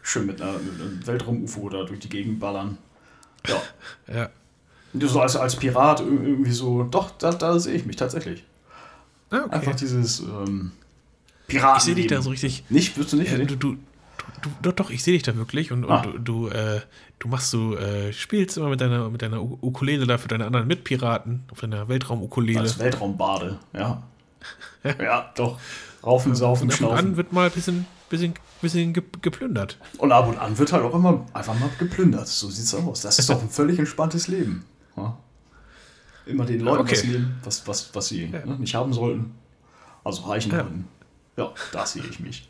[0.03, 2.77] Schön mit, einer, mit einem Weltraum-UFO da durch die Gegend ballern.
[3.47, 3.61] Ja.
[4.13, 4.29] Ja.
[4.93, 8.43] Und so als, als Pirat ir- irgendwie so, doch, da, da sehe ich mich tatsächlich.
[9.29, 9.55] Ah, okay.
[9.55, 10.71] Einfach dieses ähm,
[11.47, 11.77] Piraten.
[11.77, 12.63] ich sehe dich da so richtig.
[12.69, 13.31] Nicht, wirst du nicht?
[13.31, 13.77] Ja, du, du,
[14.41, 16.01] du, doch, doch, ich sehe dich da wirklich und, und Ah.
[16.01, 16.81] du, du, äh,
[17.19, 20.67] du machst so, äh, spielst immer mit deiner, mit deiner Ukulele da für deine anderen
[20.67, 22.59] Mitpiraten auf deiner Weltraum-Ukulele.
[22.61, 24.03] als Weltraumbade, ja.
[24.83, 25.59] ja, doch.
[26.03, 29.77] Raufen, saufen, Und ab und an wird mal ein bisschen, bisschen, bisschen ge- geplündert.
[29.97, 32.27] Und ab und an wird halt auch immer einfach mal geplündert.
[32.27, 33.01] So sieht's aus.
[33.01, 34.63] Das ist doch ein völlig entspanntes Leben.
[34.95, 35.17] Ja?
[36.25, 36.91] Immer den Leuten Okay.
[36.93, 38.45] was nehmen, was, was, was sie Ja.
[38.45, 39.33] ne, nicht haben sollten.
[40.03, 40.59] Also reichen Ja.
[40.59, 40.87] Leuten.
[41.35, 42.47] Ja, da sehe ich mich.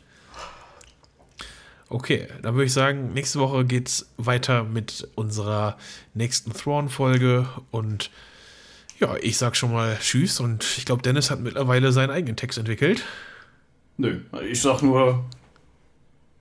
[1.90, 5.78] Okay, dann würde ich sagen, nächste Woche geht's weiter mit unserer
[6.12, 8.10] nächsten Thrawn-Folge und
[8.98, 12.58] ja, ich sag schon mal Tschüss und ich glaube, Dennis hat mittlerweile seinen eigenen Text
[12.58, 13.04] entwickelt.
[13.96, 15.24] Nö, ich sag nur,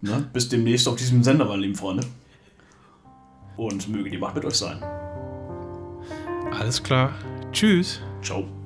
[0.02, 2.06] ne, bis demnächst auf diesem Sender, meine lieben Freunde.
[3.56, 4.84] Und möge die Macht mit euch sein.
[6.52, 7.14] Alles klar.
[7.52, 8.00] Tschüss.
[8.22, 8.57] Ciao.